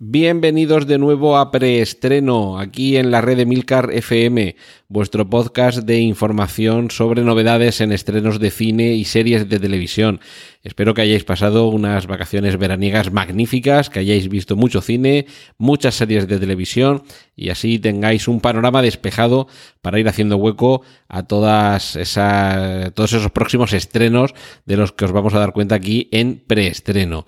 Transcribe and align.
Bienvenidos 0.00 0.86
de 0.86 0.98
nuevo 0.98 1.36
a 1.38 1.50
Preestreno, 1.50 2.58
aquí 2.58 2.96
en 2.96 3.10
la 3.10 3.20
red 3.20 3.38
Emilcar 3.38 3.90
FM, 3.92 4.56
vuestro 4.88 5.28
podcast 5.28 5.78
de 5.78 5.98
información 6.00 6.90
sobre 6.90 7.22
novedades 7.22 7.80
en 7.80 7.92
estrenos 7.92 8.38
de 8.38 8.50
cine 8.50 8.92
y 8.92 9.04
series 9.04 9.48
de 9.48 9.58
televisión. 9.58 10.20
Espero 10.62 10.94
que 10.94 11.02
hayáis 11.02 11.24
pasado 11.24 11.68
unas 11.68 12.06
vacaciones 12.06 12.56
veraniegas 12.56 13.10
magníficas, 13.10 13.90
que 13.90 14.00
hayáis 14.00 14.28
visto 14.28 14.54
mucho 14.54 14.80
cine, 14.80 15.26
muchas 15.58 15.94
series 15.94 16.28
de 16.28 16.38
televisión 16.38 17.02
y 17.34 17.48
así 17.48 17.78
tengáis 17.78 18.28
un 18.28 18.40
panorama 18.40 18.82
despejado 18.82 19.48
para 19.80 19.98
ir 19.98 20.08
haciendo 20.08 20.36
hueco 20.36 20.82
a 21.08 21.24
todas 21.24 21.96
esas, 21.96 22.92
todos 22.94 23.12
esos 23.14 23.32
próximos 23.32 23.72
estrenos 23.72 24.34
de 24.66 24.76
los 24.76 24.92
que 24.92 25.06
os 25.06 25.12
vamos 25.12 25.34
a 25.34 25.38
dar 25.38 25.52
cuenta 25.52 25.74
aquí 25.74 26.08
en 26.12 26.42
preestreno. 26.46 27.24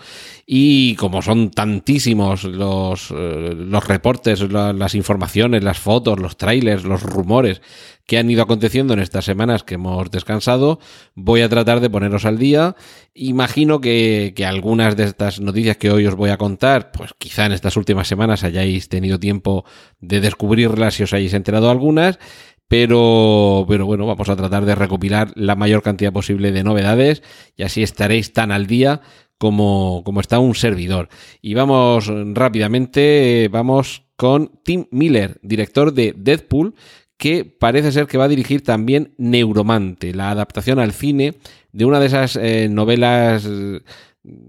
Y 0.46 0.94
como 0.96 1.22
son 1.22 1.50
tantísimos 1.50 2.33
los, 2.42 3.12
eh, 3.12 3.54
los 3.54 3.86
reportes, 3.86 4.40
las 4.50 4.96
informaciones, 4.96 5.62
las 5.62 5.78
fotos, 5.78 6.18
los 6.18 6.36
trailers, 6.36 6.82
los 6.82 7.02
rumores 7.02 7.62
que 8.06 8.18
han 8.18 8.28
ido 8.28 8.42
aconteciendo 8.42 8.92
en 8.92 9.00
estas 9.00 9.24
semanas 9.24 9.62
que 9.62 9.76
hemos 9.76 10.10
descansado, 10.10 10.80
voy 11.14 11.40
a 11.42 11.48
tratar 11.48 11.80
de 11.80 11.88
poneros 11.88 12.24
al 12.24 12.38
día. 12.38 12.74
Imagino 13.14 13.80
que, 13.80 14.32
que, 14.36 14.44
algunas 14.44 14.96
de 14.96 15.04
estas 15.04 15.40
noticias 15.40 15.76
que 15.76 15.90
hoy 15.90 16.06
os 16.06 16.16
voy 16.16 16.30
a 16.30 16.36
contar, 16.36 16.90
pues 16.90 17.12
quizá 17.16 17.46
en 17.46 17.52
estas 17.52 17.76
últimas 17.76 18.08
semanas 18.08 18.44
hayáis 18.44 18.88
tenido 18.88 19.20
tiempo 19.20 19.64
de 20.00 20.20
descubrirlas 20.20 20.98
y 21.00 21.04
os 21.04 21.12
hayáis 21.12 21.34
enterado 21.34 21.70
algunas. 21.70 22.18
Pero, 22.66 23.66
pero 23.68 23.84
bueno, 23.84 24.06
vamos 24.06 24.28
a 24.28 24.36
tratar 24.36 24.64
de 24.64 24.74
recopilar 24.74 25.32
la 25.36 25.54
mayor 25.54 25.82
cantidad 25.82 26.12
posible 26.12 26.50
de 26.50 26.64
novedades 26.64 27.22
y 27.56 27.62
así 27.62 27.82
estaréis 27.82 28.32
tan 28.32 28.50
al 28.50 28.66
día 28.66 29.02
como, 29.44 30.00
como 30.06 30.22
está 30.22 30.38
un 30.38 30.54
servidor. 30.54 31.10
Y 31.42 31.52
vamos 31.52 32.10
rápidamente, 32.32 33.50
vamos 33.52 34.04
con 34.16 34.50
Tim 34.64 34.86
Miller, 34.90 35.38
director 35.42 35.92
de 35.92 36.14
Deadpool, 36.16 36.74
que 37.18 37.44
parece 37.44 37.92
ser 37.92 38.06
que 38.06 38.16
va 38.16 38.24
a 38.24 38.28
dirigir 38.28 38.62
también 38.62 39.12
Neuromante, 39.18 40.14
la 40.14 40.30
adaptación 40.30 40.78
al 40.78 40.92
cine 40.92 41.34
de 41.72 41.84
una 41.84 42.00
de 42.00 42.06
esas 42.06 42.36
eh, 42.36 42.68
novelas 42.70 43.46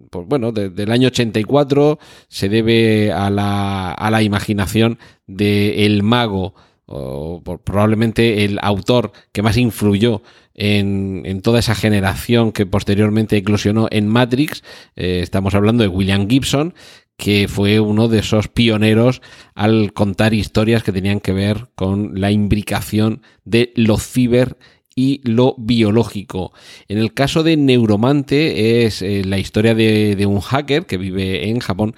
pues 0.09 0.25
bueno, 0.27 0.53
del 0.53 0.91
año 0.93 1.09
84 1.09 1.99
se 2.29 2.47
debe 2.47 3.11
a 3.11 3.29
la, 3.29 3.91
a 3.91 4.09
la 4.09 4.21
imaginación 4.21 4.97
de 5.27 5.85
El 5.85 6.03
Mago, 6.03 6.55
o 6.85 7.41
probablemente 7.63 8.45
el 8.45 8.59
autor 8.61 9.11
que 9.31 9.41
más 9.41 9.57
influyó 9.57 10.21
en, 10.53 11.41
toda 11.41 11.59
esa 11.59 11.75
generación 11.75 12.51
que 12.51 12.65
posteriormente 12.65 13.37
eclosionó 13.37 13.87
en 13.91 14.07
Matrix. 14.07 14.63
Eh, 14.95 15.19
estamos 15.21 15.55
hablando 15.55 15.83
de 15.83 15.89
William 15.89 16.29
Gibson, 16.29 16.73
que 17.17 17.47
fue 17.47 17.79
uno 17.79 18.07
de 18.07 18.19
esos 18.19 18.47
pioneros 18.47 19.21
al 19.53 19.93
contar 19.93 20.33
historias 20.33 20.83
que 20.83 20.91
tenían 20.91 21.19
que 21.19 21.33
ver 21.33 21.69
con 21.75 22.19
la 22.19 22.31
imbricación 22.31 23.21
de 23.45 23.71
lo 23.75 23.97
ciber 23.97 24.57
y 24.95 25.21
lo 25.23 25.55
biológico. 25.57 26.53
En 26.87 26.97
el 26.97 27.13
caso 27.13 27.43
de 27.43 27.57
Neuromante 27.57 28.85
es 28.85 29.01
eh, 29.01 29.23
la 29.25 29.37
historia 29.37 29.75
de, 29.75 30.25
un 30.25 30.39
hacker 30.39 30.85
que 30.85 30.97
vive 30.97 31.49
en 31.49 31.59
Japón 31.59 31.95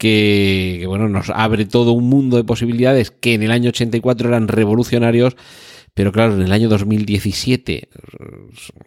que, 0.00 0.82
bueno, 0.86 1.10
nos 1.10 1.28
abre 1.28 1.66
todo 1.66 1.92
un 1.92 2.08
mundo 2.08 2.38
de 2.38 2.44
posibilidades 2.44 3.10
que 3.10 3.34
en 3.34 3.42
el 3.42 3.50
año 3.50 3.68
84 3.68 4.28
eran 4.28 4.48
revolucionarios 4.48 5.36
pero 5.92 6.12
claro, 6.12 6.34
en 6.34 6.42
el 6.42 6.52
año 6.52 6.68
2017, 6.68 7.88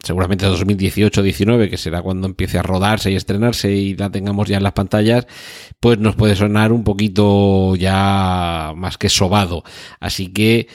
seguramente 0.02 0.48
2018-19, 0.48 1.70
que 1.70 1.78
será 1.78 2.02
cuando 2.02 2.28
empiece 2.28 2.58
a 2.58 2.64
rodarse 2.64 3.12
y 3.12 3.16
estrenarse 3.16 3.72
y 3.72 3.96
la 3.96 4.10
tengamos 4.10 4.48
ya 4.48 4.58
en 4.58 4.64
las 4.64 4.72
pantallas, 4.72 5.28
pues 5.80 6.00
nos 6.00 6.16
puede 6.16 6.36
sonar 6.36 6.72
un 6.72 6.84
poquito 6.84 7.76
ya 7.76 8.74
más 8.76 8.98
que 8.98 9.10
sobado. 9.10 9.64
Así 10.00 10.30
que 10.30 10.68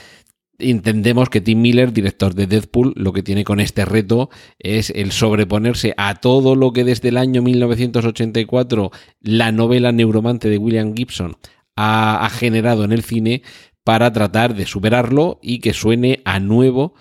entendemos 0.59 1.29
que 1.31 1.41
Tim 1.41 1.61
Miller, 1.61 1.93
director 1.93 2.35
de 2.35 2.47
Deadpool, 2.47 2.93
lo 2.97 3.13
que 3.13 3.23
tiene 3.23 3.45
con 3.45 3.61
este 3.61 3.85
reto 3.85 4.31
es 4.59 4.91
el 4.91 5.13
sobreponerse 5.13 5.95
a 5.97 6.17
todo 6.17 6.57
lo 6.57 6.73
que 6.73 6.85
desde 6.85 7.09
el 7.09 7.17
año 7.17 7.43
1984 7.43 8.91
la 9.21 9.53
novela 9.53 9.93
Neuromante 9.93 10.49
de 10.51 10.59
William 10.59 10.95
Gibson 10.95 11.37
ha, 11.77 12.25
ha 12.25 12.31
generado 12.31 12.85
en 12.85 12.93
el 12.93 13.03
cine 13.03 13.43
para 13.85 14.13
tratar 14.13 14.55
de 14.55 14.67
superarlo 14.67 15.39
y 15.43 15.61
que 15.61 15.73
suene 15.73 16.21
a 16.25 16.41
nuevo 16.41 16.95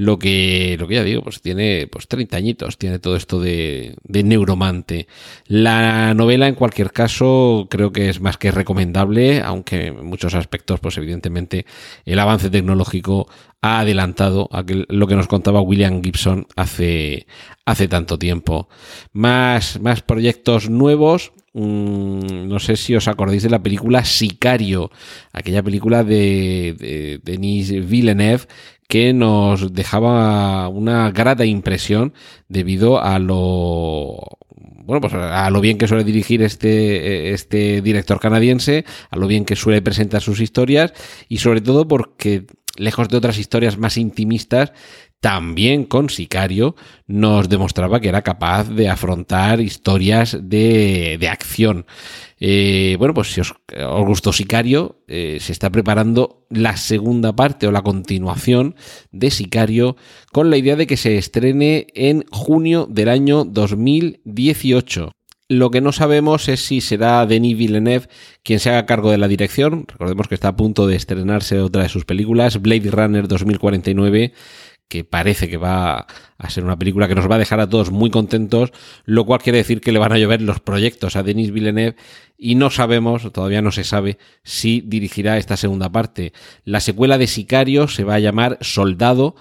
lo 0.00 0.18
que, 0.18 0.76
lo 0.78 0.88
que 0.88 0.94
ya 0.94 1.04
digo, 1.04 1.22
pues 1.22 1.42
tiene 1.42 1.86
pues 1.86 2.08
30 2.08 2.36
añitos, 2.36 2.78
tiene 2.78 2.98
todo 2.98 3.16
esto 3.16 3.38
de, 3.38 3.96
de, 4.02 4.22
neuromante. 4.22 5.06
La 5.46 6.14
novela, 6.14 6.48
en 6.48 6.54
cualquier 6.54 6.90
caso, 6.90 7.68
creo 7.70 7.92
que 7.92 8.08
es 8.08 8.20
más 8.20 8.38
que 8.38 8.50
recomendable, 8.50 9.42
aunque 9.42 9.88
en 9.88 10.06
muchos 10.06 10.34
aspectos, 10.34 10.80
pues 10.80 10.96
evidentemente, 10.96 11.66
el 12.06 12.18
avance 12.18 12.48
tecnológico 12.48 13.28
ha 13.60 13.80
adelantado 13.80 14.48
lo 14.88 15.06
que 15.06 15.16
nos 15.16 15.28
contaba 15.28 15.60
William 15.60 16.02
Gibson 16.02 16.46
hace, 16.56 17.26
hace 17.66 17.86
tanto 17.86 18.18
tiempo. 18.18 18.68
Más, 19.12 19.80
más 19.80 20.00
proyectos 20.00 20.70
nuevos. 20.70 21.32
Mm, 21.52 22.48
no 22.48 22.58
sé 22.58 22.76
si 22.76 22.94
os 22.94 23.06
acordáis 23.06 23.42
de 23.42 23.50
la 23.50 23.62
película 23.62 24.04
Sicario, 24.04 24.90
aquella 25.32 25.62
película 25.62 26.04
de, 26.04 26.74
de 26.78 27.20
Denis 27.22 27.86
Villeneuve 27.86 28.46
que 28.90 29.12
nos 29.12 29.72
dejaba 29.72 30.68
una 30.68 31.12
grata 31.12 31.44
impresión 31.44 32.12
debido 32.48 33.00
a 33.00 33.20
lo 33.20 34.18
bueno, 34.84 35.00
pues 35.00 35.14
a 35.14 35.48
lo 35.50 35.60
bien 35.60 35.78
que 35.78 35.86
suele 35.86 36.02
dirigir 36.02 36.42
este, 36.42 37.32
este 37.32 37.80
director 37.82 38.18
canadiense, 38.18 38.84
a 39.08 39.16
lo 39.16 39.28
bien 39.28 39.44
que 39.44 39.54
suele 39.54 39.80
presentar 39.80 40.20
sus 40.20 40.40
historias 40.40 40.92
y 41.28 41.38
sobre 41.38 41.60
todo 41.60 41.86
porque 41.86 42.46
lejos 42.80 43.08
de 43.08 43.16
otras 43.16 43.38
historias 43.38 43.78
más 43.78 43.96
intimistas, 43.96 44.72
también 45.20 45.84
con 45.84 46.08
Sicario 46.08 46.76
nos 47.06 47.50
demostraba 47.50 48.00
que 48.00 48.08
era 48.08 48.22
capaz 48.22 48.70
de 48.70 48.88
afrontar 48.88 49.60
historias 49.60 50.36
de, 50.40 51.18
de 51.20 51.28
acción. 51.28 51.84
Eh, 52.38 52.96
bueno, 52.98 53.12
pues 53.12 53.32
si 53.32 53.42
os, 53.42 53.54
gustó 54.06 54.32
Sicario, 54.32 55.02
eh, 55.08 55.36
se 55.40 55.52
está 55.52 55.68
preparando 55.68 56.46
la 56.48 56.78
segunda 56.78 57.36
parte 57.36 57.66
o 57.66 57.70
la 57.70 57.82
continuación 57.82 58.76
de 59.12 59.30
Sicario 59.30 59.96
con 60.32 60.48
la 60.48 60.56
idea 60.56 60.74
de 60.74 60.86
que 60.86 60.96
se 60.96 61.18
estrene 61.18 61.88
en 61.94 62.24
junio 62.30 62.86
del 62.90 63.10
año 63.10 63.44
2018. 63.44 65.12
Lo 65.50 65.72
que 65.72 65.80
no 65.80 65.90
sabemos 65.90 66.48
es 66.48 66.64
si 66.64 66.80
será 66.80 67.26
Denis 67.26 67.58
Villeneuve 67.58 68.06
quien 68.44 68.60
se 68.60 68.70
haga 68.70 68.86
cargo 68.86 69.10
de 69.10 69.18
la 69.18 69.26
dirección. 69.26 69.84
Recordemos 69.88 70.28
que 70.28 70.36
está 70.36 70.46
a 70.46 70.56
punto 70.56 70.86
de 70.86 70.94
estrenarse 70.94 71.58
otra 71.58 71.82
de 71.82 71.88
sus 71.88 72.04
películas, 72.04 72.62
Blade 72.62 72.88
Runner 72.88 73.26
2049 73.26 74.32
que 74.86 75.02
parece 75.02 75.48
que 75.48 75.56
va 75.56 76.06
a 76.38 76.50
ser 76.50 76.62
una 76.62 76.78
película 76.78 77.08
que 77.08 77.16
nos 77.16 77.28
va 77.28 77.34
a 77.34 77.38
dejar 77.38 77.58
a 77.58 77.68
todos 77.68 77.90
muy 77.90 78.10
contentos, 78.10 78.72
lo 79.04 79.24
cual 79.26 79.40
quiere 79.40 79.58
decir 79.58 79.80
que 79.80 79.90
le 79.90 79.98
van 79.98 80.12
a 80.12 80.18
llover 80.18 80.40
los 80.40 80.60
proyectos 80.60 81.16
a 81.16 81.24
Denis 81.24 81.50
Villeneuve 81.50 81.96
y 82.38 82.54
no 82.54 82.70
sabemos, 82.70 83.32
todavía 83.32 83.60
no 83.60 83.72
se 83.72 83.82
sabe, 83.82 84.18
si 84.44 84.82
dirigirá 84.82 85.36
esta 85.36 85.56
segunda 85.56 85.90
parte. 85.90 86.32
La 86.64 86.78
secuela 86.78 87.18
de 87.18 87.26
Sicario 87.26 87.88
se 87.88 88.04
va 88.04 88.14
a 88.14 88.20
llamar 88.20 88.58
Soldado, 88.60 89.34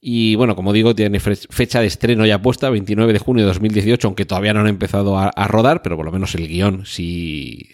y 0.00 0.34
bueno, 0.36 0.54
como 0.54 0.72
digo, 0.72 0.94
tiene 0.94 1.18
fecha 1.20 1.80
de 1.80 1.86
estreno 1.86 2.26
ya 2.26 2.40
puesta, 2.40 2.70
29 2.70 3.12
de 3.12 3.18
junio 3.18 3.44
de 3.44 3.48
2018, 3.48 4.06
aunque 4.06 4.26
todavía 4.26 4.52
no 4.52 4.60
han 4.60 4.68
empezado 4.68 5.18
a, 5.18 5.30
rodar, 5.48 5.82
pero 5.82 5.96
por 5.96 6.04
lo 6.04 6.12
menos 6.12 6.34
el 6.34 6.46
guion 6.46 6.84
sí, 6.86 7.70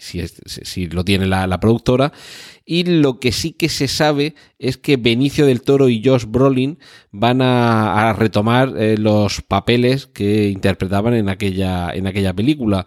lo 0.91 1.03
tiene 1.03 1.27
la, 1.27 1.59
productora. 1.59 2.13
Y 2.65 2.85
lo 2.85 3.19
que 3.19 3.33
sí 3.33 3.51
que 3.51 3.67
se 3.67 3.87
sabe 3.89 4.35
es 4.57 4.77
que 4.77 4.95
Benicio 4.95 5.45
del 5.45 5.61
Toro 5.61 5.89
y 5.89 6.01
Josh 6.03 6.25
Brolin 6.25 6.79
van 7.11 7.41
a, 7.41 8.09
a 8.09 8.13
retomar 8.13 8.73
eh, 8.77 8.97
los 8.97 9.41
papeles 9.41 10.07
que 10.07 10.49
interpretaban 10.49 11.13
en 11.13 11.27
aquella, 11.27 11.91
en 11.93 12.07
aquella 12.07 12.33
película. 12.33 12.85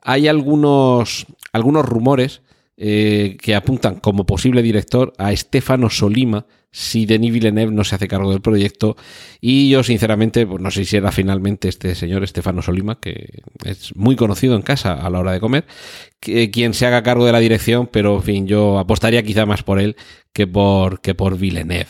Hay 0.00 0.28
algunos, 0.28 1.26
algunos 1.52 1.84
rumores 1.84 2.40
eh, 2.78 3.38
que 3.40 3.54
apuntan 3.54 4.00
como 4.00 4.26
posible 4.26 4.60
director 4.60 5.14
a 5.16 5.32
Estefano 5.32 5.88
Solima, 5.88 6.44
si 6.70 7.06
Denis 7.06 7.32
Villeneuve 7.32 7.72
no 7.72 7.84
se 7.84 7.94
hace 7.94 8.08
cargo 8.08 8.30
del 8.30 8.42
proyecto. 8.42 8.96
Y 9.40 9.70
yo, 9.70 9.82
sinceramente, 9.82 10.46
pues 10.46 10.60
no 10.60 10.70
sé 10.70 10.84
si 10.84 10.96
era 10.96 11.10
finalmente 11.10 11.68
este 11.68 11.94
señor, 11.94 12.22
Estefano 12.22 12.62
Solima, 12.62 13.00
que 13.00 13.42
es 13.64 13.96
muy 13.96 14.16
conocido 14.16 14.56
en 14.56 14.62
casa 14.62 14.92
a 14.92 15.08
la 15.08 15.20
hora 15.20 15.32
de 15.32 15.40
comer, 15.40 15.66
que, 16.20 16.50
quien 16.50 16.74
se 16.74 16.86
haga 16.86 17.02
cargo 17.02 17.24
de 17.24 17.32
la 17.32 17.40
dirección, 17.40 17.88
pero 17.90 18.16
en 18.16 18.22
fin, 18.22 18.46
yo 18.46 18.78
apostaría 18.78 19.22
quizá 19.22 19.46
más 19.46 19.62
por 19.62 19.80
él 19.80 19.96
que 20.32 20.46
por, 20.46 21.00
que 21.00 21.14
por 21.14 21.38
Villeneuve. 21.38 21.88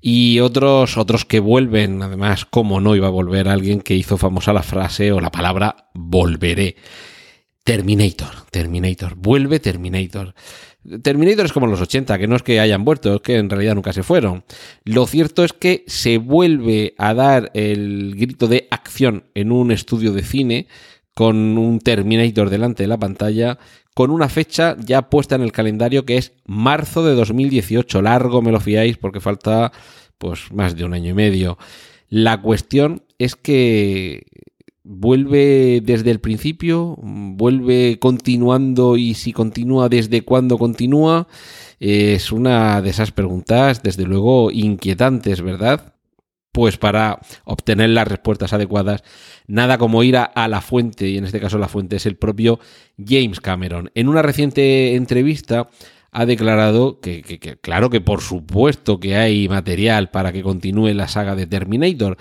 Y 0.00 0.40
otros, 0.40 0.96
otros 0.96 1.24
que 1.24 1.40
vuelven, 1.40 2.02
además, 2.02 2.44
como 2.44 2.80
no 2.80 2.96
iba 2.96 3.08
a 3.08 3.10
volver 3.10 3.48
alguien 3.48 3.80
que 3.80 3.94
hizo 3.94 4.16
famosa 4.16 4.52
la 4.52 4.62
frase 4.62 5.12
o 5.12 5.20
la 5.20 5.30
palabra 5.30 5.90
volveré. 5.92 6.76
Terminator, 7.64 8.46
Terminator, 8.50 9.14
vuelve 9.16 9.60
Terminator. 9.60 10.34
Terminator 11.02 11.44
es 11.44 11.52
como 11.52 11.66
los 11.66 11.80
80, 11.80 12.18
que 12.18 12.26
no 12.26 12.36
es 12.36 12.42
que 12.42 12.58
hayan 12.58 12.84
vuelto, 12.84 13.16
es 13.16 13.20
que 13.20 13.36
en 13.36 13.50
realidad 13.50 13.74
nunca 13.74 13.92
se 13.92 14.02
fueron. 14.02 14.44
Lo 14.84 15.06
cierto 15.06 15.44
es 15.44 15.52
que 15.52 15.84
se 15.86 16.18
vuelve 16.18 16.94
a 16.96 17.12
dar 17.12 17.50
el 17.54 18.14
grito 18.16 18.46
de 18.46 18.66
acción 18.70 19.24
en 19.34 19.52
un 19.52 19.72
estudio 19.72 20.12
de 20.12 20.22
cine 20.22 20.66
con 21.14 21.58
un 21.58 21.80
Terminator 21.80 22.48
delante 22.48 22.84
de 22.84 22.88
la 22.88 22.98
pantalla, 22.98 23.58
con 23.94 24.10
una 24.10 24.28
fecha 24.28 24.76
ya 24.78 25.10
puesta 25.10 25.34
en 25.34 25.42
el 25.42 25.52
calendario 25.52 26.06
que 26.06 26.16
es 26.16 26.32
marzo 26.46 27.04
de 27.04 27.14
2018. 27.14 28.00
Largo 28.00 28.40
me 28.40 28.52
lo 28.52 28.60
fiáis 28.60 28.96
porque 28.96 29.20
falta 29.20 29.72
pues 30.16 30.50
más 30.52 30.76
de 30.76 30.84
un 30.84 30.94
año 30.94 31.10
y 31.10 31.14
medio. 31.14 31.58
La 32.08 32.40
cuestión 32.40 33.02
es 33.18 33.36
que 33.36 34.26
vuelve 34.92 35.80
desde 35.84 36.10
el 36.10 36.18
principio, 36.18 36.96
vuelve 37.00 38.00
continuando 38.00 38.96
y 38.96 39.14
si 39.14 39.32
continúa 39.32 39.88
desde 39.88 40.22
cuándo 40.22 40.58
continúa, 40.58 41.28
es 41.78 42.32
una 42.32 42.82
de 42.82 42.90
esas 42.90 43.12
preguntas 43.12 43.84
desde 43.84 44.02
luego 44.04 44.50
inquietantes, 44.50 45.42
¿verdad? 45.42 45.94
Pues 46.50 46.76
para 46.76 47.20
obtener 47.44 47.90
las 47.90 48.08
respuestas 48.08 48.52
adecuadas, 48.52 49.04
nada 49.46 49.78
como 49.78 50.02
ir 50.02 50.16
a, 50.16 50.48
la 50.48 50.60
fuente, 50.60 51.08
y 51.08 51.18
en 51.18 51.24
este 51.24 51.38
caso 51.38 51.58
la 51.58 51.68
fuente 51.68 51.94
es 51.94 52.06
el 52.06 52.16
propio 52.16 52.58
James 52.98 53.40
Cameron. 53.40 53.92
En 53.94 54.08
una 54.08 54.22
reciente 54.22 54.96
entrevista 54.96 55.68
ha 56.10 56.26
declarado 56.26 56.98
que, 57.00 57.22
claro 57.62 57.88
que 57.90 58.00
por 58.00 58.20
supuesto 58.20 58.98
que 58.98 59.14
hay 59.14 59.48
material 59.48 60.10
para 60.10 60.32
que 60.32 60.42
continúe 60.42 60.88
la 60.88 61.06
saga 61.06 61.36
de 61.36 61.46
Terminator, 61.46 62.16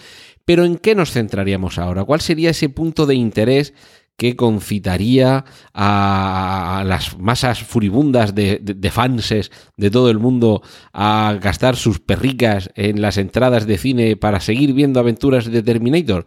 pero 0.50 0.66
¿en 0.66 0.78
qué 0.80 0.96
nos 0.96 1.12
centraríamos 1.12 1.78
ahora? 1.78 2.04
¿Cuál 2.06 2.22
sería 2.22 2.50
ese 2.50 2.70
punto 2.70 3.06
de 3.06 3.14
interés 3.14 3.76
que 4.18 4.36
concitaría 4.36 5.46
a, 5.76 6.84
las 6.88 7.20
masas 7.20 7.62
furibundas 7.62 8.34
de, 8.34 8.58
de, 8.60 8.90
fanses 8.90 9.52
de 9.78 9.92
todo 9.92 10.10
el 10.10 10.18
mundo 10.18 10.64
a 10.92 11.38
gastar 11.40 11.76
sus 11.76 12.00
perricas 12.00 12.72
en 12.74 13.00
las 13.00 13.18
entradas 13.20 13.68
de 13.68 13.78
cine 13.78 14.18
para 14.18 14.40
seguir 14.40 14.74
viendo 14.74 15.00
aventuras 15.00 15.46
de 15.46 15.62
Terminator? 15.62 16.26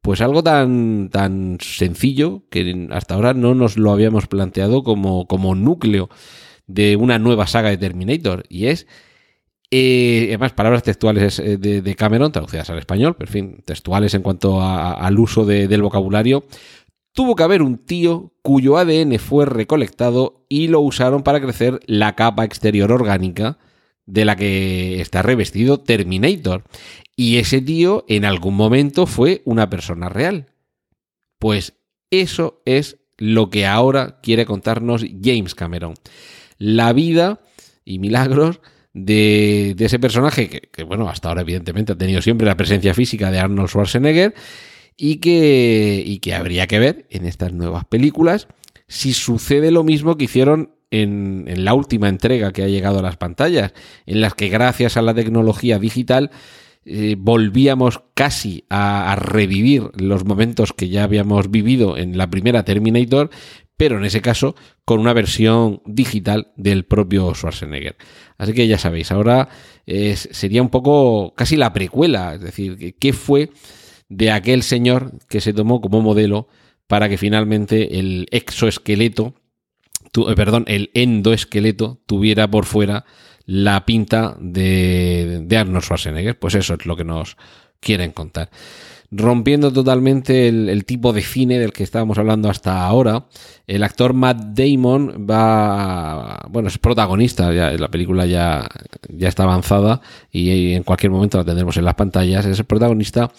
Pues 0.00 0.20
algo 0.22 0.42
tan, 0.42 1.08
tan 1.10 1.58
sencillo 1.60 2.42
que 2.50 2.88
hasta 2.90 3.14
ahora 3.14 3.32
no 3.32 3.54
nos 3.54 3.76
lo 3.76 3.92
habíamos 3.92 4.26
planteado 4.26 4.82
como, 4.82 5.28
como 5.28 5.54
núcleo 5.54 6.08
de 6.66 6.96
una 6.96 7.20
nueva 7.20 7.46
saga 7.46 7.70
de 7.70 7.78
Terminator. 7.78 8.42
Y 8.48 8.66
es 8.66 8.88
eh, 9.74 10.26
además, 10.28 10.52
palabras 10.52 10.82
textuales 10.82 11.38
eh, 11.38 11.56
de, 11.56 11.96
Cameron, 11.96 12.30
traducidas 12.30 12.68
al 12.68 12.78
español, 12.78 13.16
pero 13.16 13.30
en 13.30 13.32
fin, 13.32 13.62
textuales 13.64 14.12
en 14.12 14.20
cuanto 14.20 14.60
al 14.60 15.18
uso 15.18 15.46
del 15.46 15.80
vocabulario. 15.80 16.44
Tuvo 17.14 17.34
que 17.34 17.42
haber 17.42 17.62
un 17.62 17.78
tío 17.78 18.34
cuyo 18.42 18.76
ADN 18.76 19.18
fue 19.18 19.46
recolectado 19.46 20.44
y 20.50 20.68
lo 20.68 20.80
usaron 20.80 21.22
para 21.22 21.40
crecer 21.40 21.80
la 21.86 22.14
capa 22.16 22.44
exterior 22.44 22.92
orgánica 22.92 23.56
de 24.04 24.26
la 24.26 24.36
que 24.36 25.00
está 25.00 25.22
revestido 25.22 25.80
Terminator. 25.80 26.64
Y 27.16 27.38
ese 27.38 27.62
tío 27.62 28.04
en 28.08 28.26
algún 28.26 28.54
momento 28.54 29.06
fue 29.06 29.40
una 29.46 29.70
persona 29.70 30.10
real. 30.10 30.52
Pues 31.38 31.78
eso 32.10 32.60
es 32.66 32.98
lo 33.16 33.48
que 33.48 33.66
ahora 33.66 34.20
quiere 34.22 34.44
contarnos 34.44 35.02
James 35.22 35.54
Cameron. 35.54 35.94
La 36.58 36.92
vida 36.92 37.40
y 37.86 37.98
milagros 37.98 38.60
de, 38.94 39.74
ese 39.78 39.98
personaje 39.98 40.48
que, 40.48 40.82
bueno, 40.84 41.08
hasta 41.08 41.28
ahora 41.28 41.42
evidentemente 41.42 41.92
ha 41.92 41.98
tenido 41.98 42.22
siempre 42.22 42.46
la 42.46 42.56
presencia 42.56 42.94
física 42.94 43.30
de 43.30 43.38
Arnold 43.38 43.68
Schwarzenegger 43.68 44.34
y 44.96 45.16
que, 45.16 46.02
y 46.04 46.18
que 46.18 46.34
habría 46.34 46.66
que 46.66 46.78
ver 46.78 47.06
en 47.10 47.26
estas 47.26 47.52
nuevas 47.52 47.84
películas 47.84 48.48
si 48.88 49.14
sucede 49.14 49.70
lo 49.70 49.84
mismo 49.84 50.16
que 50.16 50.24
hicieron 50.24 50.74
en, 50.92 51.64
la 51.64 51.74
última 51.74 52.08
entrega 52.08 52.52
que 52.52 52.62
ha 52.62 52.68
llegado 52.68 52.98
a 52.98 53.02
las 53.02 53.16
pantallas, 53.16 53.72
en 54.06 54.20
las 54.20 54.34
que 54.34 54.48
gracias 54.48 54.96
a 54.96 55.02
la 55.02 55.14
tecnología 55.14 55.78
digital 55.78 56.30
eh, 56.84 57.16
volvíamos 57.18 58.02
casi 58.14 58.64
a, 58.68 59.16
revivir 59.18 59.90
los 59.94 60.24
momentos 60.24 60.72
que 60.72 60.88
ya 60.88 61.04
habíamos 61.04 61.50
vivido 61.50 61.96
en 61.96 62.18
la 62.18 62.28
primera 62.28 62.64
Terminator, 62.64 63.30
pero 63.82 63.98
en 63.98 64.04
ese 64.04 64.22
caso 64.22 64.54
con 64.84 65.00
una 65.00 65.12
versión 65.12 65.82
digital 65.84 66.52
del 66.54 66.84
propio 66.84 67.34
Schwarzenegger. 67.34 67.96
Así 68.38 68.52
que 68.52 68.68
ya 68.68 68.78
sabéis, 68.78 69.10
ahora 69.10 69.48
sería 70.14 70.62
un 70.62 70.68
poco 70.68 71.34
casi 71.34 71.56
la 71.56 71.72
precuela, 71.72 72.34
es 72.34 72.42
decir, 72.42 72.94
qué 73.00 73.12
fue 73.12 73.50
de 74.08 74.30
aquel 74.30 74.62
señor 74.62 75.18
que 75.28 75.40
se 75.40 75.52
tomó 75.52 75.80
como 75.80 76.00
modelo 76.00 76.46
para 76.86 77.08
que 77.08 77.18
finalmente 77.18 77.98
el 77.98 78.28
exoesqueleto, 78.30 79.34
eh, 80.28 80.34
perdón, 80.36 80.64
el 80.68 80.92
endoesqueleto 80.94 82.00
tuviera 82.06 82.48
por 82.48 82.66
fuera 82.66 83.04
la 83.46 83.84
pinta 83.84 84.36
de, 84.38 85.40
de 85.42 85.56
Arnold 85.56 85.82
Schwarzenegger. 85.82 86.38
Pues 86.38 86.54
eso 86.54 86.74
es 86.74 86.86
lo 86.86 86.94
que 86.94 87.02
nos 87.02 87.36
quieren 87.80 88.12
contar 88.12 88.48
rompiendo 89.12 89.70
totalmente 89.70 90.48
el, 90.48 90.84
tipo 90.86 91.12
de 91.12 91.20
cine 91.20 91.58
del 91.58 91.72
que 91.72 91.82
estábamos 91.82 92.16
hablando 92.16 92.48
hasta 92.48 92.84
ahora. 92.86 93.26
El 93.66 93.84
actor 93.84 94.14
Matt 94.14 94.38
Damon 94.54 95.26
va, 95.30 96.46
bueno, 96.48 96.68
es 96.68 96.78
protagonista, 96.78 97.52
ya, 97.52 97.70
la 97.72 97.88
película 97.88 98.24
ya, 98.24 98.66
ya 99.08 99.28
está 99.28 99.42
avanzada 99.42 100.00
y 100.30 100.72
en 100.72 100.82
cualquier 100.82 101.12
momento 101.12 101.36
la 101.38 101.44
tendremos 101.44 101.76
en 101.76 101.84
las 101.84 101.94
pantallas, 101.94 102.46
es 102.46 102.58
el 102.58 102.64
protagonista 102.64 103.30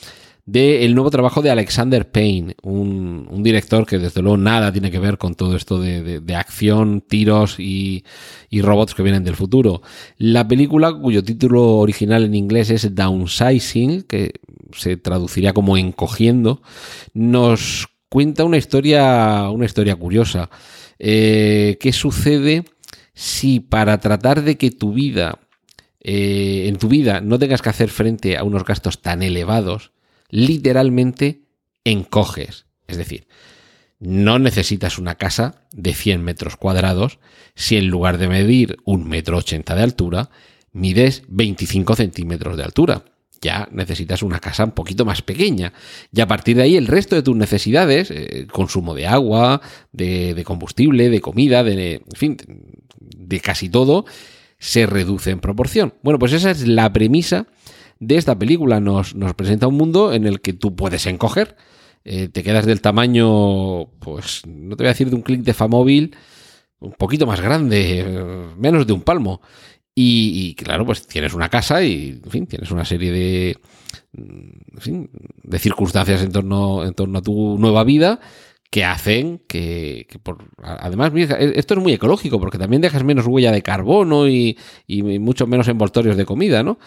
del 0.46 0.94
nuevo 0.94 1.10
trabajo 1.10 1.42
de 1.42 1.52
Alexander 1.52 2.12
Payne, 2.12 2.56
un, 2.64 3.42
director 3.44 3.86
que 3.86 3.98
desde 3.98 4.22
luego 4.22 4.38
nada 4.38 4.72
tiene 4.72 4.92
que 4.92 5.00
ver 5.00 5.18
con 5.18 5.36
todo 5.36 5.56
esto 5.56 5.80
de, 5.80 6.36
acción, 6.36 7.02
tiros 7.02 7.60
y, 7.60 8.04
y, 8.50 8.62
robots 8.62 8.94
que 8.94 9.04
vienen 9.04 9.24
del 9.24 9.36
futuro. 9.36 9.82
La 10.18 10.48
película, 10.48 10.94
cuyo 10.94 11.24
título 11.24 11.78
original 11.78 12.26
en 12.26 12.36
inglés 12.36 12.70
es 12.70 12.94
Downsizing, 12.94 14.04
que 14.04 14.32
se 14.74 14.98
traduciría 14.98 15.54
como 15.54 15.78
encogiendo, 15.78 16.62
nos 17.14 17.88
cuenta 18.10 18.44
una 18.44 18.58
historia, 18.58 19.50
una 19.50 19.66
historia 19.66 19.96
curiosa. 19.96 20.50
Eh, 21.00 21.78
¿Qué 21.80 21.94
sucede 21.94 22.66
si 23.14 23.60
para 23.60 24.00
tratar 24.00 24.44
de 24.44 24.58
que 24.58 24.72
tu 24.72 24.94
vida, 24.94 25.40
eh, 26.02 26.66
en 26.68 26.78
tu 26.78 26.90
vida, 26.90 27.22
no 27.22 27.40
tengas 27.40 27.62
que 27.62 27.70
hacer 27.70 27.90
frente 27.90 28.38
a 28.38 28.44
unos 28.44 28.66
gastos 28.66 29.02
tan 29.02 29.24
elevados, 29.24 29.93
literalmente 30.34 31.44
encoges? 31.84 32.66
Es 32.88 32.98
decir, 32.98 33.28
no 34.00 34.40
necesitas 34.40 34.98
una 34.98 35.16
casa 35.16 35.68
de 35.72 35.94
100 35.94 36.24
metros 36.24 36.56
cuadrados 36.58 37.20
si 37.54 37.78
en 37.78 37.88
lugar 37.88 38.18
de 38.18 38.28
medir 38.28 38.78
un 38.84 39.08
metro 39.08 39.38
ochenta 39.38 39.76
de 39.76 39.84
altura, 39.84 40.32
mides 40.72 41.22
25 41.28 41.96
centímetros 41.96 42.58
de 42.58 42.64
altura 42.64 43.06
ya 43.42 43.68
necesitas 43.74 44.24
una 44.24 44.40
casa 44.40 44.64
un 44.64 44.72
poquito 44.72 45.04
más 45.04 45.22
pequeña. 45.22 45.74
Y 46.14 46.22
a 46.22 46.28
partir 46.28 46.56
de 46.56 46.64
ahí 46.64 46.78
el 46.78 46.88
resto 46.88 47.16
de 47.16 47.24
tus 47.24 47.36
necesidades, 47.36 48.10
eh, 48.10 48.48
consumo 48.50 48.96
de 48.96 49.06
agua, 49.06 49.62
de, 49.92 50.42
combustible, 50.46 51.10
de 51.10 51.20
comida, 51.20 51.62
de, 51.62 51.96
en 51.96 52.16
fin, 52.16 52.38
de 53.00 53.40
casi 53.42 53.68
todo, 53.68 54.06
se 54.60 54.86
reduce 54.86 55.32
en 55.32 55.42
proporción. 55.42 55.94
Bueno, 56.04 56.20
pues 56.20 56.32
esa 56.32 56.52
es 56.52 56.66
la 56.66 56.94
premisa 56.94 57.48
de 58.08 58.18
esta 58.18 58.38
película. 58.38 58.80
Nos, 58.80 59.16
nos 59.16 59.34
presenta 59.34 59.68
un 59.68 59.76
mundo 59.76 60.14
en 60.14 60.26
el 60.26 60.42
que 60.42 60.54
tú 60.54 60.76
puedes 60.76 61.06
encoger. 61.06 61.56
Eh, 62.06 62.28
te 62.28 62.44
quedas 62.44 62.66
del 62.66 62.82
tamaño, 62.82 63.86
pues 64.00 64.46
no 64.46 64.76
te 64.76 64.84
voy 64.84 64.88
a 64.88 64.94
decir 64.94 65.10
de 65.10 65.16
un 65.16 65.22
clic 65.22 65.42
de 65.42 65.54
Famóvil, 65.54 66.16
un 66.80 66.92
poquito 66.94 67.26
más 67.26 67.40
grande, 67.40 68.02
eh, 68.02 68.48
menos 68.58 68.86
de 68.86 68.94
un 68.94 69.02
palmo. 69.02 69.42
Y, 69.96 70.56
claro, 70.56 70.88
pues 70.88 71.06
tienes 71.06 71.36
una 71.36 71.50
casa 71.50 71.84
y, 71.84 72.20
en 72.24 72.32
fin, 72.32 72.48
tienes 72.48 72.72
una 72.72 72.84
serie 72.84 73.12
de, 73.12 73.58
de 74.12 75.60
circunstancias 75.60 76.24
en 76.24 76.32
torno, 76.32 76.84
en 76.84 76.96
torno 76.96 77.20
a 77.20 77.22
tu 77.22 77.60
nueva 77.60 77.84
vida 77.84 78.20
que 78.72 78.84
hacen 78.84 79.40
que, 79.48 80.08
por, 80.24 80.50
además, 80.64 81.12
esto 81.16 81.76
es 81.76 81.80
muy 81.80 81.94
ecológico 81.94 82.40
porque 82.40 82.58
también 82.58 82.82
dejas 82.82 83.04
menos 83.04 83.28
huella 83.28 83.52
de 83.52 83.62
carbono 83.62 84.28
y, 84.28 84.58
y 84.88 85.04
mucho 85.20 85.46
menos 85.46 85.68
envoltorios 85.68 86.18
de 86.18 86.26
comida, 86.26 86.64
¿no? 86.64 86.80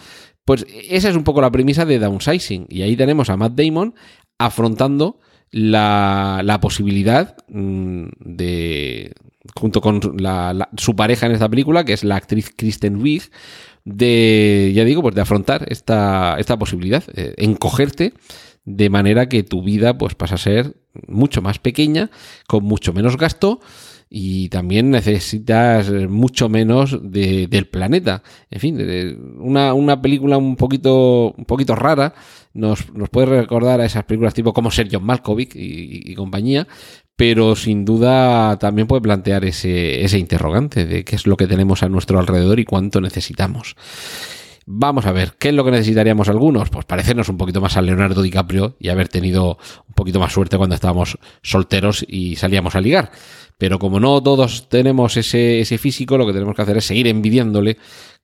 Pues 0.47 0.65
esa 0.89 1.09
es 1.09 1.15
un 1.17 1.25
poco 1.25 1.41
la 1.41 1.51
premisa 1.51 1.83
de 1.83 1.99
downsizing. 1.99 2.67
Y 2.69 2.81
ahí 2.81 2.95
tenemos 2.95 3.29
a 3.29 3.35
Matt 3.35 3.59
Damon 3.59 3.93
afrontando 4.37 5.19
la, 5.51 6.39
la 6.41 6.61
posibilidad 6.61 7.35
mm, 7.49 8.05
de, 8.19 9.11
junto 9.57 9.81
con 9.81 9.99
su 10.77 10.95
pareja 10.95 11.25
en 11.25 11.33
esta 11.33 11.49
película, 11.49 11.83
que 11.83 11.91
es 11.91 12.05
la 12.05 12.15
actriz 12.15 12.53
Kristen 12.55 13.01
Wiig, 13.01 13.23
de, 13.83 14.71
ya 14.73 14.85
digo, 14.85 15.01
pues 15.01 15.15
de 15.15 15.21
afrontar 15.21 15.65
esta, 15.69 16.37
esta 16.39 16.57
posibilidad, 16.57 17.03
eh, 17.13 17.33
encogerte 17.35 18.13
de 18.63 18.89
manera 18.89 19.27
que 19.27 19.43
tu 19.43 19.61
vida 19.61 19.97
pues 19.97 20.15
pasa 20.15 20.35
a 20.35 20.37
ser 20.37 20.77
mucho 21.07 21.41
más 21.41 21.59
pequeña, 21.59 22.09
con 22.47 22.63
mucho 22.63 22.93
menos 22.93 23.17
gasto 23.17 23.59
y 24.09 24.49
también 24.49 24.89
necesitas 24.89 25.89
mucho 25.91 26.49
menos 26.49 26.97
del 27.01 27.67
planeta. 27.67 28.23
En 28.49 28.59
fin, 28.59 29.37
una, 29.39 29.73
una, 29.73 30.01
película 30.01 30.37
un 30.37 30.55
poquito, 30.55 31.33
un 31.37 31.45
poquito 31.45 31.75
rara 31.75 32.13
nos, 32.53 32.93
nos, 32.93 33.09
puede 33.09 33.27
recordar 33.27 33.81
a 33.81 33.85
esas 33.85 34.05
películas 34.05 34.33
tipo 34.33 34.53
como 34.53 34.71
Sergio 34.71 34.99
Malkovich 34.99 35.55
y, 35.55 36.11
y, 36.11 36.15
compañía, 36.15 36.67
pero 37.15 37.55
sin 37.55 37.85
duda 37.85 38.57
también 38.57 38.87
puede 38.87 39.01
plantear 39.01 39.45
ese, 39.45 40.03
ese 40.03 40.17
interrogante 40.17 40.85
de 40.85 41.03
qué 41.03 41.15
es 41.15 41.27
lo 41.27 41.37
que 41.37 41.47
tenemos 41.47 41.83
a 41.83 41.89
nuestro 41.89 42.19
alrededor 42.19 42.59
y 42.59 42.65
cuánto 42.65 43.01
necesitamos. 43.01 43.75
Vamos 44.69 45.05
a 45.05 45.13
ver, 45.13 45.35
¿qué 45.39 45.47
es 45.47 45.55
lo 45.55 45.63
que 45.63 45.71
necesitaríamos 45.71 46.27
algunos? 46.27 46.69
Pues 46.69 46.83
parecernos 46.83 47.29
un 47.29 47.37
poquito 47.37 47.61
más 47.61 47.77
a 47.77 47.81
Leonardo 47.81 48.21
DiCaprio 48.21 48.75
y 48.79 48.89
haber 48.89 49.07
tenido 49.07 49.57
un 49.87 49.93
poquito 49.93 50.19
más 50.19 50.33
suerte 50.33 50.57
cuando 50.57 50.75
estábamos 50.75 51.17
solteros 51.41 52.05
y 52.05 52.35
salíamos 52.35 52.75
a 52.75 52.81
ligar. 52.81 53.11
Pero 53.57 53.79
como 53.79 53.99
no 53.99 54.21
todos 54.21 54.69
tenemos 54.69 55.17
ese, 55.17 55.59
ese 55.59 55.77
físico, 55.77 56.17
lo 56.17 56.25
que 56.27 56.33
tenemos 56.33 56.55
que 56.55 56.61
hacer 56.61 56.77
es 56.77 56.85
seguir 56.85 57.07
envidiándole 57.07 57.77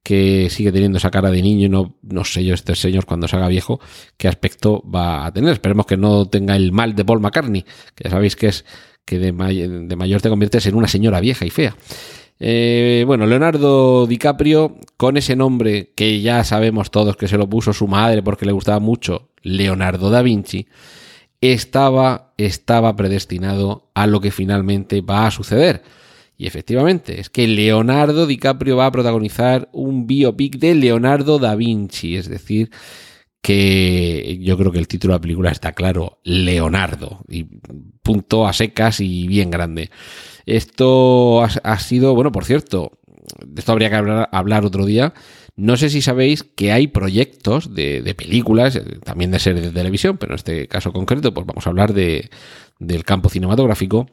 que 0.04 0.50
sigue 0.50 0.72
teniendo 0.72 0.98
esa 0.98 1.10
cara 1.10 1.32
de 1.32 1.42
niño 1.42 1.68
y 1.68 1.70
no, 1.70 1.96
no 2.02 2.26
sé 2.26 2.44
yo 2.44 2.54
este 2.54 2.76
señor 2.76 3.06
cuando 3.06 3.28
se 3.28 3.38
haga 3.38 3.48
viejo 3.48 3.80
qué 4.18 4.28
aspecto 4.28 4.84
va 4.84 5.26
a 5.26 5.34
tener. 5.34 5.54
Esperemos 5.54 5.86
que 5.86 5.98
no 5.98 6.28
tenga 6.28 6.56
el 6.56 6.72
mal 6.72 6.94
de 6.94 7.06
Paul 7.06 7.22
McCartney, 7.22 7.64
que 7.96 8.04
ya 8.04 8.10
sabéis 8.10 8.36
que 8.36 8.48
es 8.48 8.66
que 9.06 9.20
de, 9.20 9.32
de 9.32 9.96
mayor 9.96 10.22
te 10.22 10.30
conviertes 10.30 10.66
en 10.66 10.76
una 10.76 10.88
señora 10.88 11.20
vieja 11.20 11.46
y 11.46 11.50
fea. 11.50 11.76
Eh, 12.40 13.04
bueno, 13.08 13.26
Leonardo 13.26 14.06
DiCaprio, 14.06 14.78
con 14.98 15.18
ese 15.18 15.36
nombre 15.36 15.94
que 15.96 16.22
ya 16.22 16.44
sabemos 16.44 16.92
todos 16.92 17.16
que 17.16 17.28
se 17.28 17.38
lo 17.38 17.48
puso 17.48 17.74
su 17.74 17.88
madre 17.88 18.22
porque 18.22 18.46
le 18.46 18.52
gustaba 18.52 18.80
mucho, 18.80 19.30
Leonardo 19.42 20.10
da 20.10 20.22
Vinci, 20.22 20.68
estaba, 21.52 22.34
estaba 22.38 22.96
predestinado 22.96 23.92
a 23.94 24.08
lo 24.08 24.22
que 24.22 24.32
finalmente 24.32 25.02
va 25.02 25.28
a 25.28 25.32
suceder. 25.32 25.84
Y 26.38 26.48
efectivamente, 26.48 27.20
es 27.20 27.30
que 27.30 27.48
Leonardo 27.48 28.26
DiCaprio 28.26 28.78
va 28.78 28.86
a 28.86 28.92
protagonizar 28.92 29.70
un 29.74 30.08
biopic 30.08 30.58
de 30.58 30.74
Leonardo 30.76 31.40
da 31.40 31.56
Vinci, 31.56 32.16
es 32.16 32.30
decir, 32.30 32.72
que 33.42 34.40
yo 34.42 34.58
creo 34.58 34.72
que 34.72 34.80
el 34.80 34.88
título 34.88 35.14
de 35.14 35.18
la 35.18 35.22
película 35.22 35.52
está 35.52 35.74
claro, 35.74 36.20
Leonardo, 36.24 37.26
y 37.28 37.44
punto 38.02 38.48
a 38.48 38.54
secas 38.54 39.02
y 39.02 39.28
bien 39.28 39.52
grande. 39.52 39.92
Esto 40.46 41.44
ha, 41.44 41.80
sido, 41.80 42.16
bueno, 42.16 42.32
por 42.32 42.46
cierto, 42.46 43.00
de 43.46 43.60
esto 43.60 43.74
habría 43.74 43.90
que 43.90 44.28
hablar, 44.32 44.66
otro 44.66 44.86
día. 44.86 45.14
No 45.56 45.78
sé 45.78 45.90
si 45.90 46.02
sabéis 46.02 46.44
que 46.44 46.72
hay 46.72 46.88
proyectos 46.88 47.76
de, 47.76 48.16
películas, 48.18 48.76
eh, 48.76 49.00
también 49.04 49.32
de 49.32 49.40
series 49.40 49.64
de 49.64 49.72
televisión, 49.72 50.18
pero 50.18 50.34
en 50.34 50.38
este 50.38 50.68
caso 50.68 50.92
concreto, 50.92 51.34
pues 51.34 51.46
vamos 51.46 51.68
a 51.68 51.70
hablar 51.70 51.94
de, 51.94 52.30
del 52.80 53.04
campo 53.04 53.30
cinematográfico. 53.30 54.08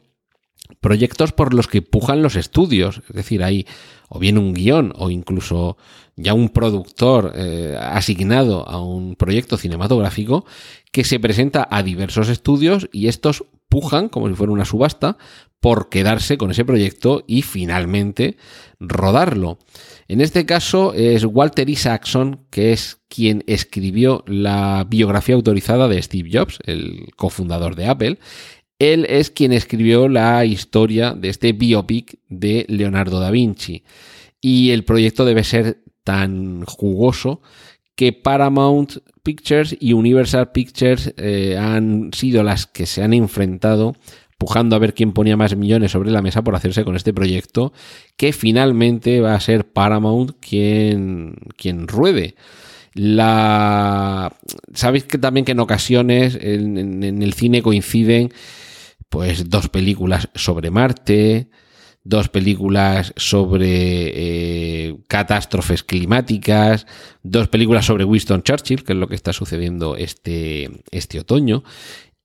Proyectos 0.81 1.33
por 1.33 1.55
los 1.55 1.67
que 1.67 1.83
pujan 1.83 2.23
los 2.23 2.37
estudios, 2.37 3.03
es 3.09 3.17
decir, 3.17 3.43
hay 3.43 3.67
o 4.09 4.19
bien 4.19 4.39
un 4.39 4.53
guion 4.53 4.93
o 4.97 5.11
incluso 5.11 5.77
ya 6.17 6.35
un 6.35 6.51
productor 6.51 7.33
eh, 7.35 7.77
asignado 7.81 8.69
a 8.69 8.81
un 8.81 9.17
proyecto 9.17 9.57
cinematográfico 9.57 10.45
que 10.93 11.05
se 11.05 11.19
presenta 11.19 11.67
a 11.71 11.83
diversos 11.83 12.29
estudios 12.29 12.89
y 12.93 13.09
estos 13.09 13.45
pujan 13.69 14.09
como 14.09 14.29
si 14.29 14.35
fuera 14.35 14.53
una 14.53 14.65
subasta 14.65 15.17
por 15.61 15.89
quedarse 15.89 16.37
con 16.39 16.51
ese 16.51 16.65
proyecto 16.65 17.25
y 17.27 17.43
finalmente 17.43 18.37
rodarlo. 18.79 19.59
En 20.11 20.21
este 20.21 20.45
caso 20.45 20.93
es 20.93 21.25
Walter 21.25 21.71
Isaacson, 21.71 22.41
que 22.51 22.73
es 22.73 22.99
quien 23.07 23.45
escribió 23.47 24.25
la 24.27 24.85
biografía 24.91 25.37
autorizada 25.37 25.87
de 25.87 26.03
Steve 26.03 26.29
Jobs, 26.33 26.59
el 26.65 27.11
cofundador 27.15 27.77
de 27.77 27.87
Apple. 27.87 28.19
Él 28.81 29.07
es 29.09 29.31
quien 29.31 29.53
escribió 29.53 30.09
la 30.09 30.45
historia 30.45 31.13
de 31.13 31.29
este 31.29 31.53
biopic 31.53 32.19
de 32.29 32.67
Leonardo 32.69 33.21
da 33.21 33.31
Vinci. 33.31 33.85
Y 34.41 34.71
el 34.71 34.83
proyecto 34.83 35.25
debe 35.25 35.45
ser 35.45 35.85
tan 36.03 36.65
jugoso 36.65 37.41
que 37.95 38.13
Paramount 38.13 38.97
Pictures 39.23 39.77
y 39.79 39.93
Universal 39.93 40.51
Pictures 40.51 41.15
eh, 41.19 41.57
han 41.57 42.13
sido 42.15 42.43
las 42.43 42.67
que 42.67 42.87
se 42.87 43.05
han 43.05 43.15
enfrentado 43.15 43.95
pujando 44.41 44.75
a 44.75 44.79
ver 44.79 44.95
quién 44.95 45.13
ponía 45.13 45.37
más 45.37 45.55
millones 45.55 45.93
sobre 45.93 46.11
la 46.11 46.23
mesa 46.23 46.43
por 46.43 46.57
hacerse 46.57 46.83
con 46.83 46.97
este 46.97 47.13
proyecto, 47.13 47.75
que 48.17 48.33
finalmente 48.33 49.21
va 49.21 49.35
a 49.35 49.41
ser 49.41 49.71
Paramount 49.71 50.33
quien, 50.41 51.37
quien 51.59 51.87
ruede. 51.87 52.37
La... 52.95 54.35
Sabéis 54.73 55.05
que 55.05 55.19
también 55.19 55.45
que 55.45 55.53
en 55.53 55.61
ocasiones 55.61 56.39
en, 56.41 57.03
el 57.23 57.35
cine 57.35 57.61
coinciden 57.61 58.33
pues 59.11 59.51
dos 59.51 59.69
películas 59.69 60.31
sobre 60.35 60.71
Marte, 60.71 61.51
dos 62.03 62.31
películas 62.31 63.13
sobre 63.17 63.69
eh, 63.69 64.97
catástrofes 65.07 65.83
climáticas, 65.83 66.87
dos 67.23 67.49
películas 67.49 67.85
sobre 67.85 68.05
Winston 68.05 68.43
Churchill, 68.43 68.85
que 68.85 68.95
es 68.95 68.99
lo 68.99 69.07
que 69.07 69.17
está 69.17 69.35
sucediendo 69.35 69.97
este, 69.97 70.71
este 70.91 71.21
otoño, 71.21 71.63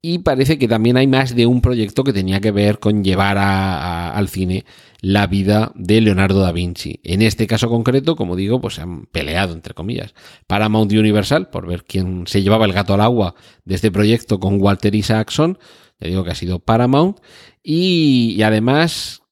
y 0.07 0.19
parece 0.19 0.59
que 0.59 0.67
también 0.67 0.97
hay 0.97 1.07
más 1.07 1.35
de 1.35 1.47
un 1.47 1.61
proyecto 1.61 2.03
que 2.03 2.13
tenía 2.13 2.39
que 2.39 2.51
ver 2.51 2.77
con 2.77 3.03
llevar 3.03 3.39
al 3.39 4.29
cine 4.29 4.63
la 5.01 5.25
vida 5.25 5.71
de 5.73 5.99
Leonardo 5.99 6.41
da 6.41 6.51
Vinci. 6.51 6.99
En 7.03 7.23
este 7.23 7.47
caso 7.47 7.69
concreto, 7.69 8.15
como 8.15 8.35
digo, 8.35 8.61
pues 8.61 8.75
se 8.75 8.81
han 8.81 9.07
peleado, 9.07 9.53
entre 9.53 9.73
comillas, 9.73 10.13
Paramount 10.45 10.91
Universal 10.91 11.49
por 11.49 11.65
ver 11.65 11.85
quién 11.85 12.27
se 12.27 12.43
llevaba 12.43 12.65
el 12.65 12.73
gato 12.73 12.93
al 12.93 13.01
agua 13.01 13.33
de 13.63 13.73
este 13.73 13.89
proyecto 13.89 14.39
con 14.39 14.61
Walter 14.61 14.93
Isaacson. 14.93 15.57
Ya 15.99 16.07
digo 16.07 16.23
que 16.23 16.29
ha 16.29 16.35
sido 16.35 16.59
Paramount. 16.59 17.17
Y, 17.63 18.39
además 18.43 19.23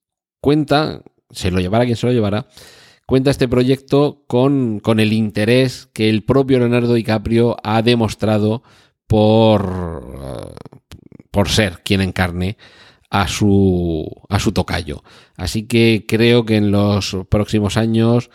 cuenta, 0.41 1.03
se 1.29 1.51
lo 1.51 1.59
llevará 1.59 1.85
quien 1.85 1.97
se 1.97 2.07
lo 2.07 2.13
llevará, 2.13 2.47
cuenta 3.05 3.29
este 3.29 3.47
proyecto 3.47 4.23
con, 4.25 4.79
con 4.79 4.99
el 4.99 5.13
interés 5.13 5.87
que 5.93 6.09
el 6.09 6.23
propio 6.23 6.57
Leonardo 6.57 6.95
DiCaprio 6.95 7.57
ha 7.63 7.83
demostrado 7.83 8.63
por, 9.13 10.55
por 11.29 11.47
ser 11.47 11.83
quien 11.83 12.01
encarne 12.01 12.57
a 13.11 13.27
su, 13.27 14.09
a 14.27 14.39
su 14.39 14.53
tocayo. 14.53 15.03
Así 15.37 15.67
que 15.67 16.05
creo 16.07 16.45
que 16.45 16.55
en 16.55 16.71
los 16.71 17.15
próximos 17.29 17.77
años 17.77 18.31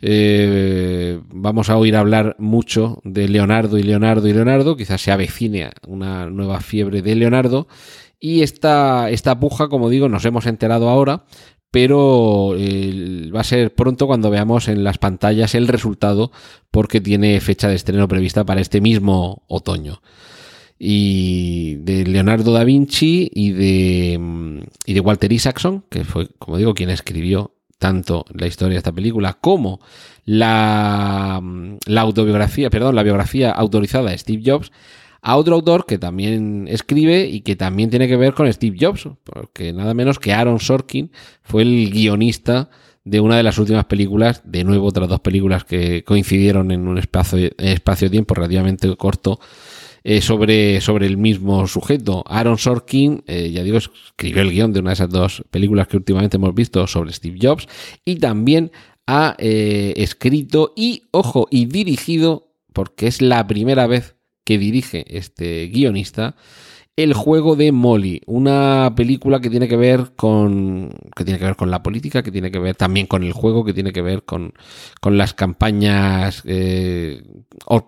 eh, 0.00 1.20
vamos 1.28 1.68
a 1.68 1.76
oír 1.76 1.96
hablar 1.96 2.34
mucho 2.38 2.98
de 3.04 3.28
Leonardo 3.28 3.76
y 3.76 3.82
Leonardo 3.82 4.26
y 4.26 4.32
Leonardo. 4.32 4.74
Quizás 4.74 5.02
se 5.02 5.12
avecine 5.12 5.72
una 5.86 6.30
nueva 6.30 6.62
fiebre 6.62 7.02
de 7.02 7.14
Leonardo. 7.14 7.68
Y 8.18 8.40
esta, 8.40 9.10
esta 9.10 9.38
puja, 9.38 9.68
como 9.68 9.90
digo, 9.90 10.08
nos 10.08 10.24
hemos 10.24 10.46
enterado 10.46 10.88
ahora, 10.88 11.26
pero 11.76 12.54
va 13.34 13.40
a 13.40 13.44
ser 13.44 13.74
pronto 13.74 14.06
cuando 14.06 14.30
veamos 14.30 14.66
en 14.68 14.82
las 14.82 14.96
pantallas 14.96 15.54
el 15.54 15.68
resultado 15.68 16.32
porque 16.70 17.02
tiene 17.02 17.38
fecha 17.40 17.68
de 17.68 17.74
estreno 17.74 18.08
prevista 18.08 18.46
para 18.46 18.62
este 18.62 18.80
mismo 18.80 19.42
otoño. 19.46 20.00
Y 20.78 21.74
de 21.80 22.06
Leonardo 22.06 22.54
da 22.54 22.64
Vinci 22.64 23.30
y 23.30 23.50
de, 23.50 25.00
Walter 25.00 25.30
Isaacson, 25.30 25.84
que 25.90 26.06
fue, 26.06 26.28
como 26.38 26.56
digo, 26.56 26.72
quien 26.72 26.88
escribió 26.88 27.52
tanto 27.78 28.24
la 28.32 28.46
historia 28.46 28.76
de 28.76 28.78
esta 28.78 28.92
película 28.92 29.34
como 29.34 29.80
la 30.24 31.42
autobiografía, 31.94 32.70
perdón, 32.70 32.94
la 32.94 33.02
biografía 33.02 33.50
autorizada 33.50 34.12
de 34.12 34.16
Steve 34.16 34.42
Jobs, 34.46 34.72
a 35.22 35.36
otro 35.36 35.54
autor 35.54 35.86
que 35.86 35.98
también 35.98 36.66
escribe 36.68 37.26
y 37.26 37.40
que 37.40 37.56
también 37.56 37.90
tiene 37.90 38.08
que 38.08 38.16
ver 38.16 38.34
con 38.34 38.52
Steve 38.52 38.76
Jobs, 38.80 39.08
porque 39.24 39.72
nada 39.72 39.94
menos 39.94 40.18
que 40.18 40.32
Aaron 40.32 40.60
Sorkin 40.60 41.10
fue 41.42 41.62
el 41.62 41.90
guionista 41.90 42.70
de 43.04 43.20
una 43.20 43.36
de 43.36 43.44
las 43.44 43.58
últimas 43.58 43.84
películas, 43.84 44.42
de 44.44 44.64
nuevo 44.64 44.86
otras 44.86 45.08
dos 45.08 45.20
películas 45.20 45.64
que 45.64 46.02
coincidieron 46.02 46.72
en 46.72 46.88
un 46.88 46.98
espacio, 46.98 47.50
espacio 47.56 48.08
de 48.08 48.10
tiempo 48.10 48.34
relativamente 48.34 48.94
corto 48.96 49.38
eh, 50.02 50.20
sobre, 50.20 50.80
sobre 50.80 51.06
el 51.06 51.16
mismo 51.16 51.68
sujeto. 51.68 52.24
Aaron 52.26 52.58
Sorkin, 52.58 53.22
eh, 53.28 53.52
ya 53.52 53.62
digo, 53.62 53.78
escribió 53.78 54.42
el 54.42 54.50
guion 54.50 54.72
de 54.72 54.80
una 54.80 54.90
de 54.90 54.94
esas 54.94 55.10
dos 55.10 55.44
películas 55.52 55.86
que 55.86 55.96
últimamente 55.96 56.36
hemos 56.36 56.52
visto 56.52 56.84
sobre 56.88 57.12
Steve 57.12 57.38
Jobs 57.40 57.68
y 58.04 58.16
también 58.16 58.72
ha 59.06 59.36
eh, 59.38 59.94
escrito 59.96 60.72
y, 60.74 61.04
ojo, 61.12 61.46
y 61.48 61.66
dirigido, 61.66 62.52
porque 62.72 63.06
es 63.06 63.22
la 63.22 63.46
primera 63.46 63.86
vez 63.86 64.15
que 64.46 64.58
dirige 64.58 65.04
este 65.08 65.66
guionista, 65.66 66.36
el 66.94 67.12
juego 67.14 67.56
de 67.56 67.72
Molly, 67.72 68.22
una 68.26 68.94
película 68.96 69.40
que 69.40 69.50
tiene 69.50 69.66
que 69.66 69.76
ver 69.76 70.12
con 70.14 70.94
que 71.14 71.24
tiene 71.24 71.40
que 71.40 71.44
ver 71.44 71.56
con 71.56 71.70
la 71.70 71.82
política, 71.82 72.22
que 72.22 72.30
tiene 72.30 72.52
que 72.52 72.60
ver 72.60 72.76
también 72.76 73.08
con 73.08 73.24
el 73.24 73.32
juego, 73.32 73.64
que 73.64 73.74
tiene 73.74 73.92
que 73.92 74.02
ver 74.02 74.22
con, 74.22 74.54
con 75.00 75.18
las 75.18 75.34
campañas 75.34 76.42
eh, 76.46 77.22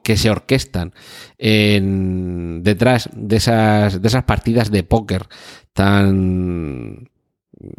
que 0.03 0.17
se 0.17 0.31
orquestan 0.31 0.93
en, 1.39 2.63
detrás 2.65 3.09
de 3.15 3.37
esas 3.37 4.03
de 4.03 4.09
esas 4.09 4.25
partidas 4.25 4.71
de 4.73 4.83
póker 4.83 5.29
tan 5.73 7.09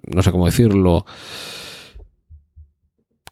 no 0.08 0.24
sé 0.24 0.32
cómo 0.32 0.46
decirlo 0.46 1.06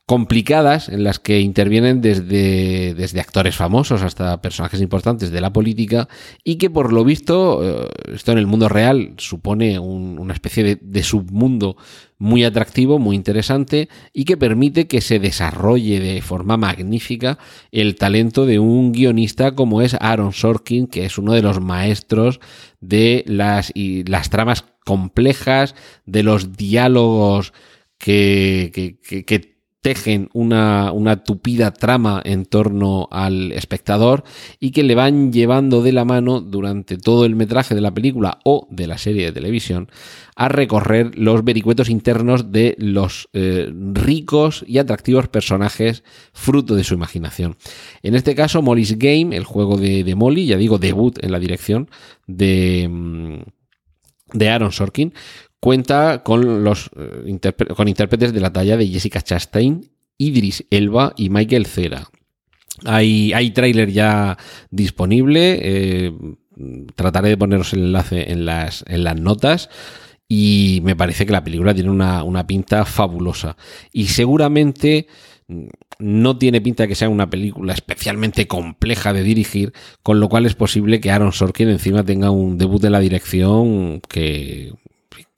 complicadas 0.08 0.88
en 0.88 1.04
las 1.04 1.20
que 1.20 1.42
intervienen 1.42 2.00
desde, 2.00 2.94
desde 2.94 3.20
actores 3.20 3.58
famosos 3.58 4.04
hasta 4.04 4.42
personajes 4.42 4.80
importantes 4.80 5.32
de 5.32 5.42
la 5.42 5.52
política 5.52 6.08
y 6.46 6.56
que 6.56 6.70
por 6.70 6.94
lo 6.94 7.04
visto, 7.04 7.84
eh, 7.84 7.90
esto 8.14 8.32
en 8.32 8.38
el 8.38 8.48
mundo 8.48 8.70
real 8.70 9.16
supone 9.18 9.78
una 9.80 10.34
especie 10.34 10.80
de, 10.82 11.04
submundo 11.04 11.76
muy 12.18 12.46
atractivo, 12.46 13.00
muy 13.00 13.18
interesante 13.18 13.90
y 14.14 14.24
que 14.24 14.38
permite 14.38 14.88
que 14.88 15.02
se 15.02 15.20
desarrolle 15.20 16.00
de 16.00 16.22
forma 16.22 16.56
magnífica 16.56 17.38
el 17.74 17.96
talento 17.96 18.46
de 18.46 18.60
un 18.60 18.94
guionista 18.94 19.56
como 19.56 19.82
es 19.82 19.94
Aaron 20.00 20.32
Sorkin, 20.32 20.88
que 20.88 21.04
es 21.04 21.18
uno 21.18 21.34
de 21.34 21.42
los 21.42 21.60
maestros 21.60 22.40
de 22.80 23.26
las, 23.28 23.74
y 23.76 24.06
las 24.06 24.30
tramas 24.30 24.64
complejas, 24.86 25.76
de 26.06 26.24
los 26.24 26.56
diálogos 26.56 27.52
que, 27.98 28.72
que, 28.74 29.26
que 29.26 29.57
tejen 29.88 30.28
una, 30.34 30.92
una, 30.92 31.24
tupida 31.24 31.72
trama 31.72 32.22
en 32.26 32.46
torno 32.46 33.08
al 33.10 33.54
espectador 33.54 34.26
y 34.60 34.72
que 34.72 34.84
le 34.84 34.96
van 34.96 35.32
llevando 35.32 35.82
de 35.82 35.94
la 35.94 36.04
mano 36.04 36.42
durante 36.42 36.98
todo 36.98 37.24
el 37.24 37.38
metraje 37.38 37.74
de 37.74 37.80
la 37.80 37.94
película 37.94 38.40
o 38.44 38.68
de 38.70 38.86
la 38.86 38.98
serie 38.98 39.24
de 39.24 39.32
televisión 39.32 39.90
a 40.36 40.50
recorrer 40.50 41.18
los 41.18 41.42
vericuetos 41.46 41.88
internos 41.88 42.52
de 42.52 42.76
los 42.80 43.30
eh, 43.32 43.72
ricos 43.94 44.66
y 44.68 44.80
atractivos 44.80 45.30
personajes 45.30 46.04
fruto 46.34 46.76
de 46.76 46.84
su 46.84 46.94
imaginación. 46.94 47.56
En 48.04 48.14
este 48.14 48.36
caso, 48.36 48.62
Molly's 48.62 48.98
Game, 48.98 49.38
el 49.38 49.46
juego 49.46 49.78
de, 49.78 50.04
de 50.04 50.16
Molly, 50.16 50.48
ya 50.48 50.58
digo, 50.58 50.80
debut 50.80 51.18
en 51.24 51.32
la 51.32 51.40
dirección 51.40 51.90
de, 52.28 52.90
mm, 52.92 53.38
de 54.34 54.50
Aaron 54.50 54.74
Sorkin, 54.74 55.14
Cuenta 55.68 56.24
con, 56.24 56.64
los, 56.64 56.90
eh, 56.96 57.40
con 57.76 57.90
intérpretes 57.90 58.32
de 58.32 58.40
la 58.40 58.54
talla 58.54 58.78
de 58.78 58.88
Jessica 58.88 59.22
Chastain, 59.22 59.92
Idris 60.18 60.64
Elba 60.70 61.12
y 61.18 61.30
Michael 61.30 61.66
Cera. 61.66 62.08
Hay, 62.86 63.34
hay 63.34 63.52
tráiler 63.52 63.92
ya 63.92 64.38
disponible. 64.72 65.60
Eh, 65.62 66.14
trataré 66.96 67.28
de 67.28 67.38
poneros 67.38 67.74
el 67.74 67.82
enlace 67.82 68.32
en 68.32 68.46
las, 68.46 68.86
en 68.88 69.04
las 69.04 69.20
notas. 69.20 69.70
Y 70.30 70.80
me 70.86 70.96
parece 70.96 71.26
que 71.26 71.34
la 71.34 71.44
película 71.44 71.74
tiene 71.74 71.90
una, 71.90 72.24
una 72.24 72.48
pinta 72.48 72.86
fabulosa. 72.86 73.58
Y 73.92 74.06
seguramente 74.06 75.08
no 76.00 76.38
tiene 76.38 76.62
pinta 76.62 76.84
de 76.84 76.88
que 76.88 76.96
sea 76.96 77.10
una 77.10 77.30
película 77.30 77.74
especialmente 77.74 78.48
compleja 78.48 79.12
de 79.12 79.24
dirigir, 79.24 79.74
con 80.02 80.22
lo 80.22 80.30
cual 80.30 80.46
es 80.46 80.56
posible 80.56 81.02
que 81.02 81.12
Aaron 81.12 81.34
Sorkin 81.34 81.68
encima 81.68 82.06
tenga 82.06 82.32
un 82.32 82.58
debut 82.58 82.82
de 82.82 82.90
la 82.90 83.02
dirección 83.02 84.00
que 84.08 84.72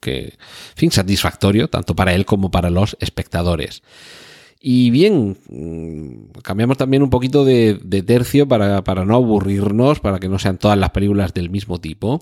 que, 0.00 0.34
fin, 0.74 0.90
satisfactorio, 0.90 1.68
tanto 1.68 1.94
para 1.94 2.14
él 2.14 2.24
como 2.24 2.50
para 2.50 2.70
los 2.70 2.96
espectadores. 3.00 3.82
Y 4.62 4.90
bien, 4.90 5.38
mm, 5.48 6.40
cambiamos 6.42 6.76
también 6.76 7.02
un 7.02 7.10
poquito 7.10 7.44
de, 7.44 8.04
tercio 8.06 8.46
para, 8.46 8.82
no 9.06 9.14
aburrirnos, 9.14 10.00
para 10.00 10.18
que 10.18 10.28
no 10.28 10.38
sean 10.38 10.58
todas 10.58 10.78
las 10.78 10.90
películas 10.90 11.32
del 11.32 11.48
mismo 11.50 11.80
tipo. 11.80 12.20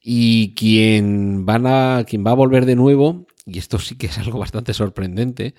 Y 0.00 0.54
quien, 0.54 1.46
van 1.46 1.66
a, 1.66 2.04
quien 2.06 2.24
va 2.24 2.32
a 2.32 2.34
volver 2.34 2.66
de 2.66 2.76
nuevo, 2.76 3.26
y 3.46 3.58
esto 3.58 3.78
sí 3.78 3.96
que 3.96 4.06
es 4.06 4.18
algo 4.18 4.38
bastante 4.38 4.74
sorprendente, 4.74 5.54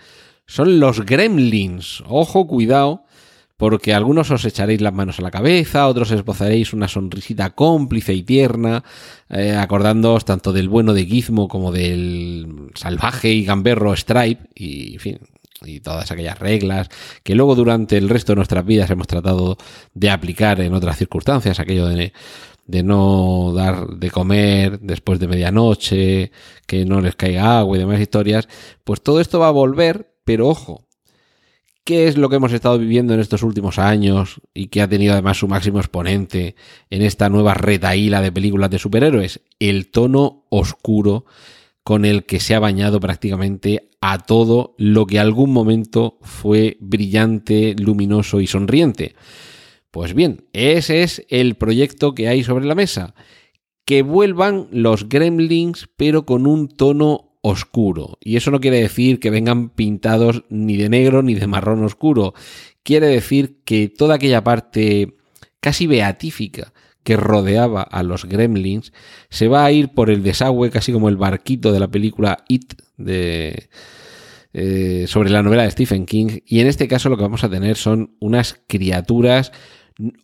son 0.48 0.80
los 0.80 1.06
gremlins. 1.06 2.04
Ojo, 2.08 2.48
cuidado, 2.48 3.05
porque 3.58 3.94
algunos 3.94 4.32
os 4.32 4.44
echaréis 4.46 4.82
las 4.82 4.94
manos 4.94 5.20
a 5.20 5.22
la 5.22 5.32
cabeza, 5.32 5.88
otros 5.88 6.12
esbozaréis 6.12 6.74
una 6.74 6.88
sonrisita 6.88 7.52
cómplice 7.52 8.14
y 8.14 8.24
tierna, 8.24 8.84
eh, 9.30 9.56
acordándoos 9.56 10.26
tanto 10.26 10.52
del 10.52 10.70
bueno 10.70 10.94
de 10.94 11.06
Gizmo 11.06 11.48
como 11.48 11.72
del 11.72 12.72
salvaje 12.76 13.32
y 13.32 13.46
gamberro 13.46 13.96
Stripe, 13.96 14.50
y 14.56 14.98
fin, 15.00 15.20
y 15.64 15.80
todas 15.80 16.12
aquellas 16.12 16.40
reglas 16.40 16.90
que 17.24 17.36
luego 17.36 17.56
durante 17.56 17.98
el 17.98 18.10
resto 18.10 18.34
de 18.34 18.38
nuestras 18.38 18.66
vidas 18.66 18.90
hemos 18.90 19.08
tratado 19.08 19.58
de 19.94 20.10
aplicar 20.10 20.60
en 20.62 20.74
otras 20.74 20.98
circunstancias, 20.98 21.60
aquello 21.60 21.88
de, 21.88 22.14
de 22.68 22.84
no 22.84 23.54
dar 23.56 23.88
de 23.88 24.12
comer 24.12 24.80
después 24.80 25.20
de 25.20 25.28
medianoche, 25.28 26.32
que 26.68 26.86
no 26.86 27.02
les 27.02 27.16
caiga 27.16 27.60
agua 27.60 27.78
y 27.78 27.80
demás 27.80 28.00
historias, 28.00 28.48
pues 28.84 29.02
todo 29.02 29.22
esto 29.22 29.40
va 29.40 29.48
a 29.48 29.52
volver, 29.52 30.14
pero 30.26 30.48
ojo, 30.50 30.88
¿Qué 31.86 32.08
es 32.08 32.18
lo 32.18 32.30
que 32.30 32.38
hemos 32.38 32.52
estado 32.52 32.80
viviendo 32.80 33.14
en 33.14 33.20
estos 33.20 33.44
últimos 33.44 33.78
años 33.78 34.42
y 34.56 34.70
que 34.70 34.82
ha 34.82 34.88
tenido 34.88 35.14
además 35.14 35.38
su 35.38 35.48
máximo 35.48 35.78
exponente 35.78 36.56
en 36.90 37.04
esta 37.04 37.30
nueva 37.30 37.54
retaíla 37.54 38.24
de 38.24 38.32
películas 38.32 38.72
de 38.72 38.80
superhéroes? 38.80 39.42
El 39.60 39.92
tono 39.92 40.48
oscuro 40.50 41.26
con 41.84 42.04
el 42.04 42.26
que 42.26 42.40
se 42.40 42.56
ha 42.56 42.60
bañado 42.60 43.00
prácticamente 43.00 43.92
a 44.02 44.18
todo 44.18 44.74
lo 44.80 45.06
que 45.06 45.20
algún 45.20 45.54
momento 45.54 46.18
fue 46.22 46.78
brillante, 46.80 47.76
luminoso 47.78 48.42
y 48.42 48.48
sonriente. 48.48 49.14
Pues 49.92 50.16
bien, 50.16 50.46
ese 50.54 51.04
es 51.04 51.24
el 51.30 51.54
proyecto 51.54 52.16
que 52.16 52.28
hay 52.28 52.44
sobre 52.44 52.66
la 52.66 52.74
mesa. 52.74 53.14
Que 53.86 54.02
vuelvan 54.02 54.70
los 54.72 55.08
gremlins 55.08 55.88
pero 55.96 56.26
con 56.26 56.48
un 56.48 56.68
tono 56.68 57.35
oscuro. 57.48 58.18
Y 58.22 58.38
eso 58.38 58.50
no 58.50 58.60
quiere 58.60 58.82
decir 58.82 59.20
que 59.20 59.30
vengan 59.30 59.70
pintados 59.70 60.44
ni 60.50 60.78
de 60.78 60.90
negro 60.90 61.22
ni 61.22 61.36
de 61.36 61.46
marrón 61.46 61.84
oscuro. 61.84 62.34
Quiere 62.82 63.06
decir 63.06 63.62
que 63.64 63.88
toda 63.88 64.16
aquella 64.16 64.44
parte 64.44 65.16
casi 65.60 65.86
beatífica 65.86 66.74
que 67.04 67.18
rodeaba 67.18 67.84
a 67.84 68.02
los 68.02 68.26
gremlins 68.26 68.94
se 69.30 69.48
va 69.48 69.64
a 69.64 69.72
ir 69.72 69.90
por 69.90 70.10
el 70.10 70.24
desagüe, 70.24 70.72
casi 70.72 70.92
como 70.92 71.08
el 71.08 71.18
barquito 71.18 71.72
de 71.72 71.80
la 71.80 71.88
película 71.88 72.44
It 72.48 72.74
de, 72.98 73.70
eh, 74.52 75.06
sobre 75.08 75.30
la 75.30 75.44
novela 75.44 75.64
de 75.64 75.72
Stephen 75.72 76.08
King. 76.08 76.40
Y 76.48 76.62
en 76.62 76.68
este 76.68 76.88
caso 76.88 77.10
lo 77.10 77.18
que 77.18 77.24
vamos 77.24 77.44
a 77.44 77.50
tener 77.50 77.78
son 77.78 78.16
unas 78.20 78.60
criaturas, 78.66 79.52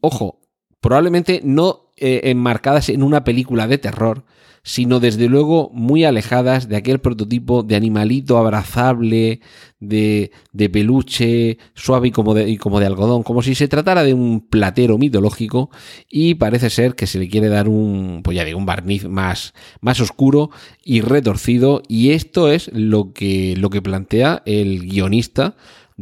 ojo, 0.02 0.42
probablemente 0.80 1.42
no 1.44 1.92
eh, 1.98 2.22
enmarcadas 2.32 2.90
en 2.90 3.04
una 3.04 3.24
película 3.24 3.68
de 3.68 3.78
terror, 3.78 4.26
sino 4.64 5.00
desde 5.00 5.28
luego 5.28 5.72
muy 5.74 6.04
alejadas 6.04 6.70
de 6.70 6.76
aquel 6.76 7.00
prototipo 7.00 7.64
de 7.64 7.76
animalito 7.76 8.38
abrazable, 8.38 9.42
de, 9.80 10.32
de 10.54 10.70
peluche 10.70 11.58
suave 11.74 12.10
y 12.10 12.12
como 12.12 12.34
de, 12.34 12.50
y 12.50 12.58
como 12.58 12.80
de 12.80 12.86
algodón, 12.86 13.24
como 13.24 13.42
si 13.42 13.56
se 13.56 13.68
tratara 13.68 14.04
de 14.04 14.14
un 14.14 14.48
platero 14.48 14.98
mitológico 14.98 15.72
y 16.10 16.36
parece 16.36 16.70
ser 16.70 16.96
que 16.96 17.08
se 17.08 17.20
le 17.20 17.28
quiere 17.28 17.50
dar 17.50 17.68
un, 17.68 18.22
pues 18.24 18.38
ya 18.38 18.46
digo, 18.46 18.60
un 18.60 18.66
barniz 18.66 19.08
más, 19.08 19.54
más 19.82 20.00
oscuro 20.00 20.52
y 20.84 21.02
retorcido 21.02 21.82
y 21.88 22.12
esto 22.12 22.52
es 22.52 22.70
lo 22.74 23.14
que, 23.14 23.56
lo 23.58 23.70
que 23.72 23.82
plantea 23.82 24.44
el 24.46 24.88
guionista 24.88 25.56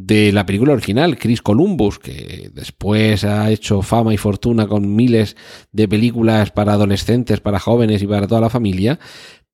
de 0.06 0.32
la 0.32 0.46
película 0.46 0.74
original, 0.74 1.18
Chris 1.18 1.42
Columbus, 1.42 2.00
que 2.00 2.50
después 2.54 3.24
ha 3.24 3.52
hecho 3.52 3.82
fama 3.82 4.14
y 4.14 4.18
fortuna 4.18 4.68
con 4.68 4.96
miles 4.96 5.36
de 5.72 5.88
películas 5.88 6.52
para 6.52 6.74
adolescentes, 6.74 7.42
para 7.42 7.60
jóvenes 7.60 8.02
y 8.02 8.08
para 8.08 8.28
toda 8.28 8.42
la 8.42 8.50
familia, 8.50 9.00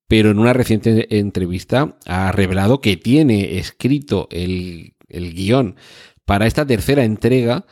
pero 0.08 0.30
en 0.30 0.40
una 0.40 0.54
reciente 0.54 1.18
entrevista 1.18 1.98
ha 2.06 2.32
revelado 2.32 2.80
que 2.80 2.96
tiene 2.96 3.58
escrito 3.58 4.28
el, 4.30 4.94
guion 5.10 5.78
para 6.26 6.46
esta 6.46 6.66
tercera 6.66 7.04
entrega, 7.04 7.66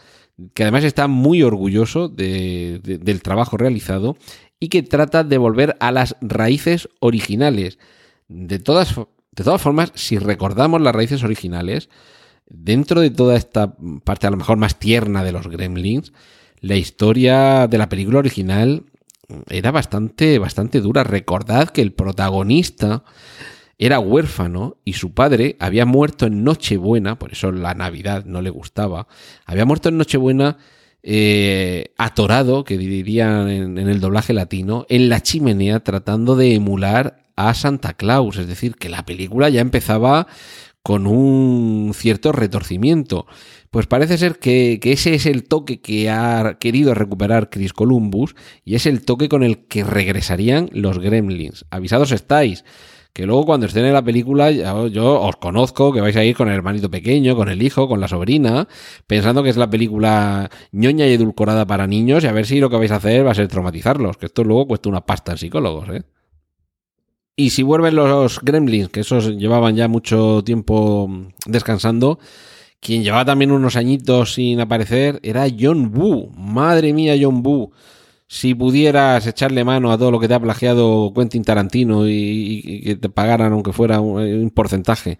que 0.55 0.63
además 0.63 0.83
está 0.83 1.07
muy 1.07 1.43
orgulloso 1.43 2.09
del 2.09 3.21
trabajo 3.21 3.57
realizado 3.57 4.17
y 4.59 4.69
que 4.69 4.81
trata 4.81 5.23
de 5.23 5.37
volver 5.37 5.77
a 5.79 5.91
las 5.91 6.15
raíces 6.21 6.89
originales. 6.99 7.77
De 8.29 8.57
todas, 8.57 8.95
de 8.95 9.43
todas 9.43 9.61
formas, 9.61 9.91
si 9.93 10.17
recordamos 10.17 10.81
las 10.81 10.95
raíces 10.95 11.23
originales, 11.23 11.89
dentro 12.47 13.01
de 13.01 13.09
toda 13.09 13.35
esta 13.35 13.75
parte 14.03 14.27
a 14.27 14.31
lo 14.31 14.37
mejor 14.37 14.57
más 14.57 14.79
tierna 14.79 15.23
de 15.23 15.31
los 15.31 15.47
gremlins, 15.47 16.13
la 16.59 16.75
historia 16.75 17.67
de 17.67 17.77
la 17.77 17.89
película 17.89 18.19
original 18.19 18.83
era 19.49 19.71
bastante, 19.71 20.39
bastante 20.39 20.81
dura. 20.81 21.03
Recordad 21.03 21.69
que 21.69 21.81
el 21.81 21.93
protagonista 21.93 23.03
era 23.77 23.99
huérfano 23.99 24.77
y 24.85 24.93
su 24.93 25.13
padre 25.13 25.57
había 25.59 25.85
muerto 25.85 26.25
en 26.25 26.43
Nochebuena, 26.43 27.19
por 27.19 27.33
eso 27.33 27.51
la 27.51 27.73
Navidad 27.73 28.25
no 28.25 28.41
le 28.41 28.49
gustaba, 28.49 29.07
había 29.45 29.65
muerto 29.65 29.89
en 29.89 29.97
Nochebuena 29.97 30.57
eh, 31.01 31.93
atorado, 31.97 32.63
que 32.63 32.77
dirían 32.77 33.49
en, 33.49 33.77
en 33.77 33.89
el 33.89 33.99
doblaje 33.99 34.31
latino, 34.31 34.85
en 34.87 35.09
la 35.09 35.21
chimenea 35.21 35.81
tratando 35.81 36.35
de 36.37 36.55
emular 36.55 37.23
a 37.35 37.53
Santa 37.53 37.93
Claus. 37.93 38.37
Es 38.37 38.47
decir, 38.47 38.75
que 38.75 38.89
la 38.89 39.05
película 39.05 39.49
ya 39.49 39.59
empezaba 39.59 40.27
con 40.83 41.07
un 41.07 41.93
cierto 41.95 42.33
retorcimiento. 42.33 43.25
Pues 43.71 43.87
parece 43.87 44.17
ser 44.17 44.37
que, 44.37 44.79
ese 44.83 45.15
es 45.15 45.25
el 45.25 45.45
toque 45.45 45.81
que 45.81 46.09
ha 46.09 46.57
querido 46.59 46.93
recuperar 46.93 47.49
Chris 47.49 47.73
Columbus 47.73 48.35
y 48.65 48.75
es 48.75 48.85
el 48.85 49.03
toque 49.03 49.29
con 49.29 49.43
el 49.43 49.65
que 49.65 49.83
regresarían 49.83 50.69
los 50.73 50.99
gremlins. 50.99 51.65
Avisados 51.71 52.11
estáis, 52.11 52.65
que 53.13 53.25
luego 53.25 53.45
cuando 53.45 53.65
estén 53.65 53.85
en 53.85 53.93
la 53.93 54.03
película 54.03 54.51
yo, 54.51 55.21
os 55.21 55.35
conozco 55.37 55.93
que 55.93 56.01
vais 56.01 56.17
a 56.17 56.25
ir 56.25 56.35
con 56.35 56.49
el 56.49 56.55
hermanito 56.55 56.91
pequeño, 56.91 57.35
con 57.37 57.47
el 57.47 57.63
hijo, 57.63 57.87
con 57.87 58.01
la 58.01 58.09
sobrina, 58.09 58.67
pensando 59.07 59.41
que 59.41 59.49
es 59.49 59.57
la 59.57 59.69
película 59.69 60.49
ñoña 60.73 61.07
y 61.07 61.13
edulcorada 61.13 61.65
para 61.65 61.87
niños 61.87 62.25
y 62.25 62.27
a 62.27 62.33
ver 62.33 62.45
si 62.45 62.59
lo 62.59 62.69
que 62.69 62.77
vais 62.77 62.91
a 62.91 62.97
hacer 62.97 63.25
va 63.25 63.31
a 63.31 63.35
ser 63.35 63.47
traumatizarlos, 63.47 64.17
que 64.17 64.25
esto 64.25 64.43
luego 64.43 64.67
cuesta 64.67 64.89
una 64.89 65.05
pasta 65.05 65.31
en 65.31 65.37
psicólogos, 65.37 65.89
¿eh? 65.89 66.03
Y 67.35 67.49
si 67.49 67.63
vuelven 67.63 67.95
los 67.95 68.39
gremlins, 68.41 68.89
que 68.89 68.99
esos 68.99 69.35
llevaban 69.37 69.75
ya 69.75 69.87
mucho 69.87 70.43
tiempo 70.43 71.09
descansando, 71.47 72.19
quien 72.79 73.03
llevaba 73.03 73.25
también 73.25 73.51
unos 73.51 73.75
añitos 73.75 74.33
sin 74.33 74.59
aparecer 74.59 75.19
era 75.23 75.47
John 75.57 75.91
Woo. 75.95 76.29
Madre 76.35 76.93
mía, 76.93 77.15
John 77.19 77.41
Woo. 77.43 77.71
Si 78.27 78.53
pudieras 78.55 79.25
echarle 79.25 79.63
mano 79.63 79.91
a 79.91 79.97
todo 79.97 80.11
lo 80.11 80.19
que 80.19 80.27
te 80.27 80.33
ha 80.35 80.39
plagiado 80.39 81.11
Quentin 81.15 81.43
Tarantino 81.43 82.07
y, 82.07 82.81
que 82.83 82.95
te 82.97 83.09
pagaran 83.09 83.53
aunque 83.53 83.73
fuera 83.73 83.99
un 84.01 84.51
porcentaje. 84.51 85.17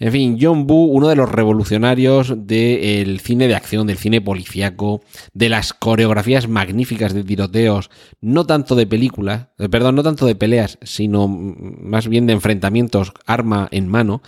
En 0.00 0.12
fin, 0.12 0.38
John 0.40 0.66
Boo, 0.66 0.86
uno 0.86 1.08
de 1.08 1.16
los 1.16 1.30
revolucionarios 1.30 2.46
del 2.46 3.18
cine 3.20 3.48
de 3.48 3.56
acción, 3.56 3.86
del 3.86 3.98
cine 3.98 4.20
policíaco, 4.20 5.02
de 5.34 5.48
las 5.48 5.72
coreografías 5.72 6.48
magníficas 6.48 7.12
de 7.14 7.24
tiroteos, 7.24 7.90
no 8.20 8.46
tanto 8.46 8.76
de 8.76 8.86
películas, 8.86 9.48
eh, 9.58 9.68
perdón, 9.68 9.96
no 9.96 10.04
tanto 10.04 10.26
de 10.26 10.36
peleas, 10.36 10.78
sino 10.82 11.26
más 11.26 12.06
bien 12.06 12.26
de 12.26 12.34
enfrentamientos 12.34 13.12
arma 13.26 13.68
en 13.72 13.88
mano, 13.88 14.22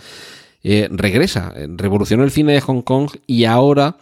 eh, 0.63 0.89
regresa, 0.91 1.53
revolucionó 1.55 2.23
el 2.23 2.31
cine 2.31 2.53
de 2.53 2.61
Hong 2.61 2.81
Kong 2.81 3.09
y 3.25 3.45
ahora 3.45 3.97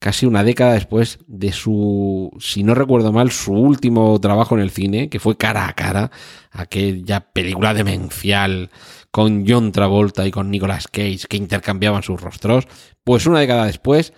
casi 0.00 0.26
una 0.26 0.44
década 0.44 0.74
después 0.74 1.18
de 1.28 1.52
su, 1.52 2.30
si 2.38 2.62
no 2.62 2.74
recuerdo 2.74 3.10
mal, 3.10 3.30
su 3.30 3.54
último 3.54 4.20
trabajo 4.20 4.54
en 4.54 4.60
el 4.60 4.70
cine, 4.70 5.08
que 5.08 5.18
fue 5.18 5.38
cara 5.38 5.66
a 5.66 5.72
cara, 5.72 6.10
aquella 6.50 7.20
película 7.20 7.72
demencial 7.72 8.68
con 9.14 9.44
John 9.46 9.70
Travolta 9.70 10.26
y 10.26 10.32
con 10.32 10.50
Nicolas 10.50 10.88
Cage 10.88 11.28
que 11.28 11.36
intercambiaban 11.36 12.02
sus 12.02 12.20
rostros, 12.20 12.66
pues 13.04 13.26
una 13.26 13.38
década 13.38 13.66
después 13.66 14.12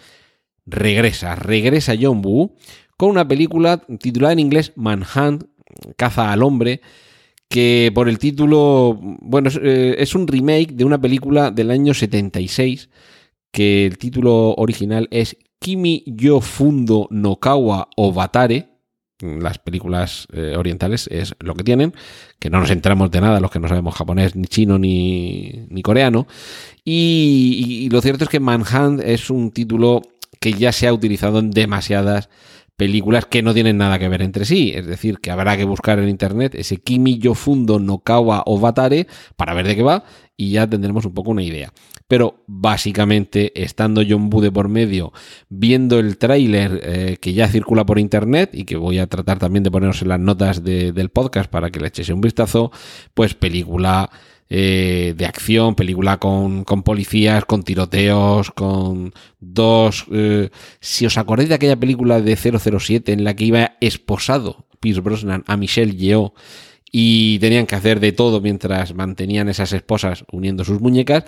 regresa, 0.64 1.34
regresa 1.34 1.92
John 2.00 2.22
Woo 2.24 2.56
con 2.96 3.10
una 3.10 3.28
película 3.28 3.84
titulada 4.00 4.32
en 4.32 4.38
inglés 4.38 4.72
Manhunt, 4.74 5.50
Caza 5.98 6.32
al 6.32 6.42
Hombre, 6.42 6.80
que 7.50 7.92
por 7.94 8.08
el 8.08 8.18
título, 8.18 8.98
bueno, 9.20 9.50
es, 9.50 9.60
eh, 9.62 10.06
un 10.14 10.26
remake 10.26 10.72
de 10.72 10.86
una 10.86 10.98
película 10.98 11.50
del 11.50 11.72
año 11.72 11.92
76, 11.92 12.88
que 13.52 13.84
el 13.84 13.98
título 13.98 14.54
original 14.54 15.08
es 15.10 15.36
Kimi 15.58 16.04
yo 16.06 16.40
fundo 16.40 17.06
no 17.10 17.36
kawa 17.36 17.90
o 17.98 18.14
batare, 18.14 18.75
las 19.20 19.58
películas 19.58 20.28
eh, 20.32 20.54
orientales 20.56 21.08
es 21.10 21.34
lo 21.40 21.54
que 21.54 21.64
tienen, 21.64 21.94
que 22.38 22.50
no 22.50 22.60
nos 22.60 22.70
enteramos 22.70 23.10
de 23.10 23.20
nada 23.20 23.40
los 23.40 23.50
que 23.50 23.60
no 23.60 23.68
sabemos 23.68 23.94
japonés, 23.94 24.36
ni 24.36 24.46
chino, 24.46 24.78
ni, 24.78 25.66
ni 25.68 25.82
coreano. 25.82 26.26
Y, 26.84 27.84
y, 27.84 27.88
lo 27.90 28.00
cierto 28.00 28.24
es 28.24 28.30
que 28.30 28.40
Manhunt 28.40 29.00
es 29.02 29.30
un 29.30 29.50
título 29.50 30.02
que 30.40 30.52
ya 30.52 30.72
se 30.72 30.86
ha 30.86 30.92
utilizado 30.92 31.38
en 31.38 31.50
demasiadas 31.50 32.28
películas 32.76 33.26
que 33.26 33.42
no 33.42 33.54
tienen 33.54 33.78
nada 33.78 33.98
que 33.98 34.08
ver 34.08 34.22
entre 34.22 34.44
sí. 34.44 34.72
Es 34.74 34.86
decir, 34.86 35.18
que 35.18 35.30
habrá 35.30 35.56
que 35.56 35.64
buscar 35.64 35.98
en 35.98 36.08
internet 36.08 36.54
ese 36.54 36.76
Kimi 36.76 37.18
yo 37.18 37.34
fundo 37.34 37.78
no 37.78 37.98
kawa 37.98 38.42
o 38.46 38.60
batare 38.60 39.06
para 39.36 39.54
ver 39.54 39.66
de 39.66 39.76
qué 39.76 39.82
va 39.82 40.04
y 40.36 40.50
ya 40.50 40.68
tendremos 40.68 41.04
un 41.06 41.14
poco 41.14 41.30
una 41.30 41.42
idea. 41.42 41.72
Pero 42.08 42.44
básicamente, 42.46 43.60
estando 43.60 44.02
John 44.08 44.30
Bude 44.30 44.52
por 44.52 44.68
medio, 44.68 45.12
viendo 45.48 45.98
el 45.98 46.18
tráiler 46.18 46.80
eh, 46.82 47.16
que 47.20 47.32
ya 47.32 47.48
circula 47.48 47.84
por 47.84 47.98
internet 47.98 48.50
y 48.52 48.64
que 48.64 48.76
voy 48.76 48.98
a 48.98 49.08
tratar 49.08 49.38
también 49.38 49.64
de 49.64 49.70
poneros 49.70 50.02
en 50.02 50.08
las 50.08 50.20
notas 50.20 50.62
del 50.62 51.08
podcast 51.10 51.50
para 51.50 51.70
que 51.70 51.80
le 51.80 51.88
echéis 51.88 52.10
un 52.10 52.20
vistazo, 52.20 52.70
pues 53.14 53.34
película 53.34 54.10
eh, 54.48 55.14
de 55.16 55.26
acción, 55.26 55.74
película 55.74 56.18
con, 56.18 56.64
con, 56.64 56.82
policías, 56.82 57.44
con 57.44 57.62
tiroteos, 57.62 58.50
con 58.50 59.12
dos... 59.40 60.06
Eh, 60.12 60.50
si 60.80 61.06
os 61.06 61.18
acordáis 61.18 61.48
de 61.48 61.56
aquella 61.56 61.76
película 61.76 62.20
de 62.20 62.36
007 62.36 63.12
en 63.12 63.24
la 63.24 63.34
que 63.34 63.44
iba 63.44 63.72
esposado 63.80 64.66
Pierce 64.80 65.00
Brosnan 65.00 65.44
a 65.46 65.56
Michelle 65.56 65.96
Yeoh 65.96 66.32
y 66.92 67.38
tenían 67.40 67.66
que 67.66 67.74
hacer 67.74 68.00
de 68.00 68.12
todo 68.12 68.40
mientras 68.40 68.94
mantenían 68.94 69.48
esas 69.48 69.72
esposas 69.72 70.24
uniendo 70.30 70.64
sus 70.64 70.80
muñecas, 70.80 71.24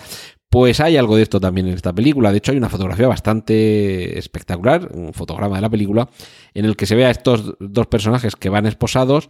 pues 0.49 0.79
hay 0.79 0.97
algo 0.97 1.15
de 1.15 1.23
esto 1.23 1.39
también 1.39 1.67
en 1.67 1.75
esta 1.75 1.93
película. 1.93 2.31
De 2.31 2.39
hecho, 2.39 2.51
hay 2.51 2.57
una 2.57 2.69
fotografía 2.69 3.07
bastante 3.07 4.17
espectacular, 4.17 4.89
un 4.93 5.13
fotograma 5.13 5.57
de 5.57 5.61
la 5.61 5.69
película, 5.69 6.09
en 6.53 6.65
el 6.65 6.75
que 6.75 6.85
se 6.85 6.95
ve 6.95 7.05
a 7.05 7.11
estos 7.11 7.55
dos 7.59 7.87
personajes 7.87 8.35
que 8.35 8.49
van 8.49 8.65
esposados, 8.65 9.29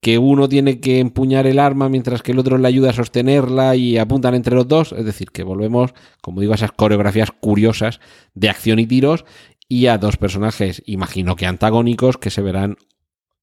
que 0.00 0.18
uno 0.18 0.48
tiene 0.48 0.80
que 0.80 1.00
empuñar 1.00 1.46
el 1.46 1.58
arma 1.58 1.88
mientras 1.88 2.22
que 2.22 2.32
el 2.32 2.38
otro 2.38 2.58
le 2.58 2.68
ayuda 2.68 2.90
a 2.90 2.94
sostenerla 2.94 3.76
y 3.76 3.98
apuntan 3.98 4.34
entre 4.34 4.54
los 4.54 4.68
dos. 4.68 4.92
Es 4.92 5.04
decir, 5.04 5.30
que 5.30 5.42
volvemos, 5.42 5.94
como 6.20 6.40
digo, 6.40 6.52
a 6.52 6.56
esas 6.56 6.72
coreografías 6.72 7.30
curiosas 7.32 8.00
de 8.34 8.48
acción 8.48 8.78
y 8.78 8.86
tiros 8.86 9.24
y 9.68 9.86
a 9.86 9.98
dos 9.98 10.16
personajes, 10.16 10.82
imagino 10.86 11.34
que 11.34 11.46
antagónicos, 11.46 12.18
que 12.18 12.30
se 12.30 12.42
verán 12.42 12.76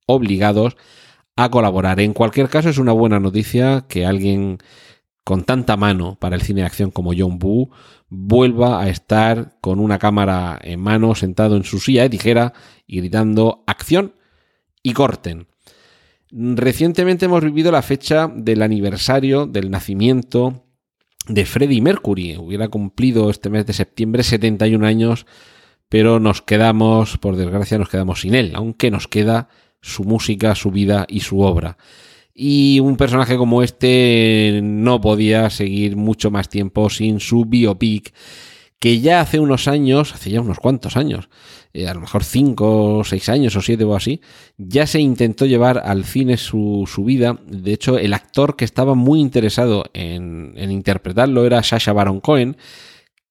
obligados 0.05 0.77
a 1.35 1.49
colaborar. 1.49 1.99
En 1.99 2.13
cualquier 2.13 2.49
caso, 2.49 2.69
es 2.69 2.77
una 2.77 2.93
buena 2.93 3.19
noticia 3.19 3.85
que 3.89 4.05
alguien 4.05 4.59
con 5.23 5.43
tanta 5.43 5.77
mano 5.77 6.17
para 6.19 6.35
el 6.35 6.41
cine 6.41 6.61
de 6.61 6.67
acción 6.67 6.91
como 6.91 7.13
John 7.17 7.39
Boo 7.39 7.71
vuelva 8.09 8.81
a 8.81 8.89
estar 8.89 9.57
con 9.61 9.79
una 9.79 9.97
cámara 9.97 10.59
en 10.61 10.79
mano 10.79 11.15
sentado 11.15 11.55
en 11.55 11.63
su 11.63 11.79
silla 11.79 12.03
de 12.03 12.09
tijera 12.09 12.53
y 12.85 12.97
gritando 12.97 13.63
acción 13.65 14.15
y 14.81 14.93
corten. 14.93 15.47
Recientemente 16.35 17.25
hemos 17.25 17.43
vivido 17.43 17.71
la 17.71 17.83
fecha 17.83 18.27
del 18.27 18.63
aniversario 18.63 19.45
del 19.45 19.69
nacimiento 19.69 20.65
de 21.27 21.45
Freddie 21.45 21.79
Mercury. 21.79 22.37
Hubiera 22.37 22.69
cumplido 22.69 23.29
este 23.29 23.51
mes 23.51 23.67
de 23.67 23.73
septiembre 23.73 24.23
71 24.23 24.83
años, 24.83 25.27
pero 25.89 26.19
nos 26.19 26.41
quedamos, 26.41 27.19
por 27.19 27.35
desgracia, 27.35 27.77
nos 27.77 27.89
quedamos 27.89 28.21
sin 28.21 28.33
él, 28.33 28.53
aunque 28.55 28.89
nos 28.89 29.07
queda 29.07 29.47
su 29.79 30.05
música, 30.05 30.55
su 30.55 30.71
vida 30.71 31.05
y 31.07 31.19
su 31.19 31.41
obra. 31.41 31.77
Y 32.33 32.79
un 32.79 32.97
personaje 32.97 33.37
como 33.37 33.61
este 33.61 34.59
no 34.63 35.01
podía 35.01 35.51
seguir 35.51 35.95
mucho 35.95 36.31
más 36.31 36.49
tiempo 36.49 36.89
sin 36.89 37.19
su 37.19 37.45
biopic, 37.45 38.11
que 38.79 39.01
ya 39.01 39.21
hace 39.21 39.39
unos 39.39 39.67
años, 39.67 40.15
hace 40.15 40.31
ya 40.31 40.41
unos 40.41 40.57
cuantos 40.57 40.97
años, 40.97 41.29
eh, 41.73 41.87
a 41.87 41.93
lo 41.93 42.01
mejor 42.01 42.23
cinco 42.23 42.97
o 42.97 43.03
seis 43.03 43.29
años 43.29 43.55
o 43.55 43.61
siete 43.61 43.83
o 43.83 43.95
así, 43.95 44.21
ya 44.57 44.85
se 44.85 44.99
intentó 44.99 45.45
llevar 45.45 45.81
al 45.83 46.05
cine 46.05 46.37
su, 46.37 46.87
su 46.87 47.03
vida. 47.03 47.39
De 47.47 47.73
hecho, 47.73 47.97
el 47.97 48.13
actor 48.13 48.55
que 48.55 48.65
estaba 48.65 48.93
muy 48.93 49.19
interesado 49.19 49.85
en, 49.93 50.53
en 50.55 50.71
interpretarlo 50.71 51.45
era 51.45 51.63
Sasha 51.63 51.93
Baron 51.93 52.19
Cohen, 52.19 52.57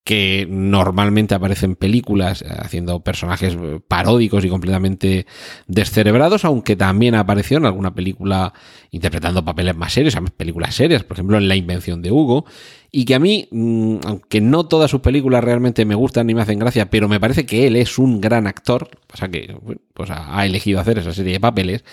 que 0.05 0.47
normalmente 0.51 1.35
aparece 1.35 1.67
en 1.67 1.77
películas 1.77 2.43
eh, 2.43 2.47
haciendo 2.51 3.01
personajes 3.01 3.55
eh, 3.55 3.81
paródicos 3.87 4.45
y 4.45 4.49
completamente 4.49 5.27
descerebrados, 5.69 6.45
aunque 6.45 6.75
también 6.75 7.15
apareció 7.15 7.59
en 7.59 7.67
alguna 7.67 7.95
película 7.95 8.53
interpretando 8.91 9.45
papeles 9.45 9.77
más 9.77 9.93
serios, 9.93 10.17
películas 10.37 10.75
serias, 10.75 11.05
por 11.05 11.17
ejemplo 11.17 11.39
en 11.39 11.49
La 11.49 11.55
invención 11.55 12.03
de 12.03 12.11
Hugo, 12.11 12.47
y 12.91 13.05
que 13.05 13.15
a 13.15 13.21
mí, 13.21 13.49
mm, 13.51 13.99
aunque 14.05 14.41
no 14.41 14.67
todas 14.67 14.91
sus 14.91 15.01
películas 15.01 15.45
realmente 15.45 15.85
me 15.85 15.95
gustan 15.95 16.27
ni 16.27 16.35
me 16.35 16.43
hacen 16.43 16.59
gracia, 16.59 16.91
pero 16.91 17.09
me 17.09 17.21
parece 17.21 17.47
que 17.47 17.69
él 17.69 17.77
es 17.77 17.97
un 17.99 18.21
gran 18.21 18.49
actor, 18.49 18.91
o 19.13 19.17
sea 19.17 19.29
que 19.29 19.57
pues 19.95 20.11
ha 20.11 20.45
elegido 20.45 20.81
hacer 20.81 20.99
esa 20.99 21.13
serie 21.13 21.35
de 21.35 21.41
papeles, 21.41 21.85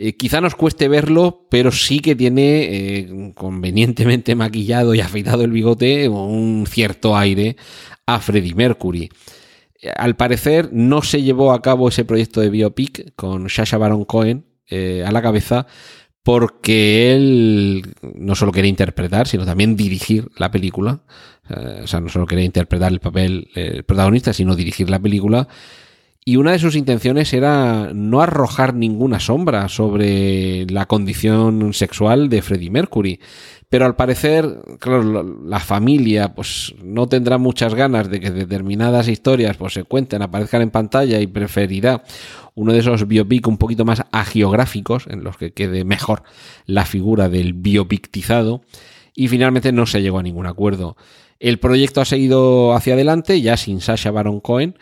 eh, 0.00 0.16
quizá 0.16 0.40
nos 0.40 0.54
cueste 0.54 0.86
verlo, 0.86 1.48
pero 1.50 1.72
sí 1.72 1.98
que 1.98 2.14
tiene 2.14 2.68
eh, 2.70 3.32
convenientemente 3.34 4.36
maquillado 4.36 4.94
y 4.94 5.00
afeitado 5.00 5.42
el 5.42 5.50
bigote 5.50 6.08
un 6.08 6.66
cierto 6.68 7.16
aire 7.16 7.56
a 8.06 8.20
Freddie 8.20 8.54
Mercury. 8.54 9.10
Eh, 9.82 9.90
al 9.96 10.14
parecer 10.14 10.70
no 10.72 11.02
se 11.02 11.22
llevó 11.22 11.52
a 11.52 11.62
cabo 11.62 11.88
ese 11.88 12.04
proyecto 12.04 12.40
de 12.40 12.50
biopic 12.50 13.12
con 13.16 13.50
Sasha 13.50 13.76
Baron 13.76 14.04
Cohen 14.04 14.44
a 14.70 15.10
la 15.10 15.22
cabeza 15.22 15.66
porque 16.22 17.14
él 17.14 17.82
no 18.02 18.34
solo 18.34 18.52
quería 18.52 18.68
interpretar, 18.68 19.26
sino 19.26 19.46
también 19.46 19.76
dirigir 19.76 20.28
la 20.36 20.50
película. 20.50 21.00
o 21.82 21.86
sea, 21.86 22.00
no 22.00 22.10
solo 22.10 22.26
quería 22.26 22.44
interpretar 22.44 22.92
el 22.92 23.00
papel 23.00 23.48
protagonista, 23.86 24.34
sino 24.34 24.54
dirigir 24.54 24.90
la 24.90 25.00
película 25.00 25.48
y 26.28 26.36
una 26.36 26.52
de 26.52 26.58
sus 26.58 26.76
intenciones 26.76 27.32
era 27.32 27.90
no 27.94 28.20
arrojar 28.20 28.74
ninguna 28.74 29.18
sombra 29.18 29.66
sobre 29.70 30.66
la 30.66 30.84
condición 30.84 31.72
sexual 31.72 32.28
de 32.28 32.42
Freddie 32.42 32.70
Mercury. 32.70 33.18
Pero 33.70 33.86
al 33.86 33.96
parecer, 33.96 34.58
claro, 34.78 35.22
la 35.46 35.58
familia 35.58 36.34
pues 36.34 36.74
no 36.84 37.06
tendrá 37.06 37.38
muchas 37.38 37.74
ganas 37.74 38.10
de 38.10 38.20
que 38.20 38.30
determinadas 38.30 39.08
historias 39.08 39.56
pues 39.56 39.72
se 39.72 39.84
cuenten, 39.84 40.20
aparezcan 40.20 40.60
en 40.60 40.70
pantalla 40.70 41.18
y 41.18 41.26
preferirá 41.26 42.02
uno 42.54 42.74
de 42.74 42.80
esos 42.80 43.08
biopic 43.08 43.48
un 43.48 43.56
poquito 43.56 43.86
más 43.86 44.02
agiográficos 44.12 45.06
en 45.06 45.24
los 45.24 45.38
que 45.38 45.52
quede 45.52 45.84
mejor 45.84 46.24
la 46.66 46.84
figura 46.84 47.30
del 47.30 47.54
biopictizado 47.54 48.60
y 49.14 49.28
finalmente 49.28 49.72
no 49.72 49.86
se 49.86 50.02
llegó 50.02 50.18
a 50.18 50.24
ningún 50.24 50.44
acuerdo. 50.46 50.98
El 51.40 51.58
proyecto 51.58 52.02
ha 52.02 52.04
seguido 52.04 52.74
hacia 52.74 52.92
adelante 52.92 53.40
ya 53.40 53.56
sin 53.56 53.80
Sasha 53.80 54.10
Baron 54.10 54.40
Cohen 54.40 54.76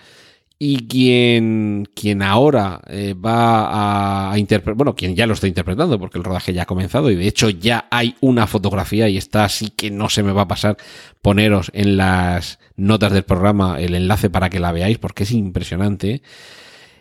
y 0.58 0.86
quien, 0.86 1.86
quien 1.94 2.22
ahora 2.22 2.80
eh, 2.88 3.14
va 3.14 4.32
a, 4.32 4.38
interpretar, 4.38 4.74
bueno, 4.74 4.94
quien 4.94 5.14
ya 5.14 5.26
lo 5.26 5.34
está 5.34 5.46
interpretando, 5.46 5.98
porque 5.98 6.16
el 6.16 6.24
rodaje 6.24 6.54
ya 6.54 6.62
ha 6.62 6.66
comenzado 6.66 7.10
y 7.10 7.16
de 7.16 7.28
hecho 7.28 7.50
ya 7.50 7.86
hay 7.90 8.16
una 8.20 8.46
fotografía 8.46 9.08
y 9.08 9.18
está 9.18 9.44
así 9.44 9.68
que 9.68 9.90
no 9.90 10.08
se 10.08 10.22
me 10.22 10.32
va 10.32 10.42
a 10.42 10.48
pasar 10.48 10.78
poneros 11.20 11.70
en 11.74 11.98
las 11.98 12.58
notas 12.76 13.12
del 13.12 13.24
programa 13.24 13.80
el 13.80 13.94
enlace 13.94 14.30
para 14.30 14.48
que 14.48 14.60
la 14.60 14.72
veáis 14.72 14.98
porque 14.98 15.24
es 15.24 15.32
impresionante. 15.32 16.22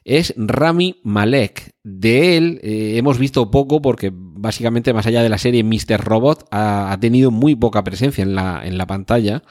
Es 0.04 0.36
Rami 0.38 1.00
Malek. 1.04 1.74
De 1.82 2.38
él 2.38 2.60
eh, 2.62 2.98
hemos 2.98 3.18
visto 3.18 3.50
poco 3.50 3.82
porque 3.82 4.12
básicamente 4.14 4.94
más 4.94 5.08
allá 5.08 5.24
de 5.24 5.30
la 5.30 5.40
serie 5.40 5.64
Mr. 5.64 6.04
Robot 6.04 6.46
ha, 6.52 6.92
ha 6.92 7.00
tenido 7.00 7.32
muy 7.32 7.56
poca 7.56 7.84
presencia 7.84 8.22
en 8.22 8.36
la, 8.36 8.62
en 8.66 8.78
la 8.78 8.86
pantalla. 8.86 9.42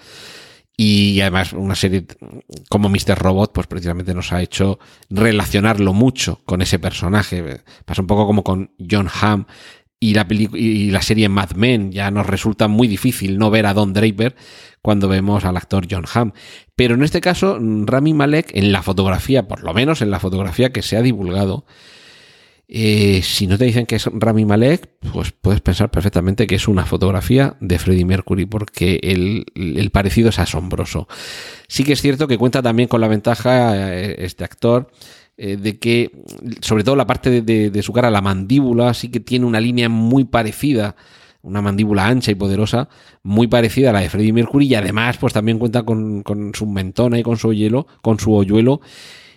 Y 0.77 1.21
además 1.21 1.53
una 1.53 1.77
serie 1.77 2.05
como 2.69 2.89
Mr. 2.89 3.17
Robot, 3.17 3.53
pues 3.53 3.67
precisamente 3.69 4.13
nos 4.13 4.33
ha 4.33 4.43
hecho 4.43 4.81
relacionarlo 5.09 5.93
mucho 5.93 6.41
con 6.45 6.63
ese 6.63 6.79
personaje. 6.79 7.63
Pasa 7.85 8.03
un 8.03 8.09
poco 8.09 8.27
como 8.27 8.43
con 8.43 8.73
John 8.91 9.09
Hamm 9.21 9.47
y 10.01 10.15
la, 10.15 10.27
y 10.29 10.91
la 10.91 11.01
serie 11.01 11.29
Mad 11.29 11.53
Men. 11.53 11.93
Ya 11.93 12.11
nos 12.11 12.27
resulta 12.27 12.67
muy 12.67 12.89
difícil 12.89 13.39
no 13.39 13.51
ver 13.51 13.67
a 13.67 13.75
Don 13.75 13.93
Draper 13.93 14.35
cuando 14.83 15.09
vemos 15.09 15.45
al 15.45 15.57
actor 15.57 15.87
John 15.89 16.07
Hamm. 16.13 16.33
Pero 16.75 16.97
en 16.97 17.05
este 17.05 17.21
caso, 17.21 17.59
Rami 17.61 18.13
Malek, 18.13 18.51
en 18.55 18.73
la 18.73 18.83
fotografía, 18.83 19.47
por 19.47 19.63
lo 19.63 19.73
menos 19.75 20.03
en 20.03 20.11
la 20.11 20.19
fotografía 20.19 20.73
que 20.73 20.83
se 20.83 20.97
ha 20.97 21.03
divulgado, 21.03 21.67
eh, 22.67 23.21
si 23.23 23.47
no 23.47 23.59
te 23.59 23.67
dicen 23.67 23.85
que 23.87 23.97
es 23.97 24.07
Rami 24.07 24.45
Malek, 24.45 24.89
pues 25.13 25.33
puedes 25.33 25.61
pensar 25.61 25.91
perfectamente 25.91 26.47
que 26.47 26.55
es 26.55 26.67
una 26.67 26.87
fotografía 26.87 27.57
de 27.61 27.79
Freddie 27.79 28.07
Mercury, 28.07 28.47
porque 28.47 29.01
el, 29.03 29.91
parecido 29.93 30.31
es 30.31 30.39
asombroso. 30.39 31.07
Sí 31.69 31.85
que 31.85 31.93
es 31.93 32.01
cierto 32.01 32.27
que 32.27 32.39
cuenta 32.39 32.63
también 32.63 32.89
con 32.89 33.01
la 33.01 33.09
ventaja 33.09 33.95
eh, 33.95 34.17
este 34.25 34.45
actor 34.45 34.91
eh, 35.37 35.57
de 35.57 35.79
que, 35.79 36.11
sobre 36.61 36.85
todo 36.85 36.97
la 36.97 37.07
parte 37.07 37.43
de, 37.43 37.83
su 37.83 37.93
cara, 37.93 38.11
la 38.11 38.23
mandíbula, 38.23 38.95
sí 38.95 39.11
que 39.11 39.21
tiene 39.21 39.45
una 39.45 39.61
línea 39.61 39.89
muy 39.89 40.25
parecida 40.25 40.97
una 41.43 41.61
mandíbula 41.61 42.07
ancha 42.07 42.31
y 42.31 42.35
poderosa, 42.35 42.89
muy 43.23 43.49
parecida 43.49 43.91
a 43.91 43.93
la 43.93 44.01
de 44.01 44.09
Freddie 44.09 44.33
Mercury, 44.33 44.67
y 44.67 44.75
además, 44.77 45.19
pues 45.19 45.35
también 45.35 45.59
cuenta 45.59 45.83
con, 45.83 46.25
su 46.55 46.67
mentona 46.67 47.19
y 47.19 47.23
con 47.23 47.37
su 47.37 47.53
hielo, 47.53 47.87
con 48.01 48.19
su 48.19 48.33
hoyuelo, 48.33 48.81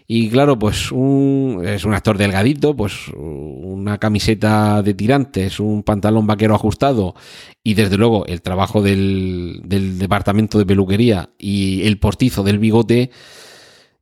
y 0.09 0.29
claro, 0.29 0.57
pues 0.57 0.89
un, 0.93 1.61
es 1.65 1.83
un 1.83 1.93
actor 1.93 2.17
delgadito, 2.17 2.73
pues 2.73 3.09
una 3.13 3.97
camiseta 3.97 4.81
de 4.81 4.93
tirantes, 4.93 5.59
un 5.59 5.83
pantalón 5.83 6.25
vaquero 6.25 6.55
ajustado 6.55 7.13
y 7.61 7.73
desde 7.73 7.97
luego 7.97 8.25
el 8.25 8.41
trabajo 8.41 8.81
del, 8.81 9.61
del 9.65 9.99
departamento 9.99 10.57
de 10.57 10.65
peluquería 10.65 11.31
y 11.37 11.85
el 11.85 11.99
postizo 11.99 12.43
del 12.43 12.57
bigote. 12.57 13.11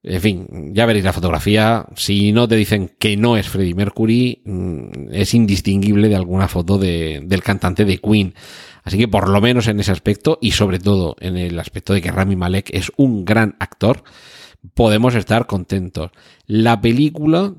En 0.03 0.21
fin, 0.21 0.71
ya 0.75 0.85
veréis 0.85 1.05
la 1.05 1.13
fotografía. 1.13 1.87
Si 1.95 2.31
no 2.31 2.47
te 2.47 2.55
dicen 2.55 2.91
que 2.99 3.17
no 3.17 3.35
es 3.35 3.49
Freddie 3.49 3.73
Mercury, 3.73 4.43
mm, 4.45 5.11
es 5.11 5.33
indistinguible 5.33 6.07
de 6.07 6.15
alguna 6.15 6.47
foto 6.47 6.77
de, 6.77 7.23
del 7.25 7.41
cantante 7.41 7.83
de 7.83 7.97
Queen. 7.97 8.35
Así 8.83 8.99
que 8.99 9.07
por 9.07 9.27
lo 9.27 9.41
menos 9.41 9.67
en 9.67 9.79
ese 9.79 9.91
aspecto 9.91 10.37
y 10.39 10.51
sobre 10.51 10.77
todo 10.77 11.15
en 11.19 11.35
el 11.35 11.59
aspecto 11.59 11.93
de 11.93 12.03
que 12.03 12.11
Rami 12.11 12.35
Malek 12.35 12.69
es 12.71 12.91
un 12.97 13.25
gran 13.25 13.55
actor, 13.57 14.03
podemos 14.73 15.15
estar 15.15 15.47
contentos. 15.47 16.11
La 16.47 16.81
película 16.81 17.53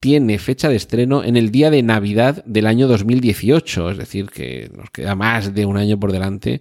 tiene 0.00 0.38
fecha 0.38 0.68
de 0.68 0.76
estreno 0.76 1.22
en 1.22 1.36
el 1.36 1.50
día 1.52 1.70
de 1.70 1.82
Navidad 1.82 2.44
del 2.44 2.66
año 2.66 2.88
2018, 2.88 3.90
es 3.90 3.98
decir, 3.98 4.30
que 4.30 4.70
nos 4.76 4.90
queda 4.90 5.14
más 5.14 5.54
de 5.54 5.64
un 5.64 5.76
año 5.76 6.00
por 6.00 6.10
delante 6.10 6.60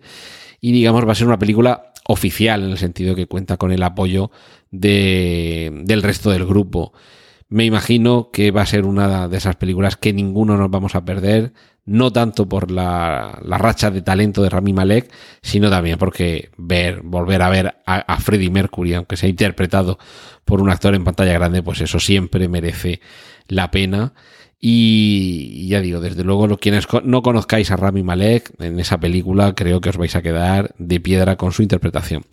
y 0.59 0.71
digamos 0.71 1.07
va 1.07 1.13
a 1.13 1.15
ser 1.15 1.27
una 1.27 1.39
película 1.39 1.91
oficial 2.07 2.63
en 2.63 2.69
el 2.69 2.77
sentido 2.77 3.15
que 3.15 3.25
cuenta 3.25 3.57
con 3.57 3.71
el 3.71 3.81
apoyo 3.81 4.29
de, 4.69 5.71
del 5.85 6.03
resto 6.03 6.29
del 6.29 6.45
grupo. 6.45 6.93
Me 7.49 7.65
imagino 7.65 8.29
que 8.31 8.51
va 8.51 8.61
a 8.61 8.67
ser 8.67 8.85
una 8.85 9.27
de 9.27 9.37
esas 9.37 9.55
películas 9.55 9.97
que 9.97 10.13
ninguno 10.13 10.55
nos 10.55 10.69
vamos 10.69 10.95
a 10.95 11.03
perder 11.03 11.53
no 11.85 12.11
tanto 12.11 12.47
por 12.47 12.71
la, 12.71 13.39
racha 13.43 13.91
de 13.91 14.01
talento 14.01 14.43
de 14.43 14.49
Rami 14.49 14.73
Malek, 14.73 15.11
sino 15.41 15.69
también 15.69 15.97
porque 15.97 16.49
ver, 16.57 17.01
volver 17.01 17.41
a 17.41 17.49
ver 17.49 17.75
a, 17.85 18.19
Freddie 18.19 18.51
Mercury, 18.51 18.93
aunque 18.93 19.17
sea 19.17 19.29
interpretado 19.29 19.97
por 20.45 20.61
un 20.61 20.69
actor 20.69 20.93
en 20.95 21.03
pantalla 21.03 21.33
grande, 21.33 21.63
pues 21.63 21.81
eso 21.81 21.99
siempre 21.99 22.47
merece 22.47 23.01
la 23.47 23.71
pena. 23.71 24.13
Y 24.59 25.67
ya 25.67 25.81
digo, 25.81 25.99
desde 26.01 26.23
luego, 26.23 26.45
los 26.45 26.59
quienes 26.59 26.87
no 27.03 27.23
conozcáis 27.23 27.71
a 27.71 27.77
Rami 27.77 28.03
Malek 28.03 28.51
en 28.59 28.79
esa 28.79 28.99
película, 28.99 29.55
creo 29.55 29.81
que 29.81 29.89
os 29.89 29.97
vais 29.97 30.15
a 30.15 30.21
quedar 30.21 30.75
de 30.77 30.99
piedra 30.99 31.35
con 31.35 31.51
su 31.51 31.63
interpretación. 31.63 32.25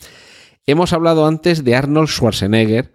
Hemos 0.66 0.92
hablado 0.92 1.26
antes 1.26 1.64
de 1.64 1.74
Arnold 1.74 2.08
Schwarzenegger, 2.08 2.92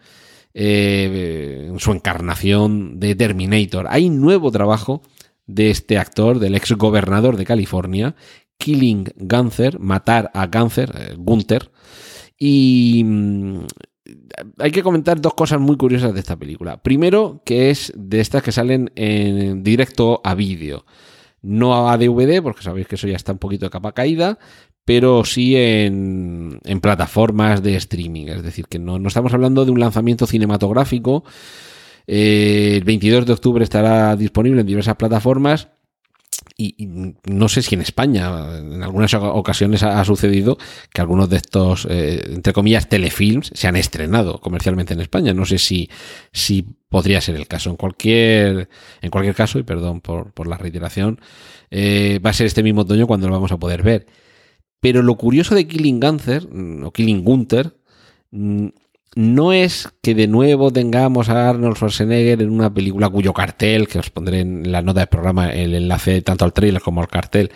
eh, 0.54 1.66
en 1.68 1.80
su 1.80 1.92
encarnación 1.92 3.00
de 3.00 3.16
Terminator. 3.16 3.88
Hay 3.90 4.12
nuevo 4.12 4.52
trabajo 4.52 5.02
de 5.46 5.70
este 5.70 5.98
actor, 5.98 6.40
del 6.40 6.56
ex 6.56 6.72
gobernador 6.74 7.38
de 7.38 7.46
California, 7.46 8.16
Killing 8.58 9.06
Gunther, 9.18 9.80
matar 9.80 10.32
a 10.34 10.48
Gunther, 10.48 10.92
eh, 10.96 11.16
Gunther. 11.18 11.72
Y 12.38 13.04
mm, 13.04 13.66
hay 14.60 14.72
que 14.72 14.84
comentar 14.84 15.20
dos 15.20 15.34
cosas 15.34 15.60
muy 15.60 15.78
curiosas 15.78 16.14
de 16.14 16.20
esta 16.20 16.38
película. 16.38 16.82
Primero, 16.82 17.42
que 17.46 17.70
es 17.70 17.92
de 17.96 18.20
estas 18.20 18.44
que 18.44 18.52
salen 18.52 18.92
en 18.96 19.64
directo 19.64 20.22
a 20.24 20.36
vídeo. 20.36 20.86
No 21.42 21.90
a 21.90 21.98
DVD, 21.98 22.42
porque 22.42 22.64
sabéis 22.64 22.88
que 22.88 22.96
eso 22.96 23.08
ya 23.08 23.18
está 23.18 23.34
un 23.34 23.38
poquito 23.38 23.66
de 23.66 23.70
capa 23.70 23.92
caída, 23.92 24.40
pero 24.86 25.26
sí 25.26 25.56
en, 25.58 26.60
en 26.64 26.80
plataformas 26.80 27.62
de 27.62 27.76
streaming. 27.76 28.28
Es 28.28 28.44
decir, 28.44 28.68
que 28.68 28.80
no, 28.80 28.98
no 28.98 29.10
estamos 29.10 29.34
hablando 29.34 29.66
de 29.66 29.72
un 29.72 29.80
lanzamiento 29.80 30.26
cinematográfico, 30.26 31.26
eh, 32.08 32.76
el 32.78 32.84
22 32.84 33.26
de 33.26 33.34
octubre 33.34 33.64
estará 33.64 34.16
disponible 34.16 34.62
en 34.62 34.68
diversas 34.68 34.96
plataformas. 34.96 35.70
Y, 36.58 36.88
no 37.26 37.50
sé 37.50 37.62
si 37.62 37.76
en 37.76 37.82
España, 37.82 38.58
en 38.58 38.84
algunas 38.84 39.14
ocasiones 39.14 39.82
ha, 39.82 40.04
sucedido 40.06 40.58
que 40.94 41.02
algunos 41.02 41.30
de 41.30 41.38
estos, 41.38 41.88
eh, 41.90 42.22
entre 42.28 42.54
comillas, 42.54 42.90
telefilms 42.90 43.52
se 43.54 43.68
han 43.68 43.76
estrenado 43.76 44.40
comercialmente 44.40 44.94
en 44.94 45.02
España. 45.02 45.34
No 45.34 45.46
sé 45.46 45.58
si, 45.58 45.90
si 46.32 46.64
podría 46.90 47.22
ser 47.22 47.36
el 47.36 47.48
caso. 47.48 47.70
En 47.70 47.76
cualquier, 47.76 48.70
en 49.02 49.10
cualquier 49.10 49.36
caso, 49.36 49.58
y 49.58 49.64
perdón 49.64 50.02
por, 50.02 50.32
por 50.34 50.48
la 50.48 50.58
reiteración, 50.58 51.20
eh, 51.72 52.20
va 52.24 52.30
a 52.30 52.34
ser 52.34 52.46
este 52.46 52.62
mismo 52.62 52.82
otoño 52.82 53.08
cuando 53.08 53.28
lo 53.28 53.34
vamos 53.34 53.52
a 53.52 53.58
poder 53.58 53.82
ver. 53.82 54.06
Pero 54.80 55.02
lo 55.02 55.16
curioso 55.16 55.56
de 55.56 55.68
Killing 55.68 56.00
Gunther, 56.00 56.48
o 56.84 56.92
Killing 56.92 57.24
Gunther, 57.24 57.76
mm, 58.32 58.68
no 59.16 59.54
es 59.54 59.90
que 60.02 60.16
de 60.16 60.28
nuevo 60.28 60.72
tengamos 60.72 61.30
a 61.30 61.50
Arnold 61.50 61.76
Schwarzenegger 61.76 62.42
en 62.42 62.50
una 62.50 62.74
película 62.74 63.10
cuyo 63.10 63.34
cartel, 63.34 63.88
que 63.88 64.00
os 64.00 64.10
pondré 64.10 64.40
en 64.40 64.72
la 64.72 64.82
nota 64.82 65.02
del 65.02 65.10
programa 65.10 65.52
el 65.52 65.76
enlace 65.76 66.22
tanto 66.22 66.46
al 66.46 66.54
trailer 66.54 66.82
como 66.82 67.02
al 67.02 67.08
cartel, 67.08 67.52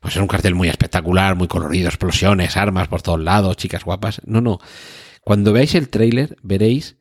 pues 0.00 0.16
es 0.16 0.22
un 0.22 0.28
cartel 0.28 0.54
muy 0.54 0.68
espectacular, 0.68 1.36
muy 1.36 1.48
colorido, 1.48 1.88
explosiones, 1.88 2.56
armas 2.56 2.88
por 2.88 3.02
todos 3.02 3.20
lados, 3.20 3.56
chicas 3.56 3.84
guapas. 3.84 4.22
No, 4.24 4.40
no. 4.40 4.58
Cuando 5.22 5.52
veáis 5.52 5.74
el 5.74 5.88
trailer 5.88 6.36
veréis 6.42 6.96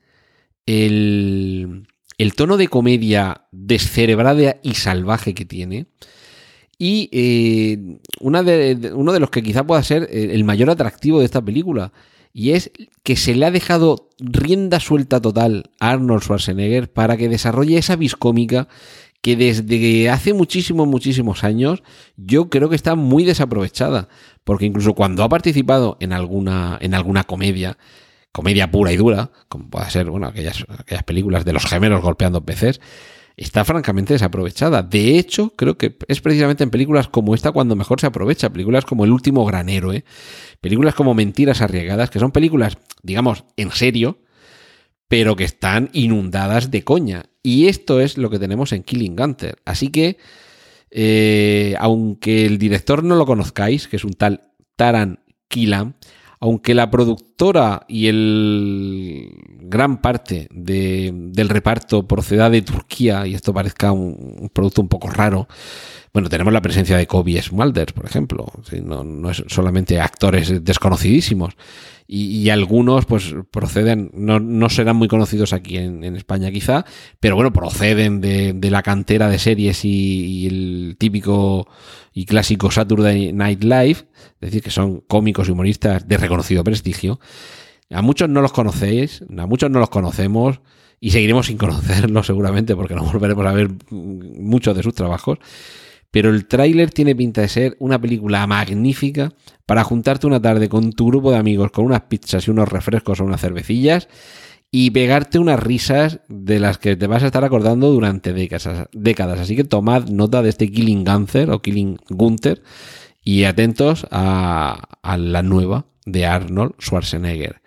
el, 0.66 1.88
tono 2.36 2.58
de 2.58 2.68
comedia 2.68 3.46
descerebrada 3.52 4.58
y 4.62 4.74
salvaje 4.76 5.34
que 5.34 5.46
tiene. 5.46 5.88
Y 6.78 7.10
eh, 7.12 8.00
una 8.20 8.44
de, 8.44 8.92
uno 8.94 9.14
de 9.14 9.20
los 9.20 9.30
que 9.30 9.44
quizá 9.44 9.64
pueda 9.64 9.84
ser 9.84 10.10
el 10.12 10.44
mayor 10.44 10.70
atractivo 10.70 11.20
de 11.20 11.26
esta 11.26 11.42
película 11.42 11.94
y 12.34 12.52
es 12.52 12.72
que 13.04 13.16
se 13.16 13.36
le 13.36 13.46
ha 13.46 13.52
dejado 13.52 14.10
rienda 14.20 14.80
suelta 14.80 15.22
total 15.22 15.72
a 15.80 15.92
Arnold 15.92 16.24
Schwarzenegger 16.24 16.92
para 16.92 17.18
que 17.18 17.30
desarrolle 17.30 17.78
esa 17.78 17.96
viscómica 17.96 18.68
que 19.22 19.36
desde 19.36 20.10
hace 20.10 20.34
muchísimos, 20.34 20.88
muchísimos 20.88 21.44
años 21.44 21.84
yo 22.18 22.50
creo 22.50 22.70
que 22.70 22.76
está 22.76 22.96
muy 22.96 23.24
desaprovechada, 23.24 24.10
porque 24.44 24.66
incluso 24.66 24.96
cuando 24.96 25.24
ha 25.24 25.30
participado 25.30 25.98
en 26.00 26.14
alguna, 26.14 26.78
en 26.82 26.96
alguna 26.96 27.24
comedia, 27.24 27.78
comedia 28.32 28.72
pura 28.72 28.92
y 28.92 28.98
dura, 28.98 29.32
como 29.48 29.70
puede 29.70 29.90
ser, 29.92 30.10
bueno, 30.10 30.28
aquellas, 30.28 30.66
aquellas 30.78 31.04
películas 31.04 31.46
de 31.46 31.54
los 31.54 31.66
gemelos 31.66 32.02
golpeando 32.02 32.44
peces, 32.44 32.82
está 33.44 33.66
francamente 33.66 34.14
desaprovechada. 34.14 34.84
De 34.84 35.18
hecho, 35.18 35.54
creo 35.56 35.78
que 35.78 35.98
es 36.08 36.22
precisamente 36.22 36.64
en 36.64 36.70
películas 36.70 37.08
como 37.08 37.34
esta 37.34 37.52
cuando 37.52 37.76
mejor 37.76 38.00
se 38.00 38.08
aprovecha. 38.08 38.52
Películas 38.52 38.86
como 38.86 39.04
El 39.04 39.12
último 39.12 39.46
gran 39.46 39.70
héroe, 39.70 40.06
películas 40.62 40.94
como 40.94 41.14
Mentiras 41.14 41.62
arriesgadas, 41.62 42.10
que 42.10 42.20
son 42.20 42.32
películas, 42.32 42.78
digamos, 43.02 43.46
en 43.58 43.72
serio, 43.72 44.20
pero 45.08 45.36
que 45.36 45.44
están 45.44 45.90
inundadas 45.94 46.72
de 46.72 46.84
coña. 46.84 47.26
Y 47.44 47.68
esto 47.68 48.00
es 48.00 48.18
lo 48.18 48.30
que 48.30 48.40
tenemos 48.40 48.72
en 48.74 48.84
Killing 48.84 49.16
Gunter. 49.16 49.58
Así 49.66 49.90
que, 49.90 50.18
eh, 50.92 51.76
aunque 51.80 52.46
el 52.46 52.60
director 52.60 53.04
no 53.04 53.16
lo 53.16 53.26
conozcáis, 53.26 53.88
que 53.88 53.96
es 53.96 54.04
un 54.04 54.14
tal 54.14 54.52
Taran 54.76 55.20
Killam, 55.48 55.96
aunque 56.42 56.74
la 56.74 56.90
productora 56.90 57.86
y 57.88 58.08
el 58.08 59.30
gran 59.62 60.02
parte 60.02 60.48
del 60.52 61.50
reparto 61.50 62.08
proceda 62.08 62.50
de 62.50 62.64
Turquía, 62.64 63.28
y 63.28 63.36
esto 63.36 63.54
parezca 63.54 63.92
un, 63.92 64.50
producto 64.52 64.82
un 64.82 64.88
poco 64.88 65.10
raro, 65.10 65.48
bueno, 66.14 66.30
tenemos 66.30 66.52
la 66.52 66.62
presencia 66.62 66.98
de 66.98 67.06
Kobe 67.06 67.40
Smulders, 67.42 67.94
por 67.94 68.06
ejemplo, 68.06 68.52
no, 68.84 69.04
no, 69.04 69.30
es 69.30 69.44
solamente 69.48 70.02
actores 70.02 70.66
desconocidísimos 70.66 71.54
y, 72.14 72.50
algunos 72.50 73.06
pues 73.06 73.34
proceden, 73.52 74.12
no, 74.14 74.42
no, 74.42 74.68
serán 74.68 74.98
muy 74.98 75.08
conocidos 75.08 75.54
aquí 75.54 75.78
en, 75.78 76.04
España 76.18 76.52
quizá, 76.52 76.84
pero 77.22 77.36
bueno, 77.36 77.54
proceden 77.54 78.20
de, 78.20 78.52
de 78.52 78.70
la 78.70 78.84
cantera 78.84 79.30
de 79.30 79.40
series 79.40 79.86
y, 79.86 80.46
el 80.46 80.96
típico 81.00 81.70
y 82.14 82.26
clásico 82.26 82.70
Saturday 82.70 83.32
Night 83.32 83.64
Live, 83.64 84.08
es 84.42 84.42
decir, 84.42 84.62
que 84.62 84.72
son 84.72 85.00
cómicos 85.08 85.48
y 85.48 85.52
humoristas 85.52 86.06
de 86.06 86.18
reconocido 86.18 86.66
prestigio. 86.66 87.22
A 87.90 88.02
muchos 88.02 88.28
no 88.28 88.42
los 88.42 88.52
conocéis, 88.52 89.24
a 89.38 89.46
muchos 89.46 89.72
no 89.72 89.80
los 89.80 89.90
conocemos 89.90 90.60
y 91.00 91.12
seguiremos 91.12 91.46
sin 91.46 91.58
conocerlos 91.58 92.28
seguramente 92.28 92.76
porque 92.76 92.94
no 92.94 93.06
volveremos 93.06 93.46
a 93.46 93.54
ver 93.54 93.70
muchos 93.90 94.76
de 94.76 94.84
sus 94.84 94.94
trabajos. 94.94 95.40
Pero 96.12 96.30
el 96.30 96.46
tráiler 96.46 96.92
tiene 96.92 97.16
pinta 97.16 97.42
de 97.42 97.48
ser 97.48 97.78
una 97.80 98.00
película 98.00 98.46
magnífica 98.46 99.34
para 99.66 99.84
juntarte 99.84 100.28
una 100.28 100.42
tarde 100.42 100.70
con 100.70 100.92
tu 100.92 101.08
grupo 101.08 101.32
de 101.32 101.38
amigos 101.38 101.72
con 101.72 101.86
unas 101.86 102.02
pizzas 102.02 102.48
y 102.48 102.52
unos 102.52 102.70
refrescos 102.70 103.20
o 103.20 103.24
unas 103.24 103.42
cervecillas 103.42 104.10
y 104.72 104.92
pegarte 104.92 105.38
unas 105.38 105.60
risas 105.60 106.22
de 106.30 106.60
las 106.60 106.78
que 106.78 106.96
te 106.96 107.08
vas 107.08 107.24
a 107.24 107.26
estar 107.28 107.44
acordando 107.44 107.92
durante 107.92 108.34
décadas. 108.34 109.40
Así 109.40 109.56
que 109.56 109.66
tomad 109.66 110.08
nota 110.08 110.42
de 110.42 110.50
este 110.50 110.72
Killing 110.72 111.04
Gunther 111.04 111.52
o 111.52 111.62
Killing 111.62 111.98
Gunther 112.10 112.64
y 113.24 113.44
atentos 113.44 114.08
a, 114.12 114.98
la 115.18 115.44
nueva 115.44 115.86
de 116.06 116.26
Arnold 116.26 116.74
Schwarzenegger. 116.80 117.62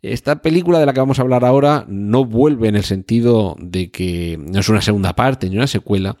Esta 0.00 0.42
película 0.42 0.78
de 0.78 0.86
la 0.86 0.92
que 0.92 1.00
vamos 1.00 1.18
a 1.18 1.22
hablar 1.22 1.44
ahora 1.44 1.84
no 1.88 2.24
vuelve 2.24 2.68
en 2.68 2.76
el 2.76 2.84
sentido 2.84 3.56
de 3.60 3.90
que 3.90 4.38
no 4.40 4.60
es 4.60 4.68
una 4.68 4.80
segunda 4.80 5.14
parte 5.14 5.48
ni 5.48 5.56
una 5.56 5.66
secuela, 5.66 6.16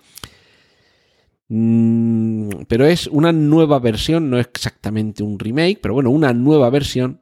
pero 2.68 2.86
es 2.86 3.08
una 3.08 3.30
nueva 3.32 3.78
versión, 3.78 4.30
no 4.30 4.38
exactamente 4.38 5.22
un 5.22 5.38
remake, 5.38 5.80
pero 5.82 5.92
bueno, 5.92 6.08
una 6.08 6.32
nueva 6.32 6.70
versión 6.70 7.20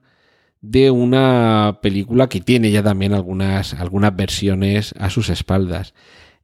de 0.61 0.93
una 0.93 1.81
película 1.83 2.29
que 2.29 2.41
tiene 2.41 2.71
ya 2.71 2.83
también 2.83 3.13
algunas, 3.13 3.75
algunas 3.75 4.15
versiones 4.15 4.95
a 4.99 5.11
sus 5.11 5.31
espaldas. 5.31 5.95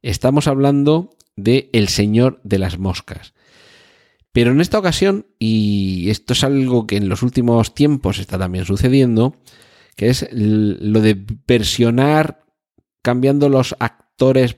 Estamos 0.01 0.47
hablando 0.47 1.11
de 1.37 1.69
El 1.71 1.87
Señor 1.87 2.41
de 2.43 2.59
las 2.59 2.77
Moscas. 2.77 3.33
Pero 4.33 4.51
en 4.51 4.59
esta 4.59 4.79
ocasión, 4.79 5.27
y 5.39 6.09
esto 6.09 6.33
es 6.33 6.43
algo 6.43 6.87
que 6.87 6.97
en 6.97 7.07
los 7.07 7.23
últimos 7.23 7.73
tiempos 7.73 8.19
está 8.19 8.37
también 8.37 8.65
sucediendo, 8.65 9.37
que 9.95 10.09
es 10.09 10.27
lo 10.31 10.99
de 10.99 11.25
versionar 11.47 12.43
cambiando 13.01 13.47
los 13.47 13.75
actores 13.79 14.06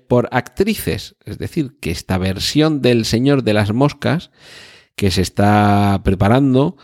por 0.07 0.29
actrices. 0.31 1.15
Es 1.25 1.37
decir, 1.37 1.77
que 1.79 1.91
esta 1.91 2.17
versión 2.17 2.81
del 2.81 3.05
Señor 3.05 3.43
de 3.43 3.53
las 3.53 3.73
Moscas 3.73 4.31
que 4.95 5.11
se 5.11 5.21
está 5.21 6.01
preparando, 6.03 6.77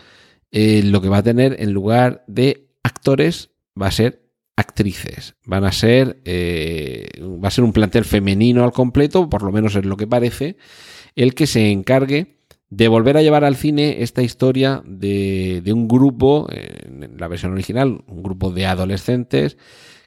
eh, 0.50 0.82
lo 0.84 1.00
que 1.00 1.08
va 1.08 1.18
a 1.18 1.22
tener 1.22 1.56
en 1.60 1.72
lugar 1.72 2.24
de 2.26 2.68
actores 2.82 3.50
va 3.80 3.88
a 3.88 3.92
ser 3.92 4.22
actrices. 4.56 5.34
Van 5.44 5.64
a 5.64 5.72
ser, 5.72 6.20
eh, 6.24 7.08
va 7.22 7.48
a 7.48 7.50
ser 7.50 7.64
un 7.64 7.72
plantel 7.72 8.04
femenino 8.04 8.64
al 8.64 8.72
completo, 8.72 9.28
por 9.28 9.42
lo 9.42 9.52
menos 9.52 9.74
es 9.74 9.84
lo 9.84 9.96
que 9.96 10.06
parece, 10.06 10.56
el 11.14 11.34
que 11.34 11.46
se 11.46 11.70
encargue 11.70 12.36
de 12.68 12.88
volver 12.88 13.16
a 13.16 13.22
llevar 13.22 13.44
al 13.44 13.56
cine 13.56 14.02
esta 14.02 14.22
historia 14.22 14.82
de, 14.86 15.62
un 15.72 15.86
grupo, 15.86 16.48
en 16.50 17.16
la 17.18 17.28
versión 17.28 17.52
original, 17.52 18.02
un 18.06 18.22
grupo 18.22 18.50
de 18.50 18.66
adolescentes 18.66 19.56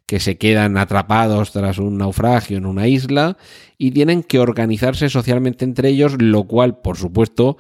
que 0.10 0.19
se 0.19 0.39
quedan 0.39 0.76
atrapados 0.76 1.52
tras 1.52 1.78
un 1.78 2.00
naufragio 2.00 2.58
en 2.58 2.65
una 2.65 2.88
isla 2.88 3.38
y 3.78 3.91
tienen 3.91 4.24
que 4.24 4.39
organizarse 4.39 5.08
socialmente 5.08 5.65
entre 5.65 5.89
ellos, 5.89 6.19
lo 6.19 6.45
cual, 6.45 6.80
por 6.80 6.98
supuesto, 6.98 7.58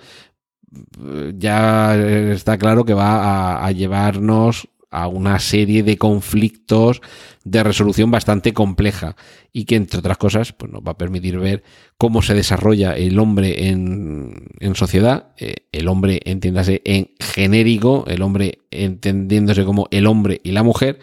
ya 1.35 1.95
está 1.95 2.57
claro 2.57 2.85
que 2.85 2.95
va 2.95 3.63
a 3.63 3.71
llevarnos 3.71 4.67
a 4.91 5.07
una 5.07 5.39
serie 5.39 5.83
de 5.83 5.97
conflictos 5.97 7.01
de 7.43 7.63
resolución 7.63 8.09
bastante 8.09 8.53
compleja 8.53 9.15
y 9.53 9.65
que 9.65 9.75
entre 9.75 9.99
otras 9.99 10.17
cosas 10.17 10.53
pues 10.53 10.71
nos 10.71 10.81
va 10.81 10.91
a 10.91 10.97
permitir 10.97 11.37
ver 11.37 11.63
cómo 11.97 12.21
se 12.21 12.33
desarrolla 12.33 12.95
el 12.95 13.19
hombre 13.19 13.69
en, 13.69 14.47
en 14.59 14.75
sociedad, 14.75 15.31
eh, 15.37 15.67
el 15.71 15.87
hombre 15.87 16.21
entiéndase 16.25 16.81
en 16.85 17.11
genérico, 17.19 18.05
el 18.07 18.21
hombre 18.21 18.59
entendiéndose 18.71 19.63
como 19.63 19.87
el 19.91 20.07
hombre 20.07 20.41
y 20.43 20.51
la 20.51 20.63
mujer, 20.63 20.99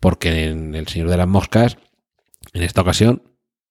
porque 0.00 0.46
en 0.46 0.74
El 0.74 0.88
Señor 0.88 1.10
de 1.10 1.16
las 1.16 1.28
Moscas, 1.28 1.76
en 2.54 2.62
esta 2.62 2.80
ocasión, 2.80 3.22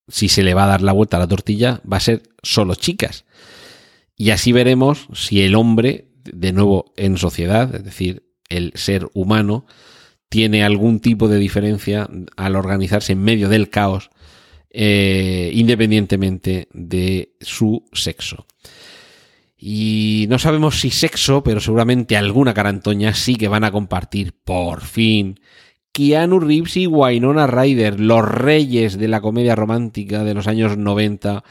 si 0.06 0.28
se 0.28 0.42
le 0.42 0.54
va 0.54 0.64
a 0.64 0.68
dar 0.68 0.82
la 0.82 0.92
vuelta 0.92 1.16
a 1.16 1.20
la 1.20 1.28
tortilla, 1.28 1.80
va 1.90 1.98
a 1.98 2.00
ser 2.00 2.22
solo 2.42 2.74
chicas. 2.74 3.24
Y 4.16 4.30
así 4.30 4.52
veremos 4.52 5.08
si 5.14 5.42
el 5.42 5.54
hombre, 5.54 6.08
de 6.24 6.52
nuevo 6.52 6.92
en 6.96 7.16
sociedad, 7.18 7.74
es 7.74 7.84
decir, 7.84 8.27
el 8.48 8.72
ser 8.74 9.08
humano 9.14 9.66
tiene 10.28 10.62
algún 10.62 11.00
tipo 11.00 11.28
de 11.28 11.38
diferencia 11.38 12.08
al 12.36 12.56
organizarse 12.56 13.12
en 13.12 13.22
medio 13.22 13.48
del 13.48 13.70
caos, 13.70 14.10
eh, 14.70 15.50
independientemente 15.54 16.68
de 16.72 17.32
su 17.40 17.84
sexo. 17.92 18.46
Y 19.56 20.26
no 20.28 20.38
sabemos 20.38 20.80
si 20.80 20.90
sexo, 20.90 21.42
pero 21.42 21.60
seguramente 21.60 22.16
alguna 22.16 22.54
carantoña 22.54 23.14
sí 23.14 23.34
que 23.34 23.48
van 23.48 23.64
a 23.64 23.72
compartir, 23.72 24.34
por 24.44 24.82
fin, 24.82 25.40
Keanu 25.92 26.38
Reeves 26.38 26.76
y 26.76 26.86
Wynonna 26.86 27.48
Ryder, 27.48 27.98
los 27.98 28.24
reyes 28.24 28.98
de 28.98 29.08
la 29.08 29.20
comedia 29.20 29.56
romántica 29.56 30.22
de 30.22 30.34
los 30.34 30.46
años 30.46 30.76
90, 30.76 31.42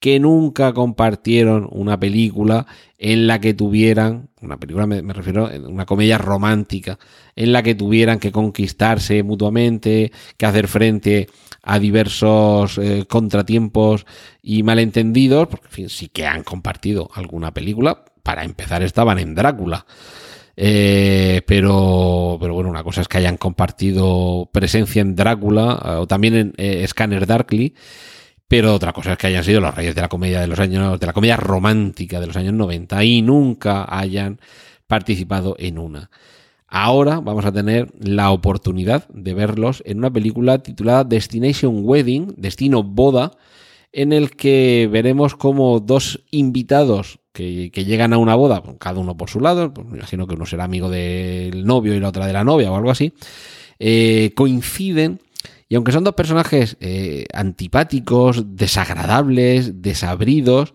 que 0.00 0.20
nunca 0.20 0.72
compartieron 0.72 1.68
una 1.70 1.98
película 1.98 2.66
en 2.98 3.26
la 3.26 3.40
que 3.40 3.54
tuvieran, 3.54 4.28
una 4.40 4.58
película 4.58 4.86
me, 4.86 5.00
refiero 5.12 5.50
una 5.66 5.86
comedia 5.86 6.18
romántica, 6.18 6.98
en 7.36 7.52
la 7.52 7.62
que 7.62 7.74
tuvieran 7.74 8.18
que 8.18 8.32
conquistarse 8.32 9.22
mutuamente, 9.22 10.12
que 10.36 10.46
hacer 10.46 10.68
frente 10.68 11.28
a 11.62 11.78
diversos 11.78 12.78
eh, 12.78 13.04
contratiempos 13.08 14.06
y 14.42 14.62
malentendidos, 14.62 15.48
porque 15.48 15.66
en 15.66 15.72
fin, 15.72 15.88
sí 15.88 16.08
que 16.08 16.26
han 16.26 16.44
compartido 16.44 17.10
alguna 17.14 17.52
película, 17.52 18.04
para 18.22 18.44
empezar 18.44 18.82
estaban 18.82 19.18
en 19.18 19.34
Drácula. 19.34 19.86
Eh, 20.56 21.42
pero, 21.46 22.38
pero 22.40 22.54
bueno, 22.54 22.70
una 22.70 22.84
cosa 22.84 23.00
es 23.00 23.08
que 23.08 23.18
hayan 23.18 23.36
compartido 23.36 24.48
presencia 24.52 25.02
en 25.02 25.16
Drácula 25.16 25.82
eh, 25.84 25.88
o 25.96 26.06
también 26.06 26.54
en 26.56 26.88
Scanner 26.88 27.26
Darkly 27.26 27.74
pero 28.56 28.72
otra 28.72 28.92
cosa 28.92 29.14
es 29.14 29.18
que 29.18 29.26
hayan 29.26 29.42
sido 29.42 29.60
los 29.60 29.74
reyes 29.74 29.96
de 29.96 30.00
la 30.00 30.08
comedia 30.08 30.40
de 30.40 30.46
los 30.46 30.60
años, 30.60 31.00
de 31.00 31.06
la 31.06 31.12
comedia 31.12 31.36
romántica 31.36 32.20
de 32.20 32.28
los 32.28 32.36
años 32.36 32.52
90 32.52 33.02
y 33.02 33.20
nunca 33.20 33.84
hayan 33.88 34.38
participado 34.86 35.56
en 35.58 35.76
una. 35.76 36.08
Ahora 36.68 37.18
vamos 37.18 37.44
a 37.46 37.50
tener 37.50 37.92
la 37.98 38.30
oportunidad 38.30 39.08
de 39.08 39.34
verlos 39.34 39.82
en 39.84 39.98
una 39.98 40.12
película 40.12 40.58
titulada 40.58 41.02
Destination 41.02 41.80
Wedding, 41.82 42.34
Destino 42.36 42.84
Boda, 42.84 43.32
en 43.90 44.12
el 44.12 44.30
que 44.30 44.88
veremos 44.88 45.34
como 45.34 45.80
dos 45.80 46.22
invitados 46.30 47.18
que, 47.32 47.70
llegan 47.72 48.12
a 48.12 48.18
una 48.18 48.36
boda, 48.36 48.62
cada 48.78 49.00
uno 49.00 49.16
por 49.16 49.30
su 49.30 49.40
lado, 49.40 49.74
pues 49.74 49.84
me 49.88 49.98
imagino 49.98 50.28
que 50.28 50.36
uno 50.36 50.46
será 50.46 50.62
amigo 50.62 50.88
del 50.88 51.66
novio 51.66 51.92
y 51.92 51.98
la 51.98 52.10
otra 52.10 52.28
de 52.28 52.32
la 52.32 52.44
novia 52.44 52.70
o 52.70 52.76
algo 52.76 52.92
así, 52.92 53.14
eh, 53.80 54.30
coinciden 54.36 55.18
y 55.74 55.76
aunque 55.76 55.90
son 55.90 56.04
dos 56.04 56.14
personajes 56.14 56.76
eh, 56.78 57.26
antipáticos, 57.34 58.54
desagradables, 58.54 59.82
desabridos, 59.82 60.72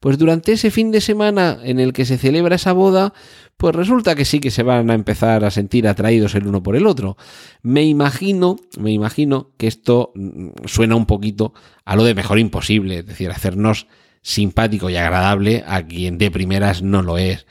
pues 0.00 0.18
durante 0.18 0.50
ese 0.50 0.72
fin 0.72 0.90
de 0.90 1.00
semana 1.00 1.60
en 1.62 1.78
el 1.78 1.92
que 1.92 2.04
se 2.04 2.18
celebra 2.18 2.56
esa 2.56 2.72
boda, 2.72 3.14
pues 3.56 3.76
resulta 3.76 4.16
que 4.16 4.24
sí 4.24 4.40
que 4.40 4.50
se 4.50 4.64
van 4.64 4.90
a 4.90 4.94
empezar 4.94 5.44
a 5.44 5.52
sentir 5.52 5.86
atraídos 5.86 6.34
el 6.34 6.48
uno 6.48 6.64
por 6.64 6.74
el 6.74 6.88
otro. 6.88 7.16
Me 7.62 7.84
imagino, 7.84 8.56
me 8.76 8.90
imagino 8.90 9.52
que 9.56 9.68
esto 9.68 10.10
mm, 10.16 10.48
suena 10.64 10.96
un 10.96 11.06
poquito 11.06 11.54
a 11.84 11.94
lo 11.94 12.02
de 12.02 12.16
mejor 12.16 12.40
imposible, 12.40 12.98
es 12.98 13.06
decir, 13.06 13.30
hacernos 13.30 13.86
simpático 14.20 14.90
y 14.90 14.96
agradable 14.96 15.62
a 15.64 15.86
quien 15.86 16.18
de 16.18 16.32
primeras 16.32 16.82
no 16.82 17.02
lo 17.02 17.18
es 17.18 17.46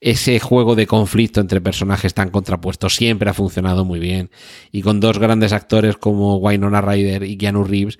ese 0.00 0.40
juego 0.40 0.74
de 0.74 0.86
conflicto 0.86 1.40
entre 1.40 1.60
personajes 1.60 2.14
tan 2.14 2.30
contrapuestos 2.30 2.96
siempre 2.96 3.30
ha 3.30 3.34
funcionado 3.34 3.84
muy 3.84 3.98
bien. 3.98 4.30
Y 4.72 4.82
con 4.82 5.00
dos 5.00 5.18
grandes 5.18 5.52
actores 5.52 5.96
como 5.96 6.36
Wynonna 6.36 6.80
Ryder 6.80 7.24
y 7.24 7.36
Keanu 7.36 7.64
Reeves, 7.64 7.98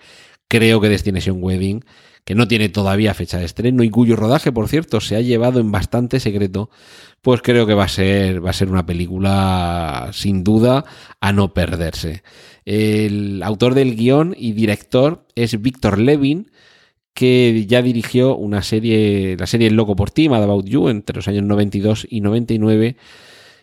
creo 0.48 0.80
que 0.80 0.88
Destination 0.88 1.42
Wedding, 1.42 1.84
que 2.24 2.34
no 2.34 2.48
tiene 2.48 2.68
todavía 2.68 3.14
fecha 3.14 3.38
de 3.38 3.44
estreno 3.44 3.82
y 3.82 3.90
cuyo 3.90 4.16
rodaje, 4.16 4.50
por 4.50 4.68
cierto, 4.68 5.00
se 5.00 5.16
ha 5.16 5.20
llevado 5.20 5.60
en 5.60 5.72
bastante 5.72 6.20
secreto, 6.20 6.70
pues 7.22 7.42
creo 7.42 7.66
que 7.66 7.74
va 7.74 7.84
a 7.84 7.88
ser, 7.88 8.44
va 8.44 8.50
a 8.50 8.54
ser 8.54 8.70
una 8.70 8.86
película 8.86 10.10
sin 10.12 10.42
duda 10.42 10.84
a 11.20 11.32
no 11.32 11.52
perderse. 11.52 12.22
El 12.64 13.42
autor 13.42 13.74
del 13.74 13.96
guion 13.96 14.34
y 14.36 14.52
director 14.52 15.26
es 15.34 15.60
Víctor 15.60 15.98
Levin, 15.98 16.50
que 17.14 17.66
ya 17.66 17.82
dirigió 17.82 18.36
una 18.36 18.62
serie, 18.62 19.36
la 19.38 19.46
serie 19.46 19.68
El 19.68 19.74
Loco 19.74 19.96
por 19.96 20.10
ti, 20.10 20.28
Mad 20.28 20.42
About 20.42 20.66
You, 20.66 20.88
entre 20.88 21.16
los 21.16 21.28
años 21.28 21.44
92 21.44 22.06
y 22.08 22.20
99, 22.20 22.96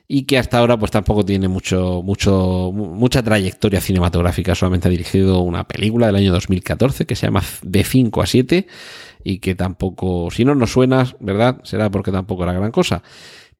y 0.07 0.23
que 0.23 0.37
hasta 0.37 0.59
ahora 0.59 0.77
pues 0.77 0.91
tampoco 0.91 1.25
tiene 1.25 1.47
mucho, 1.47 2.01
mucho, 2.03 2.71
mucha 2.73 3.21
trayectoria 3.23 3.81
cinematográfica, 3.81 4.55
solamente 4.55 4.87
ha 4.87 4.91
dirigido 4.91 5.39
una 5.39 5.67
película 5.67 6.07
del 6.07 6.15
año 6.15 6.31
2014 6.31 7.05
que 7.05 7.15
se 7.15 7.27
llama 7.27 7.43
De 7.61 7.83
5 7.83 8.21
a 8.21 8.25
7 8.25 8.67
y 9.23 9.39
que 9.39 9.55
tampoco, 9.55 10.29
si 10.31 10.45
no 10.45 10.55
nos 10.55 10.71
suena, 10.71 11.13
¿verdad? 11.19 11.59
Será 11.63 11.89
porque 11.89 12.11
tampoco 12.11 12.43
era 12.43 12.53
gran 12.53 12.71
cosa. 12.71 13.03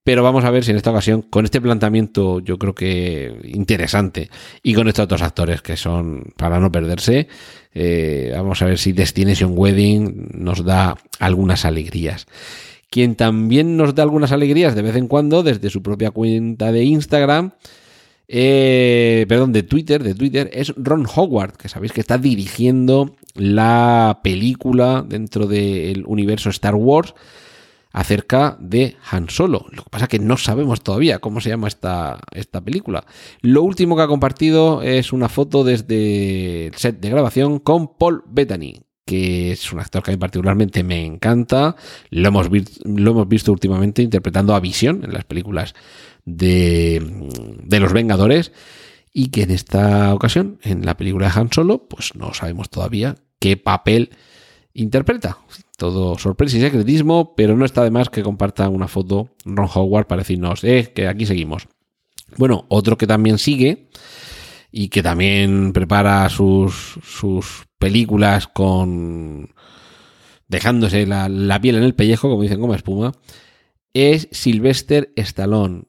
Pero 0.07 0.23
vamos 0.23 0.45
a 0.45 0.51
ver 0.51 0.63
si 0.63 0.71
en 0.71 0.77
esta 0.77 0.91
ocasión, 0.91 1.21
con 1.21 1.43
este 1.43 1.59
planteamiento 1.59 2.39
yo 2.39 2.57
creo 2.57 2.73
que 2.73 3.41
interesante 3.43 4.29
y 4.63 4.73
con 4.73 4.87
estos 4.87 5.03
otros 5.03 5.21
actores 5.21 5.61
que 5.61 5.75
son 5.75 6.31
para 6.37 6.61
no 6.61 6.71
perderse, 6.71 7.27
eh, 7.73 8.31
vamos 8.33 8.61
a 8.61 8.67
ver 8.67 8.77
si 8.77 8.93
Destination 8.93 9.51
Wedding 9.53 10.29
nos 10.33 10.63
da 10.63 10.95
algunas 11.19 11.65
alegrías. 11.65 12.25
Quien 12.89 13.15
también 13.15 13.75
nos 13.75 13.95
da 13.95 14.03
algunas 14.03 14.31
alegrías 14.31 14.75
de 14.75 14.81
vez 14.81 14.95
en 14.95 15.09
cuando 15.09 15.43
desde 15.43 15.69
su 15.69 15.83
propia 15.83 16.11
cuenta 16.11 16.71
de 16.71 16.85
Instagram, 16.85 17.51
eh, 18.29 19.25
perdón, 19.27 19.51
de 19.51 19.63
Twitter, 19.63 20.03
de 20.05 20.15
Twitter, 20.15 20.49
es 20.53 20.73
Ron 20.77 21.05
Howard, 21.13 21.57
que 21.57 21.67
sabéis 21.67 21.91
que 21.91 21.99
está 21.99 22.17
dirigiendo 22.17 23.17
la 23.35 24.21
película 24.23 25.03
dentro 25.05 25.47
del 25.47 26.05
universo 26.07 26.49
Star 26.49 26.75
Wars 26.75 27.13
acerca 27.97 28.55
de 28.59 28.95
Han 29.09 29.27
Solo. 29.27 29.65
Lo 29.71 29.83
que 29.83 29.89
pasa 29.89 30.05
es 30.05 30.09
que 30.09 30.19
no 30.19 30.37
sabemos 30.37 30.83
todavía 30.83 31.17
cómo 31.17 31.41
se 31.41 31.49
llama 31.49 31.67
esta, 31.67 32.19
esta 32.31 32.61
película. 32.61 33.03
Lo 33.41 33.63
último 33.63 33.95
que 33.95 34.03
ha 34.03 34.07
compartido 34.07 34.83
es 34.83 35.13
una 35.13 35.29
foto 35.29 35.63
desde 35.63 36.67
el 36.67 36.75
set 36.75 36.99
de 36.99 37.09
grabación 37.09 37.57
con 37.57 37.97
Paul 37.97 38.23
Bettany, 38.27 38.83
que 39.03 39.51
es 39.51 39.73
un 39.73 39.79
actor 39.79 40.03
que 40.03 40.11
a 40.11 40.13
mí 40.13 40.19
particularmente 40.19 40.83
me 40.83 41.03
encanta. 41.03 41.75
Lo 42.11 42.27
hemos, 42.27 42.49
lo 42.83 43.11
hemos 43.11 43.27
visto 43.27 43.51
últimamente 43.51 44.03
interpretando 44.03 44.53
a 44.53 44.59
Visión 44.59 45.03
en 45.03 45.11
las 45.11 45.23
películas 45.23 45.73
de, 46.23 47.01
de 47.63 47.79
los 47.79 47.93
Vengadores 47.93 48.51
y 49.11 49.29
que 49.29 49.41
en 49.41 49.49
esta 49.49 50.13
ocasión, 50.13 50.59
en 50.61 50.85
la 50.85 50.97
película 50.97 51.31
de 51.31 51.39
Han 51.39 51.51
Solo, 51.51 51.87
pues 51.87 52.13
no 52.13 52.35
sabemos 52.35 52.69
todavía 52.69 53.15
qué 53.39 53.57
papel 53.57 54.11
interpreta. 54.75 55.39
Todo 55.77 56.17
sorpresa 56.17 56.57
y 56.57 56.61
secretismo, 56.61 57.35
pero 57.35 57.55
no 57.55 57.63
está 57.63 57.83
de 57.83 57.91
más 57.91 58.09
que 58.09 58.23
comparta 58.23 58.67
una 58.67 58.87
foto 58.87 59.29
Ron 59.45 59.69
Howard 59.73 60.07
para 60.07 60.21
decirnos, 60.21 60.63
eh, 60.63 60.91
que 60.93 61.07
aquí 61.07 61.25
seguimos. 61.25 61.67
Bueno, 62.35 62.65
otro 62.67 62.97
que 62.97 63.07
también 63.07 63.37
sigue 63.37 63.89
y 64.71 64.89
que 64.89 65.03
también 65.03 65.73
prepara 65.73 66.27
sus, 66.29 66.99
sus 67.03 67.67
películas 67.77 68.47
con 68.47 69.53
dejándose 70.47 71.05
la, 71.05 71.29
la, 71.29 71.61
piel 71.61 71.75
en 71.75 71.83
el 71.83 71.95
pellejo, 71.95 72.29
como 72.29 72.41
dicen 72.41 72.59
como 72.59 72.73
espuma, 72.73 73.13
es 73.93 74.27
Sylvester 74.31 75.13
Stallone. 75.15 75.83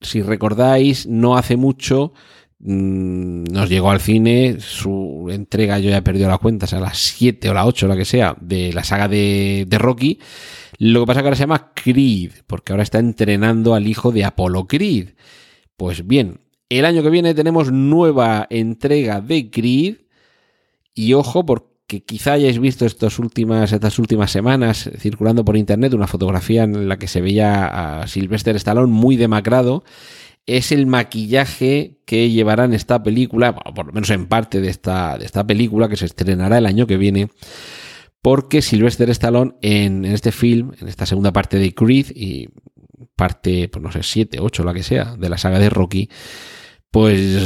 Si 0.00 0.22
recordáis, 0.22 1.06
no 1.06 1.36
hace 1.36 1.56
mucho 1.56 2.12
nos 2.58 3.68
llegó 3.68 3.90
al 3.90 4.00
cine 4.00 4.56
su 4.60 5.28
entrega, 5.30 5.78
yo 5.78 5.90
ya 5.90 5.98
he 5.98 6.02
perdido 6.02 6.28
la 6.28 6.38
cuenta, 6.38 6.66
a 6.74 6.80
las 6.80 6.98
7 6.98 7.50
o 7.50 7.54
las 7.54 7.66
8 7.66 7.86
o 7.86 7.88
la 7.88 7.96
que 7.96 8.04
sea, 8.04 8.36
de 8.40 8.72
la 8.72 8.82
saga 8.82 9.08
de, 9.08 9.66
Rocky. 9.72 10.18
Lo 10.78 11.00
que 11.00 11.06
pasa 11.06 11.20
que 11.20 11.26
ahora 11.26 11.36
se 11.36 11.42
llama 11.42 11.72
Creed, 11.74 12.32
porque 12.46 12.72
ahora 12.72 12.82
está 12.82 12.98
entrenando 12.98 13.74
al 13.74 13.86
hijo 13.86 14.10
de 14.10 14.24
Apolo 14.24 14.66
Creed. 14.66 15.10
Pues 15.76 16.06
bien, 16.06 16.40
el 16.68 16.84
año 16.86 17.02
que 17.02 17.10
viene 17.10 17.34
tenemos 17.34 17.70
nueva 17.72 18.46
entrega 18.48 19.20
de 19.20 19.50
Creed. 19.50 19.96
Y 20.94 21.12
ojo, 21.12 21.44
porque 21.44 22.02
quizá 22.02 22.32
hayáis 22.32 22.58
visto 22.58 22.86
estas 22.86 23.18
últimas, 23.18 23.70
estas 23.72 23.98
últimas 23.98 24.30
semanas 24.30 24.90
circulando 24.98 25.44
por 25.44 25.58
internet 25.58 25.92
una 25.92 26.06
fotografía 26.06 26.62
en 26.62 26.88
la 26.88 26.98
que 26.98 27.06
se 27.06 27.20
veía 27.20 28.00
a 28.00 28.06
Sylvester 28.06 28.56
Stallone 28.56 28.90
muy 28.90 29.16
demacrado 29.16 29.84
es 30.46 30.72
el 30.72 30.86
maquillaje 30.86 31.98
que 32.04 32.30
llevarán 32.30 32.72
esta 32.72 33.02
película, 33.02 33.54
por 33.54 33.86
lo 33.86 33.92
menos 33.92 34.10
en 34.10 34.26
parte 34.26 34.60
de 34.60 34.68
esta, 34.68 35.18
de 35.18 35.24
esta 35.24 35.46
película 35.46 35.88
que 35.88 35.96
se 35.96 36.06
estrenará 36.06 36.58
el 36.58 36.66
año 36.66 36.86
que 36.86 36.96
viene, 36.96 37.28
porque 38.22 38.62
Sylvester 38.62 39.10
Stallone 39.10 39.54
en, 39.62 40.04
en 40.04 40.12
este 40.12 40.32
film, 40.32 40.72
en 40.80 40.88
esta 40.88 41.06
segunda 41.06 41.32
parte 41.32 41.58
de 41.58 41.74
Creed 41.74 42.06
y 42.14 42.48
parte, 43.16 43.68
pues 43.68 43.82
no 43.82 43.90
sé, 43.90 44.02
7, 44.02 44.38
8, 44.40 44.64
la 44.64 44.74
que 44.74 44.82
sea, 44.82 45.16
de 45.16 45.28
la 45.28 45.38
saga 45.38 45.58
de 45.58 45.70
Rocky, 45.70 46.08
pues 46.96 47.38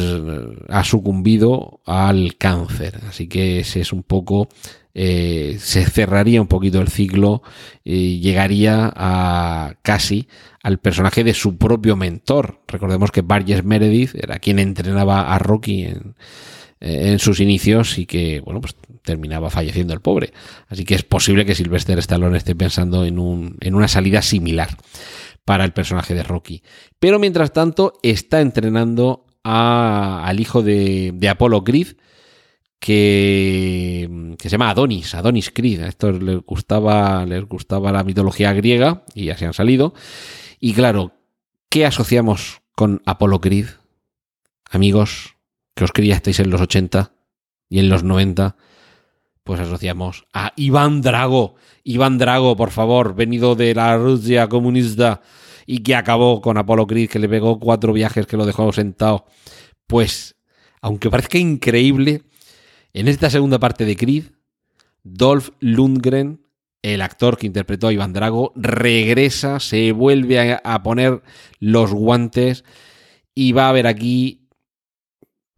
ha 0.68 0.84
sucumbido 0.84 1.80
al 1.84 2.36
cáncer. 2.36 3.00
Así 3.08 3.26
que 3.26 3.58
ese 3.58 3.80
es 3.80 3.92
un 3.92 4.04
poco 4.04 4.48
eh, 4.94 5.56
se 5.58 5.84
cerraría 5.86 6.40
un 6.40 6.46
poquito 6.46 6.80
el 6.80 6.86
ciclo 6.86 7.42
y 7.82 8.20
llegaría 8.20 8.92
a 8.94 9.74
casi 9.82 10.28
al 10.62 10.78
personaje 10.78 11.24
de 11.24 11.34
su 11.34 11.58
propio 11.58 11.96
mentor. 11.96 12.60
Recordemos 12.68 13.10
que 13.10 13.22
Barges 13.22 13.64
Meredith 13.64 14.14
era 14.14 14.38
quien 14.38 14.60
entrenaba 14.60 15.34
a 15.34 15.38
Rocky 15.40 15.82
en, 15.82 16.14
en 16.78 17.18
sus 17.18 17.40
inicios 17.40 17.98
y 17.98 18.06
que, 18.06 18.38
bueno, 18.44 18.60
pues 18.60 18.76
terminaba 19.02 19.50
falleciendo 19.50 19.94
el 19.94 20.00
pobre. 20.00 20.32
Así 20.68 20.84
que 20.84 20.94
es 20.94 21.02
posible 21.02 21.44
que 21.44 21.56
Sylvester 21.56 21.98
Stallone 21.98 22.38
esté 22.38 22.54
pensando 22.54 23.04
en, 23.04 23.18
un, 23.18 23.56
en 23.60 23.74
una 23.74 23.88
salida 23.88 24.22
similar 24.22 24.68
para 25.44 25.64
el 25.64 25.72
personaje 25.72 26.14
de 26.14 26.22
Rocky. 26.22 26.62
Pero 27.00 27.18
mientras 27.18 27.52
tanto 27.52 27.94
está 28.04 28.40
entrenando 28.40 29.24
a, 29.44 30.24
al 30.24 30.40
hijo 30.40 30.62
de, 30.62 31.28
Apollo 31.28 31.64
Creed, 31.64 31.96
que, 32.78 34.36
se 34.38 34.48
llama 34.48 34.70
Adonis, 34.70 35.14
Adonis 35.14 35.50
Creed. 35.50 35.82
A 35.82 35.88
estos 35.88 36.22
les 36.22 36.38
gustaba, 36.38 37.24
les 37.26 37.44
gustaba 37.44 37.92
la 37.92 38.04
mitología 38.04 38.52
griega 38.52 39.04
y 39.14 39.30
así 39.30 39.44
han 39.44 39.54
salido. 39.54 39.94
Y 40.58 40.72
claro, 40.72 41.12
¿qué 41.68 41.86
asociamos 41.86 42.62
con 42.74 43.02
Apolo 43.06 43.40
Creed? 43.40 43.66
Amigos, 44.70 45.36
que 45.74 45.84
os 45.84 45.92
criasteis 45.92 46.40
en 46.40 46.50
los 46.50 46.60
80 46.60 47.12
y 47.68 47.78
en 47.78 47.88
los 47.88 48.02
90, 48.04 48.56
pues 49.44 49.60
asociamos 49.60 50.26
a 50.32 50.52
Iván 50.56 51.02
Drago. 51.02 51.56
Iván 51.82 52.18
Drago, 52.18 52.56
por 52.56 52.70
favor, 52.70 53.14
venido 53.14 53.54
de 53.54 53.74
la 53.74 53.96
Rusia 53.96 54.48
comunista 54.48 55.22
y 55.66 55.82
que 55.82 55.94
acabó 55.94 56.40
con 56.40 56.58
Apolo 56.58 56.86
Creed, 56.86 57.10
que 57.10 57.18
le 57.18 57.28
pegó 57.28 57.58
cuatro 57.58 57.92
viajes 57.92 58.26
que 58.26 58.36
lo 58.36 58.46
dejó 58.46 58.72
sentado. 58.72 59.26
Pues, 59.86 60.36
aunque 60.80 61.10
parezca 61.10 61.38
increíble, 61.38 62.22
en 62.92 63.08
esta 63.08 63.30
segunda 63.30 63.58
parte 63.58 63.84
de 63.84 63.96
Creed, 63.96 64.24
Dolph 65.02 65.50
Lundgren, 65.60 66.46
el 66.82 67.02
actor 67.02 67.36
que 67.36 67.46
interpretó 67.46 67.88
a 67.88 67.92
Iván 67.92 68.12
Drago, 68.12 68.52
regresa, 68.56 69.60
se 69.60 69.92
vuelve 69.92 70.58
a, 70.62 70.82
poner 70.82 71.22
los 71.58 71.92
guantes 71.92 72.64
y 73.34 73.52
va 73.52 73.66
a 73.66 73.68
haber 73.68 73.86
aquí, 73.86 74.48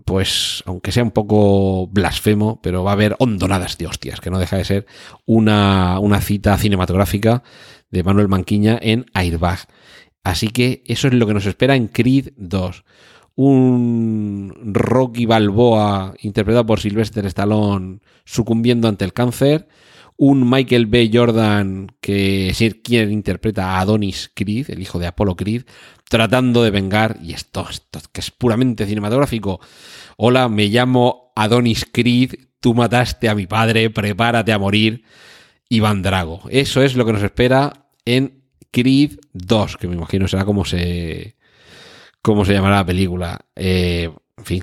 pues, 0.05 0.63
aunque 0.67 0.93
sea 0.93 1.05
un 1.05 1.13
poco 1.13 1.87
blasfemo, 1.87 2.61
pero 2.61 2.83
va 2.83 2.91
a 2.91 2.95
haber 2.95 3.17
hondonadas 3.19 3.79
de 3.79 3.87
hostias, 3.87 4.21
que 4.21 4.31
no 4.31 4.39
deja 4.39 4.57
de 4.57 4.65
ser 4.65 4.87
una, 5.27 5.99
una 6.01 6.21
cita 6.21 6.59
cinematográfica 6.59 7.43
de 7.91 8.03
Manuel 8.03 8.29
Manquiña 8.29 8.79
en 8.83 9.07
Airbag. 9.15 9.61
Así 10.25 10.49
que 10.49 10.83
eso 10.87 11.09
es 11.09 11.15
lo 11.15 11.27
que 11.27 11.35
nos 11.35 11.47
espera 11.47 11.77
en 11.77 11.89
Creed 11.89 12.31
2 12.37 12.85
un 13.35 14.53
Rocky 14.65 15.27
Balboa 15.27 16.15
interpretado 16.21 16.67
por 16.67 16.81
Sylvester 16.81 17.25
Stallone 17.27 18.01
sucumbiendo 18.25 18.89
ante 18.89 19.05
el 19.05 19.13
cáncer, 19.13 19.69
un 20.17 20.49
Michael 20.49 20.87
B. 20.87 21.11
Jordan 21.13 21.89
que 22.01 22.51
es 22.51 22.77
quien 22.85 23.11
interpreta 23.11 23.71
a 23.71 23.81
Adonis 23.81 24.31
Creed, 24.35 24.71
el 24.71 24.81
hijo 24.81 24.99
de 24.99 25.07
Apollo 25.07 25.37
Creed, 25.37 25.63
tratando 26.09 26.63
de 26.63 26.71
vengar, 26.71 27.19
y 27.23 27.33
esto, 27.33 27.67
esto 27.69 28.01
que 28.13 28.21
es 28.21 28.31
puramente 28.31 28.87
cinematográfico, 28.87 29.61
hola, 30.17 30.49
me 30.49 30.67
llamo 30.67 31.33
Adonis 31.35 31.87
Creed, 31.91 32.35
tú 32.61 32.75
mataste 32.75 33.29
a 33.29 33.35
mi 33.35 33.47
padre, 33.47 33.89
prepárate 33.91 34.53
a 34.53 34.59
morir, 34.59 35.05
Iván 35.71 36.03
Drago. 36.03 36.43
Eso 36.51 36.83
es 36.83 36.97
lo 36.97 37.07
que 37.07 37.15
nos 37.15 37.23
espera 37.23 37.89
en 38.05 38.42
Creed 38.73 39.19
2, 39.35 39.77
que 39.77 39.87
me 39.87 39.95
imagino 39.95 40.27
será 40.27 40.45
como 40.45 40.65
se 40.65 41.37
cómo 42.23 42.45
se 42.45 42.55
llamará 42.55 42.77
la 42.77 42.87
película. 42.87 43.39
Eh, 43.55 44.11
en 44.37 44.45
fin, 44.45 44.63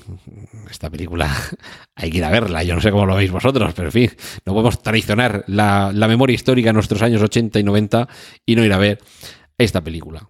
esta 0.69 0.89
película 0.89 1.29
hay 1.95 2.09
que 2.09 2.17
ir 2.17 2.23
a 2.23 2.31
verla. 2.31 2.63
Yo 2.63 2.75
no 2.75 2.81
sé 2.81 2.91
cómo 2.91 3.05
lo 3.05 3.15
veis 3.15 3.31
vosotros, 3.31 3.73
pero 3.75 3.89
en 3.89 3.91
fin, 3.91 4.11
no 4.45 4.53
podemos 4.53 4.81
traicionar 4.81 5.43
la, 5.47 5.93
memoria 5.93 6.33
histórica 6.33 6.69
de 6.69 6.73
nuestros 6.73 7.01
años 7.01 7.21
80 7.21 7.59
y 7.59 7.63
90 7.63 8.07
y 8.45 8.55
no 8.55 8.65
ir 8.65 8.73
a 8.73 8.77
ver 8.77 8.99
esta 9.57 9.81
película. 9.83 10.27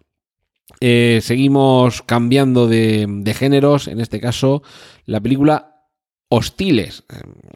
Eh, 0.82 1.20
seguimos 1.24 2.02
cambiando 2.02 2.68
de, 2.68 3.06
de, 3.08 3.34
géneros, 3.34 3.88
en 3.88 4.00
este 4.00 4.20
caso 4.20 4.62
la 5.06 5.20
película 5.20 5.88
Hostiles. 6.30 7.04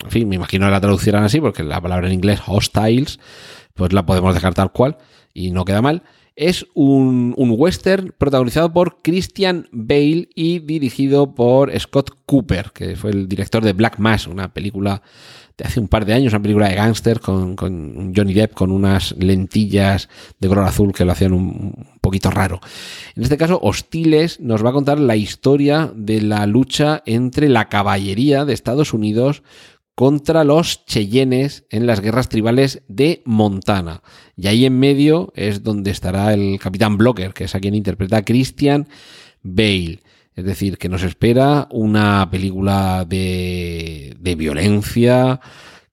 En 0.04 0.10
fin, 0.10 0.28
me 0.28 0.36
imagino 0.36 0.66
que 0.66 0.72
la 0.72 0.82
traducirán 0.82 1.24
así 1.24 1.40
porque 1.40 1.64
la 1.64 1.80
palabra 1.80 2.08
en 2.08 2.14
inglés 2.14 2.42
hostiles, 2.48 3.20
pues 3.76 3.94
la 3.94 4.06
podemos 4.06 4.34
dejar 4.34 4.56
tal 4.56 4.72
cual 4.72 4.98
y 5.34 5.52
no 5.52 5.66
queda 5.66 5.82
mal. 5.82 6.04
Es 6.36 6.66
un, 6.74 7.36
western 7.38 8.14
protagonizado 8.18 8.74
por 8.74 9.02
Christian 9.04 9.68
Bale 9.72 10.30
y 10.34 10.60
dirigido 10.60 11.36
por 11.36 11.78
Scott 11.80 12.10
Cooper, 12.26 12.72
que 12.74 12.96
fue 12.96 13.12
el 13.12 13.28
director 13.28 13.64
de 13.64 13.74
Black 13.74 14.00
Mass, 14.00 14.26
una 14.26 14.52
película 14.52 15.04
de 15.56 15.66
hace 15.66 15.80
un 15.80 15.88
par 15.88 16.06
de 16.06 16.14
años, 16.14 16.34
una 16.34 16.42
película 16.42 16.70
de 16.70 16.76
gángster 16.76 17.20
con, 17.20 17.56
Johnny 18.16 18.34
Depp 18.34 18.54
con 18.54 18.72
unas 18.72 19.16
lentillas 19.20 20.10
de 20.40 20.48
color 20.48 20.66
azul 20.66 20.92
que 20.92 21.06
lo 21.06 21.12
hacían 21.12 21.34
un, 21.34 21.88
poquito 22.02 22.32
raro. 22.32 22.60
En 23.16 23.22
este 23.22 23.38
caso, 23.38 23.60
Hostiles 23.62 24.40
nos 24.40 24.66
va 24.66 24.72
a 24.72 24.74
contar 24.74 25.00
la 25.00 25.16
historia 25.16 25.92
de 25.96 26.22
la 26.22 26.48
lucha 26.48 27.04
entre 27.06 27.48
la 27.48 27.70
caballería 27.70 28.44
de 28.46 28.54
Estados 28.54 28.94
Unidos 28.94 29.44
contra 29.96 30.44
los 30.44 30.86
Cheyennes 30.86 31.66
en 31.70 31.86
las 31.86 32.00
guerras 32.02 32.30
tribales 32.30 32.82
de 32.88 33.22
Montana. 33.26 34.02
Y 34.36 34.48
ahí 34.48 34.66
en 34.66 34.80
medio 34.80 35.32
es 35.36 35.64
donde 35.64 35.92
estará 35.92 36.34
el 36.34 36.60
capitán 36.60 36.98
Blocker, 36.98 37.34
que 37.34 37.46
es 37.46 37.56
a 37.56 37.60
quien 37.60 37.76
interpreta 37.76 38.24
Christian 38.24 38.88
Bale. 39.44 40.00
Es 40.36 40.46
decir, 40.46 40.80
que 40.80 40.90
nos 40.90 41.04
espera 41.04 41.68
una 41.70 42.28
película 42.32 43.06
de, 43.08 44.16
de 44.20 44.36
violencia 44.36 45.40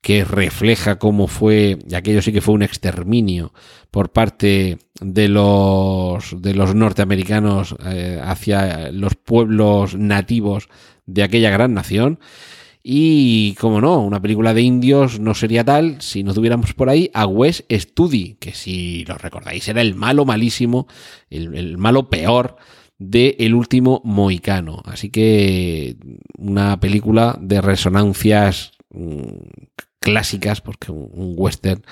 que 0.00 0.24
refleja 0.24 0.98
cómo 0.98 1.26
fue, 1.26 1.78
y 1.86 1.94
aquello 1.94 2.22
sí 2.22 2.32
que 2.32 2.40
fue 2.40 2.54
un 2.54 2.62
exterminio 2.62 3.52
por 3.90 4.12
parte 4.12 4.78
de 5.00 5.28
los, 5.28 6.40
de 6.40 6.54
los 6.54 6.74
norteamericanos 6.74 7.76
eh, 7.84 8.18
hacia 8.22 8.90
los 8.92 9.14
pueblos 9.14 9.96
nativos 9.96 10.68
de 11.04 11.22
aquella 11.22 11.50
gran 11.50 11.74
nación 11.74 12.18
Y, 12.82 13.54
como 13.56 13.80
no, 13.80 14.00
una 14.00 14.22
película 14.22 14.54
de 14.54 14.62
indios 14.62 15.20
no 15.20 15.34
sería 15.34 15.64
tal 15.64 16.00
si 16.00 16.22
no 16.22 16.32
tuviéramos 16.32 16.72
por 16.72 16.88
ahí 16.88 17.10
a 17.12 17.26
Wes 17.26 17.64
Studi, 17.70 18.36
que 18.40 18.54
si 18.54 19.04
lo 19.04 19.18
recordáis 19.18 19.68
era 19.68 19.82
el 19.82 19.94
malo 19.94 20.24
malísimo, 20.24 20.86
el, 21.28 21.76
malo 21.76 22.08
peor 22.08 22.56
de 22.98 23.36
El 23.38 23.54
último 23.54 24.00
Moicano. 24.04 24.82
Así 24.86 25.10
que 25.10 25.96
una 26.38 26.80
película 26.80 27.36
de 27.38 27.60
resonancias 27.60 28.72
mm, 28.90 29.20
clásicas, 29.98 30.62
porque 30.62 30.90
un, 30.90 31.34
western, 31.36 31.82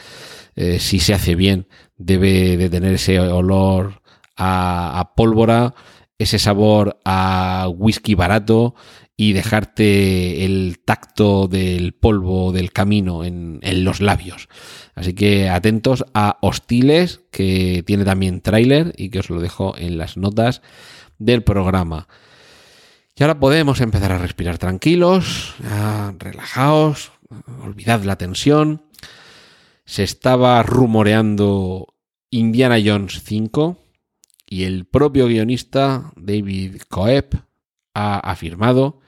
eh, 0.56 0.78
si 0.80 1.00
se 1.00 1.12
hace 1.12 1.34
bien, 1.34 1.66
debe 1.98 2.56
de 2.56 2.70
tener 2.70 2.94
ese 2.94 3.20
olor 3.20 4.00
a 4.40 5.12
pólvora, 5.16 5.74
ese 6.18 6.38
sabor 6.38 6.98
a 7.04 7.68
whisky 7.68 8.14
barato 8.14 8.74
y 9.20 9.32
dejarte 9.32 10.44
el 10.44 10.78
tacto 10.84 11.48
del 11.48 11.92
polvo 11.92 12.52
del 12.52 12.72
camino 12.72 13.24
en, 13.24 13.58
los 13.82 14.00
labios. 14.00 14.48
Así 14.94 15.12
que 15.12 15.48
atentos 15.48 16.04
a 16.14 16.38
Hostiles, 16.40 17.22
que 17.32 17.82
tiene 17.84 18.04
también 18.04 18.40
tráiler 18.40 18.94
y 18.96 19.10
que 19.10 19.18
os 19.18 19.28
lo 19.28 19.40
dejo 19.40 19.76
en 19.76 19.98
las 19.98 20.16
notas 20.16 20.62
del 21.18 21.42
programa. 21.42 22.06
Y 23.16 23.24
ahora 23.24 23.40
podemos 23.40 23.80
empezar 23.80 24.12
a 24.12 24.18
respirar 24.18 24.56
tranquilos, 24.56 25.56
relajaos, 26.16 27.10
olvidad 27.64 28.04
la 28.04 28.18
tensión. 28.18 28.84
Se 29.84 30.04
estaba 30.04 30.62
rumoreando 30.62 31.92
Indiana 32.30 32.76
Jones 32.82 33.20
5 33.24 33.78
y 34.46 34.62
el 34.62 34.84
propio 34.84 35.26
guionista 35.26 36.12
David 36.14 36.82
Coeb 36.88 37.42
ha 37.94 38.20
afirmado 38.20 39.00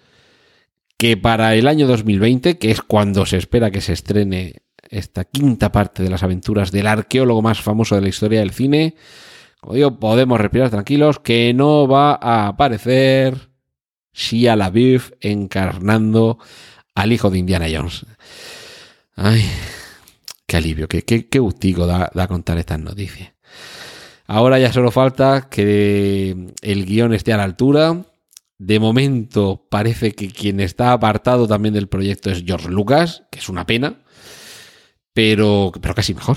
que 1.01 1.17
para 1.17 1.55
el 1.55 1.67
año 1.67 1.87
2020, 1.87 2.59
que 2.59 2.71
es 2.71 2.83
cuando 2.83 3.25
se 3.25 3.39
espera 3.39 3.71
que 3.71 3.81
se 3.81 3.95
estrene 3.95 4.57
esta 4.91 5.25
quinta 5.25 5.73
parte 5.73 6.03
de 6.03 6.11
las 6.11 6.23
aventuras 6.23 6.73
del 6.73 6.87
arqueólogo 6.87 7.41
más 7.41 7.63
famoso 7.63 7.95
de 7.95 8.03
la 8.03 8.11
historia 8.11 8.41
del 8.41 8.51
cine, 8.51 8.97
como 9.63 9.77
digo, 9.77 9.99
podemos 9.99 10.39
respirar 10.39 10.69
tranquilos 10.69 11.19
que 11.19 11.55
no 11.55 11.89
va 11.89 12.19
a 12.21 12.49
aparecer 12.49 13.49
Shia 14.13 14.57
LaBeouf 14.57 15.13
encarnando 15.23 16.39
al 16.95 17.15
hijo 17.15 17.31
de 17.31 17.39
Indiana 17.39 17.69
Jones. 17.73 18.05
Ay, 19.15 19.43
qué 20.47 20.59
alivio, 20.59 20.87
qué, 20.87 21.03
qué, 21.03 21.39
gustico 21.39 21.87
da, 21.87 22.11
da 22.13 22.29
contar 22.29 22.59
estas 22.59 22.79
noticias. 22.79 23.33
Ahora 24.27 24.59
ya 24.59 24.71
solo 24.71 24.91
falta 24.91 25.49
que 25.49 26.53
el 26.61 26.85
guion 26.85 27.15
esté 27.15 27.33
a 27.33 27.39
la 27.39 27.45
altura 27.45 28.05
de 28.61 28.79
momento 28.79 29.67
parece 29.71 30.13
que 30.13 30.29
quien 30.29 30.61
está 30.61 30.93
apartado 30.93 31.49
también 31.49 31.73
del 31.73 31.89
proyecto 31.89 32.31
es 32.31 32.45
George 32.45 32.69
Lucas, 32.69 33.23
que 33.31 33.39
es 33.39 33.49
una 33.49 33.65
pena, 33.65 34.03
pero, 35.15 35.73
pero 35.81 35.95
casi 35.95 36.13
mejor. 36.13 36.37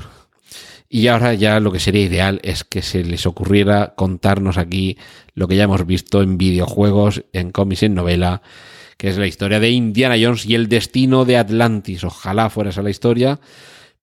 Y 0.87 1.07
ahora 1.07 1.33
ya 1.33 1.59
lo 1.59 1.73
que 1.73 1.81
sería 1.81 2.05
ideal 2.05 2.39
es 2.41 2.63
que 2.63 2.81
se 2.81 3.03
les 3.03 3.25
ocurriera 3.25 3.93
contarnos 3.97 4.57
aquí 4.57 4.97
lo 5.35 5.49
que 5.49 5.57
ya 5.57 5.65
hemos 5.65 5.85
visto 5.85 6.21
en 6.21 6.37
videojuegos, 6.37 7.25
en 7.33 7.51
cómics, 7.51 7.83
en 7.83 7.93
novela, 7.93 8.41
que 8.95 9.09
es 9.09 9.17
la 9.17 9.27
historia 9.27 9.59
de 9.59 9.71
Indiana 9.71 10.15
Jones 10.17 10.45
y 10.45 10.55
el 10.55 10.69
destino 10.69 11.25
de 11.25 11.35
Atlantis. 11.35 12.05
Ojalá 12.05 12.49
fuera 12.49 12.69
esa 12.69 12.83
la 12.83 12.89
historia, 12.89 13.41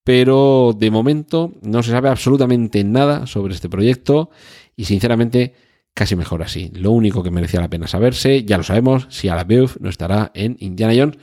pero 0.05 0.77
de 0.79 0.91
momento 0.91 1.55
no 1.63 1.83
se 1.83 1.93
sabe 1.93 2.11
absolutamente 2.11 2.85
nada 2.85 3.27
sobre 3.27 3.55
este 3.55 3.71
proyecto 3.71 4.29
y 4.77 4.85
sinceramente 4.85 5.55
casi 5.95 6.17
mejor 6.17 6.43
así. 6.43 6.71
Lo 6.75 6.91
único 6.93 7.23
que 7.23 7.31
merecía 7.31 7.61
la 7.61 7.71
pena 7.71 7.87
saberse, 7.87 8.45
ya 8.45 8.57
lo 8.57 8.65
sabemos, 8.65 9.07
si 9.11 9.29
a 9.29 9.37
la 9.37 9.45
Beuf 9.45 9.77
no 9.81 9.89
estará 9.89 10.31
en 10.35 10.57
Indiana 10.61 10.95
Jones 10.97 11.19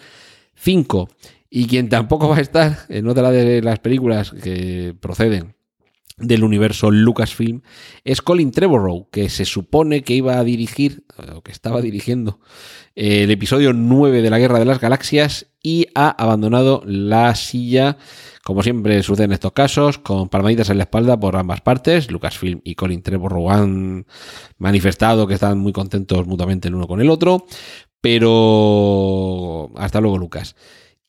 5. 0.55 1.09
Y 1.49 1.67
quien 1.67 1.89
tampoco 1.89 2.29
va 2.29 2.37
a 2.37 2.41
estar 2.41 2.77
en 2.89 3.07
otra 3.07 3.31
de 3.31 3.61
las 3.61 3.79
películas 3.79 4.31
que 4.31 4.95
proceden 4.99 5.56
del 6.17 6.43
universo 6.43 6.91
Lucasfilm 6.91 7.61
es 8.03 8.21
Colin 8.21 8.51
Trevorrow, 8.51 9.09
que 9.11 9.29
se 9.29 9.45
supone 9.45 10.03
que 10.03 10.13
iba 10.13 10.37
a 10.37 10.43
dirigir, 10.43 11.05
o 11.35 11.41
que 11.41 11.51
estaba 11.51 11.81
dirigiendo, 11.81 12.39
eh, 12.95 13.23
el 13.23 13.31
episodio 13.31 13.73
9 13.73 14.21
de 14.21 14.29
la 14.29 14.39
Guerra 14.39 14.59
de 14.59 14.65
las 14.65 14.79
Galaxias 14.79 15.47
y 15.61 15.87
ha 15.95 16.09
abandonado 16.09 16.81
la 16.85 17.35
silla 17.35 17.97
como 18.47 18.63
siempre 18.63 19.03
sucede 19.03 19.25
en 19.25 19.33
estos 19.33 19.51
casos, 19.51 19.97
con 19.97 20.29
palmaditas 20.29 20.69
en 20.69 20.77
la 20.77 20.83
espalda 20.83 21.19
por 21.19 21.35
ambas 21.35 21.59
partes. 21.59 22.09
Lucasfilm 22.09 22.61
y 22.63 22.75
Colin 22.75 23.01
Trevorrow 23.01 23.51
han 23.51 24.05
manifestado 24.57 25.27
que 25.27 25.33
están 25.33 25.57
muy 25.57 25.73
contentos 25.73 26.25
mutuamente 26.25 26.69
el 26.69 26.75
uno 26.75 26.87
con 26.87 27.01
el 27.01 27.09
otro. 27.09 27.45
Pero 27.99 29.69
hasta 29.75 29.99
luego, 29.99 30.17
Lucas. 30.17 30.55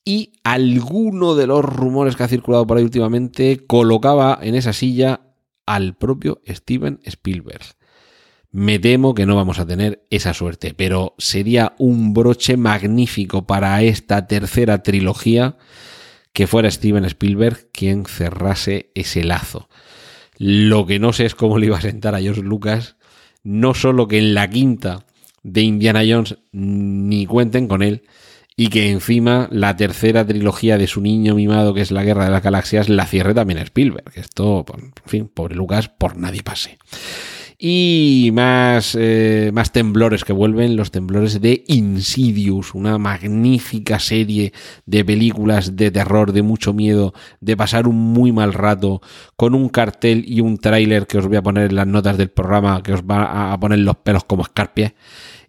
Y 0.09 0.33
alguno 0.43 1.35
de 1.35 1.47
los 1.47 1.63
rumores 1.63 2.17
que 2.17 2.23
ha 2.23 2.29
circulado 2.29 2.67
por 2.67 2.79
ahí 2.79 2.83
últimamente 2.83 3.67
colocaba 3.67 4.39
en 4.41 4.55
esa 4.55 4.73
silla 4.73 5.21
al 5.67 5.97
propio 5.97 6.41
Steven 6.49 6.99
Spielberg. 7.05 7.61
Me 8.51 8.79
temo 8.79 9.13
que 9.13 9.27
no 9.27 9.37
vamos 9.37 9.59
a 9.59 9.67
tener 9.67 10.07
esa 10.09 10.33
suerte, 10.33 10.73
pero 10.73 11.15
sería 11.19 11.75
un 11.77 12.15
broche 12.15 12.57
magnífico 12.57 13.47
para 13.47 13.83
esta 13.83 14.27
tercera 14.27 14.83
trilogía 14.83 15.59
que 16.33 16.47
fuera 16.47 16.71
Steven 16.71 17.05
Spielberg 17.05 17.69
quien 17.71 18.07
cerrase 18.07 18.91
ese 18.95 19.25
lazo. 19.25 19.69
Lo 20.39 20.87
que 20.87 20.99
no 20.99 21.13
sé 21.13 21.27
es 21.27 21.35
cómo 21.35 21.59
le 21.59 21.67
iba 21.67 21.77
a 21.77 21.83
sentar 21.83 22.15
a 22.15 22.21
George 22.23 22.41
Lucas, 22.41 22.97
no 23.43 23.75
solo 23.75 24.09
que 24.09 24.17
en 24.17 24.33
la 24.33 24.49
quinta 24.49 25.05
de 25.43 25.61
Indiana 25.61 26.01
Jones 26.09 26.39
ni 26.51 27.27
cuenten 27.27 27.69
con 27.69 27.83
él, 27.83 28.05
y 28.61 28.71
que 28.71 28.91
encima 28.91 29.47
la 29.53 29.77
tercera 29.77 30.27
trilogía 30.27 30.79
de 30.79 30.89
su 30.89 31.01
niño 31.01 31.37
mimado, 31.37 31.75
que 31.75 31.81
es 31.81 31.93
La 31.93 32.03
Guerra 32.03 32.25
de 32.25 32.33
las 32.33 32.43
Galaxias, 32.43 32.89
la 32.89 33.07
cierre 33.07 33.33
también 33.33 33.61
Spielberg. 33.61 34.11
Esto, 34.17 34.65
en 34.77 34.93
fin, 35.07 35.31
pobre 35.33 35.55
Lucas, 35.55 35.89
por 35.89 36.17
nadie 36.17 36.43
pase. 36.43 36.77
Y 37.57 38.31
más, 38.33 38.97
eh, 38.99 39.53
más 39.55 39.71
temblores 39.71 40.25
que 40.25 40.33
vuelven, 40.33 40.75
los 40.75 40.91
temblores 40.91 41.41
de 41.41 41.63
Insidious, 41.69 42.75
una 42.75 42.99
magnífica 42.99 44.01
serie 44.01 44.53
de 44.87 45.05
películas 45.05 45.77
de 45.77 45.93
terror, 45.93 46.33
de 46.33 46.43
mucho 46.43 46.73
miedo, 46.73 47.15
de 47.41 47.57
pasar 47.57 47.87
un 47.87 47.95
muy 47.95 48.33
mal 48.33 48.53
rato, 48.53 49.01
con 49.37 49.55
un 49.55 49.69
cartel 49.69 50.25
y 50.27 50.41
un 50.41 50.59
tráiler 50.59 51.07
que 51.07 51.19
os 51.19 51.29
voy 51.29 51.37
a 51.37 51.43
poner 51.43 51.71
en 51.71 51.77
las 51.77 51.87
notas 51.87 52.19
del 52.19 52.31
programa, 52.31 52.83
que 52.83 52.93
os 52.93 53.03
va 53.03 53.53
a 53.53 53.61
poner 53.61 53.79
los 53.79 53.99
pelos 53.99 54.25
como 54.25 54.43
escarpias, 54.43 54.95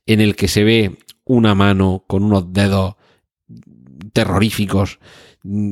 en 0.06 0.22
el 0.22 0.36
que 0.36 0.48
se 0.48 0.64
ve 0.64 1.00
una 1.26 1.56
mano 1.56 2.04
con 2.06 2.24
unos 2.24 2.54
dedos 2.54 2.99
terroríficos, 4.14 5.00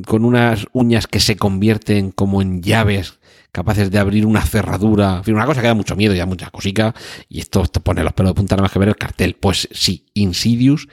con 0.06 0.24
unas 0.24 0.66
uñas 0.72 1.06
que 1.06 1.20
se 1.20 1.36
convierten 1.36 2.10
como 2.10 2.40
en 2.40 2.62
llaves 2.62 3.18
capaces 3.52 3.90
de 3.90 3.98
abrir 3.98 4.26
una 4.26 4.42
cerradura, 4.42 5.18
en 5.18 5.24
fin, 5.24 5.34
una 5.34 5.46
cosa 5.46 5.60
que 5.60 5.66
da 5.66 5.74
mucho 5.74 5.96
miedo 5.96 6.14
y 6.14 6.18
da 6.18 6.26
mucha 6.26 6.50
cosica, 6.50 6.94
y 7.28 7.40
esto 7.40 7.66
te 7.66 7.80
pone 7.80 8.04
los 8.04 8.12
pelos 8.12 8.30
de 8.30 8.34
punta 8.34 8.56
nada 8.56 8.62
más 8.62 8.72
que 8.72 8.78
ver 8.78 8.88
el 8.88 8.96
cartel. 8.96 9.34
Pues 9.34 9.68
sí, 9.72 10.06
Insidious 10.14 10.88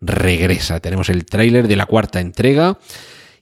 regresa. 0.00 0.80
Tenemos 0.80 1.08
el 1.08 1.24
tráiler 1.24 1.68
de 1.68 1.76
la 1.76 1.86
cuarta 1.86 2.20
entrega 2.20 2.78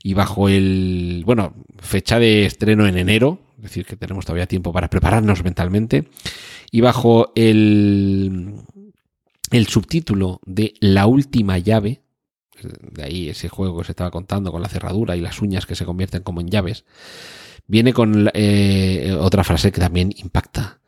y 0.02 0.14
bajo 0.14 0.48
el, 0.48 1.22
bueno, 1.24 1.54
fecha 1.78 2.18
de 2.18 2.46
estreno 2.46 2.86
en 2.86 2.98
enero, 2.98 3.40
es 3.58 3.64
decir, 3.64 3.86
que 3.86 3.96
tenemos 3.96 4.24
todavía 4.24 4.46
tiempo 4.46 4.72
para 4.72 4.88
prepararnos 4.90 5.44
mentalmente, 5.44 6.08
y 6.70 6.80
bajo 6.80 7.32
el, 7.36 8.54
el 9.50 9.66
subtítulo 9.66 10.40
de 10.44 10.74
La 10.80 11.06
última 11.06 11.58
llave, 11.58 12.00
de 12.62 13.02
ahí 13.02 13.28
ese 13.28 13.48
juego 13.48 13.78
que 13.78 13.84
se 13.84 13.92
estaba 13.92 14.10
contando 14.10 14.52
con 14.52 14.62
la 14.62 14.68
cerradura 14.68 15.16
y 15.16 15.20
las 15.20 15.40
uñas 15.42 15.66
que 15.66 15.74
se 15.74 15.84
convierten 15.84 16.22
como 16.22 16.40
en 16.40 16.48
llaves, 16.48 16.84
viene 17.66 17.92
con 17.92 18.30
eh, 18.34 19.16
otra 19.18 19.44
frase 19.44 19.72
que 19.72 19.80
también 19.80 20.12
impacta. 20.16 20.80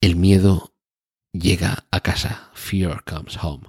El 0.00 0.16
miedo 0.16 0.72
llega 1.32 1.86
a 1.90 2.00
casa. 2.00 2.50
Fear 2.54 3.04
comes 3.04 3.38
home. 3.42 3.64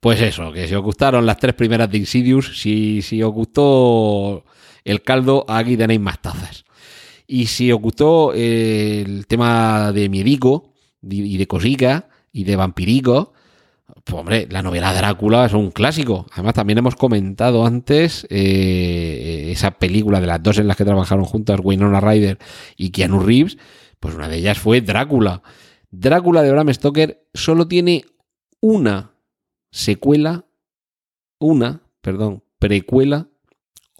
Pues 0.00 0.20
eso, 0.20 0.52
que 0.52 0.68
si 0.68 0.74
os 0.74 0.82
gustaron 0.82 1.26
las 1.26 1.38
tres 1.38 1.54
primeras 1.54 1.90
de 1.90 1.98
Insidious, 1.98 2.60
si, 2.60 3.02
si 3.02 3.22
os 3.22 3.32
gustó 3.32 4.44
el 4.84 5.02
caldo, 5.02 5.44
aquí 5.48 5.76
tenéis 5.76 6.00
más 6.00 6.20
tazas. 6.20 6.64
Y 7.26 7.46
si 7.46 7.72
os 7.72 7.80
gustó 7.80 8.32
eh, 8.34 9.02
el 9.04 9.26
tema 9.26 9.92
de 9.92 10.08
miedico 10.08 10.74
y 11.02 11.36
de 11.36 11.46
cosica 11.46 12.08
y 12.32 12.44
de 12.44 12.56
vampirico, 12.56 13.32
pues 14.06 14.20
hombre, 14.20 14.46
la 14.52 14.62
novela 14.62 14.94
Drácula 14.94 15.46
es 15.46 15.52
un 15.52 15.72
clásico. 15.72 16.26
Además, 16.30 16.54
también 16.54 16.78
hemos 16.78 16.94
comentado 16.94 17.66
antes 17.66 18.24
eh, 18.30 19.48
esa 19.50 19.72
película 19.72 20.20
de 20.20 20.28
las 20.28 20.40
dos 20.40 20.58
en 20.58 20.68
las 20.68 20.76
que 20.76 20.84
trabajaron 20.84 21.24
juntas 21.24 21.58
Winona 21.60 21.98
Ryder 21.98 22.38
y 22.76 22.90
Keanu 22.90 23.18
Reeves. 23.18 23.58
Pues 23.98 24.14
una 24.14 24.28
de 24.28 24.36
ellas 24.36 24.60
fue 24.60 24.80
Drácula. 24.80 25.42
Drácula 25.90 26.42
de 26.42 26.52
Bram 26.52 26.72
Stoker 26.72 27.26
solo 27.34 27.66
tiene 27.66 28.04
una 28.60 29.10
secuela, 29.72 30.44
una, 31.40 31.82
perdón, 32.00 32.44
precuela 32.60 33.26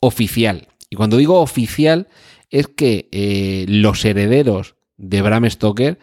oficial. 0.01 0.69
Y 0.89 0.95
cuando 0.95 1.17
digo 1.17 1.41
oficial 1.41 2.07
es 2.51 2.69
que 2.69 3.09
eh, 3.11 3.67
los 3.69 4.05
herederos 4.05 4.77
de 4.99 5.21
Bram 5.21 5.51
Stoker 5.51 5.99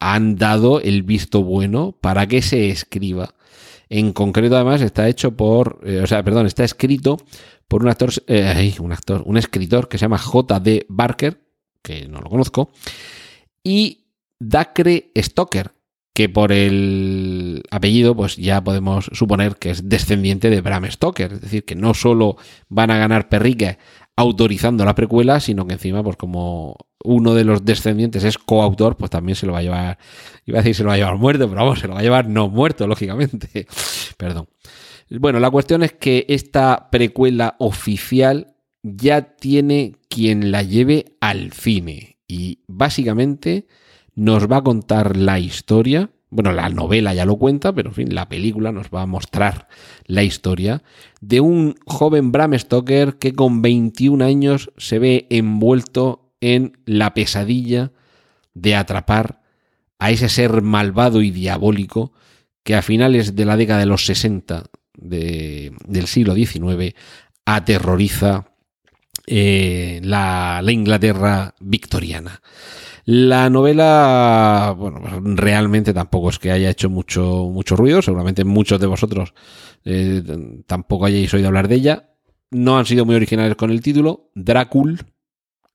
han 0.00 0.34
dado 0.34 0.80
el 0.80 1.04
visto 1.04 1.44
bueno 1.44 1.92
para 1.92 2.26
que 2.26 2.42
se 2.42 2.70
escriba 2.70 3.35
En 3.88 4.12
concreto, 4.12 4.56
además, 4.56 4.82
está 4.82 5.08
hecho 5.08 5.36
por, 5.36 5.80
eh, 5.84 6.00
o 6.02 6.06
sea, 6.06 6.22
perdón, 6.22 6.46
está 6.46 6.64
escrito 6.64 7.18
por 7.68 7.82
un 7.82 7.88
actor, 7.88 8.10
eh, 8.26 8.74
un 8.80 8.92
actor, 8.92 9.22
un 9.26 9.36
escritor 9.36 9.88
que 9.88 9.98
se 9.98 10.02
llama 10.02 10.18
J.D. 10.18 10.86
Barker, 10.88 11.40
que 11.82 12.08
no 12.08 12.20
lo 12.20 12.28
conozco, 12.28 12.70
y 13.62 14.06
Dacre 14.38 15.12
Stoker, 15.16 15.72
que 16.16 16.28
por 16.28 16.50
el 16.50 17.62
apellido, 17.70 18.16
pues 18.16 18.36
ya 18.36 18.64
podemos 18.64 19.10
suponer 19.12 19.56
que 19.56 19.70
es 19.70 19.88
descendiente 19.88 20.48
de 20.48 20.62
Bram 20.62 20.90
Stoker. 20.90 21.34
Es 21.34 21.40
decir, 21.42 21.64
que 21.64 21.74
no 21.74 21.92
solo 21.92 22.36
van 22.68 22.90
a 22.90 22.96
ganar 22.96 23.28
perrique 23.28 23.78
autorizando 24.16 24.84
la 24.84 24.94
precuela, 24.94 25.40
sino 25.40 25.66
que 25.66 25.74
encima, 25.74 26.02
pues 26.02 26.16
como 26.16 26.76
uno 27.04 27.34
de 27.34 27.44
los 27.44 27.64
descendientes 27.64 28.24
es 28.24 28.38
coautor, 28.38 28.96
pues 28.96 29.10
también 29.10 29.36
se 29.36 29.46
lo 29.46 29.52
va 29.52 29.58
a 29.58 29.62
llevar, 29.62 29.98
iba 30.46 30.58
a 30.58 30.62
decir 30.62 30.74
se 30.74 30.82
lo 30.82 30.88
va 30.88 30.94
a 30.94 30.98
llevar 30.98 31.16
muerto, 31.16 31.48
pero 31.48 31.60
vamos, 31.60 31.78
se 31.78 31.86
lo 31.86 31.94
va 31.94 32.00
a 32.00 32.02
llevar 32.02 32.28
no 32.28 32.48
muerto, 32.48 32.86
lógicamente. 32.86 33.66
Perdón. 34.16 34.48
Bueno, 35.10 35.38
la 35.38 35.50
cuestión 35.50 35.82
es 35.82 35.92
que 35.92 36.24
esta 36.28 36.88
precuela 36.90 37.54
oficial 37.58 38.56
ya 38.82 39.36
tiene 39.36 39.96
quien 40.08 40.50
la 40.50 40.62
lleve 40.62 41.16
al 41.20 41.52
cine 41.52 42.18
y 42.26 42.60
básicamente 42.66 43.66
nos 44.14 44.50
va 44.50 44.58
a 44.58 44.64
contar 44.64 45.16
la 45.16 45.38
historia. 45.38 46.10
Bueno, 46.28 46.52
la 46.52 46.68
novela 46.68 47.14
ya 47.14 47.24
lo 47.24 47.36
cuenta, 47.36 47.72
pero 47.72 47.90
en 47.90 47.94
fin, 47.94 48.14
la 48.14 48.28
película 48.28 48.72
nos 48.72 48.88
va 48.88 49.02
a 49.02 49.06
mostrar 49.06 49.68
la 50.06 50.24
historia 50.24 50.82
de 51.20 51.40
un 51.40 51.76
joven 51.86 52.32
Bram 52.32 52.58
Stoker 52.58 53.16
que 53.16 53.32
con 53.32 53.62
21 53.62 54.24
años 54.24 54.72
se 54.76 54.98
ve 54.98 55.26
envuelto 55.30 56.32
en 56.40 56.78
la 56.84 57.14
pesadilla 57.14 57.92
de 58.54 58.74
atrapar 58.74 59.42
a 59.98 60.10
ese 60.10 60.28
ser 60.28 60.62
malvado 60.62 61.22
y 61.22 61.30
diabólico 61.30 62.12
que 62.64 62.74
a 62.74 62.82
finales 62.82 63.36
de 63.36 63.44
la 63.44 63.56
década 63.56 63.80
de 63.80 63.86
los 63.86 64.04
60 64.06 64.64
del 64.98 66.06
siglo 66.06 66.34
XIX 66.34 66.94
aterroriza 67.44 68.46
eh, 69.26 70.00
la 70.02 70.62
Inglaterra 70.68 71.54
victoriana. 71.60 72.42
La 73.08 73.48
novela, 73.50 74.74
bueno, 74.76 75.00
realmente 75.36 75.94
tampoco 75.94 76.30
es 76.30 76.40
que 76.40 76.50
haya 76.50 76.70
hecho 76.70 76.90
mucho, 76.90 77.48
mucho 77.52 77.76
ruido, 77.76 78.02
seguramente 78.02 78.44
muchos 78.44 78.80
de 78.80 78.88
vosotros 78.88 79.32
eh, 79.84 80.24
tampoco 80.66 81.06
hayáis 81.06 81.32
oído 81.32 81.46
hablar 81.46 81.68
de 81.68 81.76
ella. 81.76 82.10
No 82.50 82.76
han 82.76 82.84
sido 82.84 83.04
muy 83.04 83.14
originales 83.14 83.54
con 83.54 83.70
el 83.70 83.80
título, 83.80 84.32
Drácul, 84.34 85.04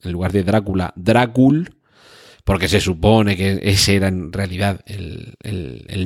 en 0.01 0.11
lugar 0.11 0.33
de 0.33 0.43
Drácula, 0.43 0.91
Drácul, 0.97 1.77
porque 2.43 2.67
se 2.67 2.81
supone 2.81 3.37
que 3.37 3.61
ese 3.63 3.95
era 3.95 4.09
en 4.09 4.33
realidad 4.33 4.81
el, 4.85 5.37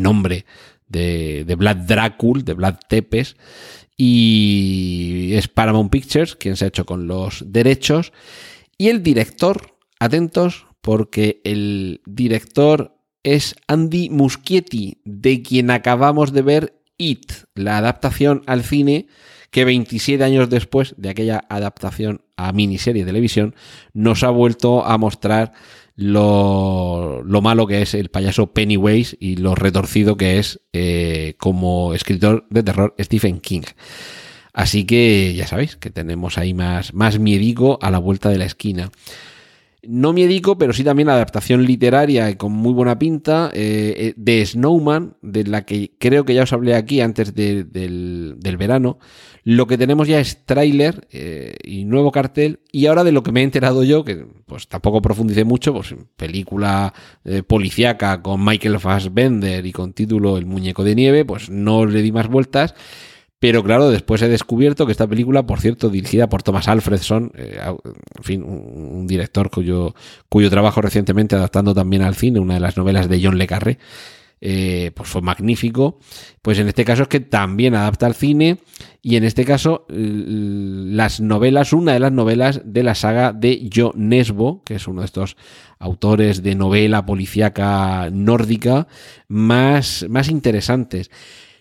nombre 0.04 0.46
de, 0.88 1.44
de 1.44 1.56
Vlad 1.56 1.78
Drácul, 1.78 2.46
de 2.46 2.54
Vlad 2.54 2.76
Tepes, 2.88 3.36
y 3.98 5.32
es 5.34 5.48
Paramount 5.48 5.92
Pictures 5.92 6.36
quien 6.36 6.56
se 6.56 6.66
ha 6.66 6.68
hecho 6.68 6.86
con 6.86 7.08
los 7.08 7.44
derechos, 7.48 8.14
y 8.78 8.90
el 8.90 9.02
director, 9.02 9.76
atentos, 10.00 10.68
porque 10.86 11.42
el 11.44 12.02
director 12.06 12.96
es 13.24 13.56
Andy 13.68 14.12
Muschietti, 14.12 15.02
de 15.04 15.42
quien 15.42 15.72
acabamos 15.72 16.32
de 16.32 16.44
ver 16.44 16.80
It, 17.00 17.32
la 17.56 17.80
adaptación 17.80 18.44
al 18.46 18.64
cine 18.64 19.08
que 19.50 19.66
27 19.66 20.24
años 20.24 20.48
después 20.48 20.94
de 20.98 21.10
aquella 21.10 21.44
adaptación 21.50 22.22
a 22.38 22.54
miniserie 22.54 23.04
de 23.04 23.10
televisión 23.10 23.56
nos 23.94 24.24
ha 24.24 24.30
vuelto 24.30 24.86
a 24.86 25.00
mostrar 25.00 25.54
lo, 25.96 27.24
malo 27.42 27.66
que 27.66 27.82
es 27.82 27.96
el 27.96 28.10
payaso 28.10 28.54
Pennywise 28.54 29.18
y 29.20 29.38
lo 29.38 29.56
retorcido 29.56 30.18
que 30.18 30.38
es 30.38 30.62
eh, 30.72 31.34
como 31.40 31.96
escritor 31.96 32.46
de 32.52 32.62
terror 32.62 32.94
Stephen 33.00 33.40
King. 33.40 33.64
Así 34.54 34.86
que 34.86 35.34
ya 35.34 35.48
sabéis 35.48 35.78
que 35.78 35.90
tenemos 35.90 36.38
ahí 36.38 36.54
más, 36.54 36.94
más 36.94 37.18
a 37.82 37.90
la 37.90 37.98
vuelta 37.98 38.30
de 38.30 38.38
la 38.38 38.46
esquina 38.46 38.92
no 39.88 40.14
miedico, 40.14 40.58
pero 40.58 40.74
sí 40.74 40.84
también 40.84 41.10
adaptación 41.10 41.66
literaria 41.66 42.38
con 42.38 42.52
muy 42.52 42.74
buena 42.74 42.98
pinta 42.98 43.50
eh, 43.54 43.94
eh, 43.98 44.14
de 44.16 44.46
Snowman, 44.46 45.16
de 45.22 45.44
la 45.46 45.66
que 45.66 45.92
creo 45.98 46.26
que 46.26 46.34
ya 46.34 46.44
os 46.44 46.54
hablé 46.54 46.76
aquí 46.76 47.02
antes 47.02 47.34
del, 47.34 48.38
verano. 48.58 49.00
Lo 49.44 49.68
que 49.68 49.78
tenemos 49.78 50.08
ya 50.08 50.20
es 50.20 50.46
tráiler 50.46 51.08
eh, 51.12 51.56
y 51.64 51.86
nuevo 51.86 52.12
cartel. 52.12 52.60
Y 52.72 52.88
ahora 52.88 53.04
de 53.04 53.12
lo 53.12 53.24
que 53.24 53.32
me 53.32 53.42
he 53.42 53.44
enterado 53.44 53.84
yo, 53.84 54.04
que 54.04 54.26
pues 54.46 54.68
tampoco 54.68 55.02
profundicé 55.02 55.44
mucho, 55.44 55.74
pues 55.74 55.96
película 56.16 56.94
policíaca 57.48 58.22
con 58.22 58.44
Michael 58.44 58.80
Fassbender 58.80 59.66
y 59.66 59.72
con 59.72 59.94
título 59.94 60.38
El 60.38 60.46
muñeco 60.46 60.84
de 60.84 60.96
nieve, 60.96 61.26
pues 61.26 61.50
no 61.50 61.86
le 61.86 62.02
di 62.02 62.12
más 62.12 62.28
vueltas. 62.28 62.74
Pero 63.40 63.64
claro, 63.64 63.90
después 63.90 64.22
he 64.22 64.30
descubierto 64.30 64.86
que 64.86 64.92
esta 64.92 65.08
película, 65.08 65.46
por 65.46 65.60
cierto, 65.60 65.90
dirigida 65.90 66.30
por 66.30 66.42
Thomas 66.42 66.68
Alfredson, 66.68 67.32
eh, 67.36 67.60
en 68.18 68.24
fin, 68.24 68.44
un, 68.44 69.06
director 69.08 69.50
cuyo, 69.50 69.94
trabajo 70.50 70.82
recientemente 70.82 71.36
adaptando 71.36 71.74
también 71.74 72.02
al 72.02 72.16
cine 72.16 72.40
una 72.40 72.56
de 72.56 72.60
las 72.62 72.78
novelas 72.78 73.10
de 73.10 73.22
John 73.22 73.38
Le 73.38 73.46
Carré, 73.46 73.78
eh, 74.40 74.92
pues 74.96 75.10
fue 75.10 75.22
magnífico. 75.22 76.00
Pues 76.42 76.60
en 76.60 76.70
este 76.70 76.86
caso 76.86 77.04
es 77.04 77.08
que 77.10 77.20
también 77.20 77.76
adapta 77.76 78.06
al 78.06 78.16
cine 78.16 78.60
y 79.02 79.18
en 79.18 79.26
este 79.26 79.44
caso 79.44 79.86
las 79.90 81.20
novelas, 81.20 81.74
una 81.74 81.94
de 81.94 82.00
las 82.00 82.12
novelas 82.12 82.62
de 82.64 82.84
la 82.84 82.96
saga 82.96 83.34
de 83.34 83.70
Jo 83.74 83.92
Nesbo, 83.96 84.64
que 84.64 84.76
es 84.76 84.88
uno 84.88 85.02
de 85.02 85.08
estos 85.08 85.36
autores 85.78 86.42
de 86.42 86.56
novela 86.56 87.06
policíaca 87.06 88.10
nórdica 88.12 88.88
más, 89.28 90.06
más 90.10 90.30
interesantes. 90.30 91.12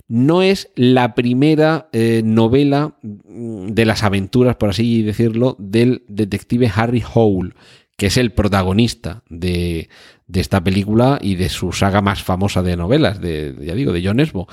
No 0.07 0.43
es 0.43 0.71
la 0.75 1.15
primera 1.15 1.89
eh, 1.93 2.23
novela 2.25 2.97
mm, 3.03 3.69
de 3.69 3.85
las 3.87 4.03
aventuras, 4.03 4.57
por 4.57 4.71
así 4.71 5.03
decirlo, 5.03 5.57
del 5.59 6.05
detective 6.09 6.71
Harry 6.75 7.03
Hole, 7.15 7.55
que 7.97 8.07
es 8.07 8.17
el 8.17 8.33
protagonista 8.33 9.23
de, 9.29 9.89
esta 10.33 10.63
película 10.63 11.19
y 11.21 11.37
de 11.37 11.49
su 11.49 11.73
saga 11.73 12.03
más 12.03 12.23
famosa 12.23 12.63
de 12.63 12.77
novelas, 12.77 13.21
de, 13.21 13.55
ya 13.61 13.75
digo, 13.75 13.93
de 13.93 14.05
John 14.05 14.21
Esbo. 14.21 14.47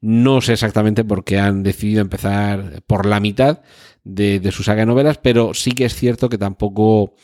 No 0.00 0.40
sé 0.40 0.52
exactamente 0.52 1.04
por 1.04 1.24
qué 1.24 1.38
han 1.38 1.62
decidido 1.62 2.00
empezar 2.00 2.82
por 2.86 3.06
la 3.06 3.20
mitad 3.20 3.62
de, 4.04 4.40
su 4.52 4.62
saga 4.62 4.80
de 4.80 4.86
novelas, 4.86 5.18
pero 5.18 5.52
sí 5.52 5.72
que 5.72 5.86
es 5.86 5.94
cierto 5.94 6.28
que 6.28 6.38
tampoco 6.38 7.14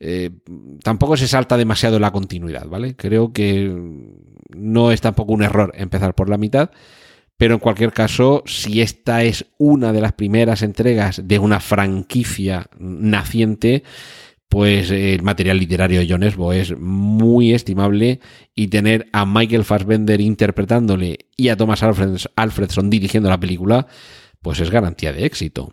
eh, 0.00 0.30
tampoco 0.82 1.16
se 1.16 1.26
salta 1.26 1.56
demasiado 1.56 1.98
la 1.98 2.12
continuidad, 2.12 2.66
¿vale? 2.68 2.94
Creo 2.94 3.32
que 3.32 3.74
no 4.48 4.92
es 4.92 5.00
tampoco 5.00 5.32
un 5.32 5.42
error 5.42 5.72
empezar 5.74 6.14
por 6.14 6.28
la 6.28 6.38
mitad, 6.38 6.70
pero 7.36 7.54
en 7.54 7.60
cualquier 7.60 7.92
caso, 7.92 8.42
si 8.46 8.80
esta 8.80 9.22
es 9.22 9.46
una 9.58 9.92
de 9.92 10.00
las 10.00 10.12
primeras 10.12 10.62
entregas 10.62 11.22
de 11.24 11.38
una 11.38 11.60
franquicia 11.60 12.68
naciente, 12.78 13.84
pues 14.48 14.90
el 14.90 15.22
material 15.22 15.58
literario 15.58 16.00
de 16.00 16.08
John 16.08 16.24
Esbo 16.24 16.52
es 16.52 16.76
muy 16.76 17.52
estimable 17.52 18.20
y 18.54 18.68
tener 18.68 19.08
a 19.12 19.24
Michael 19.24 19.64
Fassbender 19.64 20.20
interpretándole 20.20 21.26
y 21.36 21.48
a 21.48 21.56
Thomas 21.56 21.82
Alfredson 21.82 22.90
dirigiendo 22.90 23.28
la 23.28 23.38
película, 23.38 23.86
pues 24.40 24.58
es 24.60 24.70
garantía 24.70 25.12
de 25.12 25.24
éxito. 25.24 25.72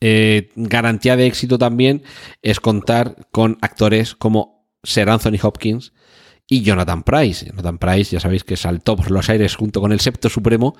Eh, 0.00 0.50
garantía 0.54 1.16
de 1.16 1.26
éxito 1.26 1.58
también 1.58 2.02
es 2.42 2.60
contar 2.60 3.16
con 3.30 3.58
actores 3.62 4.14
como 4.14 4.66
Sir 4.82 5.08
Anthony 5.08 5.38
Hopkins 5.42 5.92
y 6.48 6.62
Jonathan 6.62 7.02
Price. 7.02 7.46
Jonathan 7.46 7.78
Price, 7.78 8.12
ya 8.12 8.20
sabéis 8.20 8.44
que 8.44 8.56
saltó 8.56 8.96
por 8.96 9.10
los 9.10 9.28
aires 9.28 9.56
junto 9.56 9.80
con 9.80 9.92
el 9.92 10.00
Septo 10.00 10.28
Supremo 10.28 10.76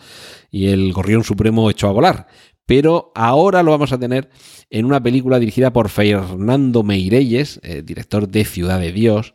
y 0.51 0.69
el 0.69 0.93
Gorrión 0.93 1.25
Supremo 1.25 1.71
echó 1.71 1.89
a 1.89 1.93
volar. 1.93 2.27
Pero 2.67 3.13
ahora 3.15 3.63
lo 3.63 3.71
vamos 3.71 3.93
a 3.93 3.99
tener 3.99 4.31
en 4.71 4.85
una 4.85 5.03
película 5.03 5.39
dirigida 5.39 5.73
por 5.73 5.89
Fernando 5.89 6.83
Meirelles, 6.83 7.61
eh, 7.63 7.83
director 7.83 8.29
de 8.29 8.45
Ciudad 8.45 8.81
de 8.81 8.93
Dios. 8.93 9.35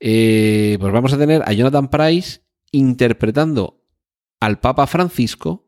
Eh, 0.00 0.76
pues 0.80 0.92
vamos 0.92 1.12
a 1.12 1.18
tener 1.18 1.42
a 1.46 1.52
Jonathan 1.52 1.88
Price 1.88 2.40
interpretando 2.70 3.82
al 4.40 4.60
Papa 4.60 4.86
Francisco 4.86 5.66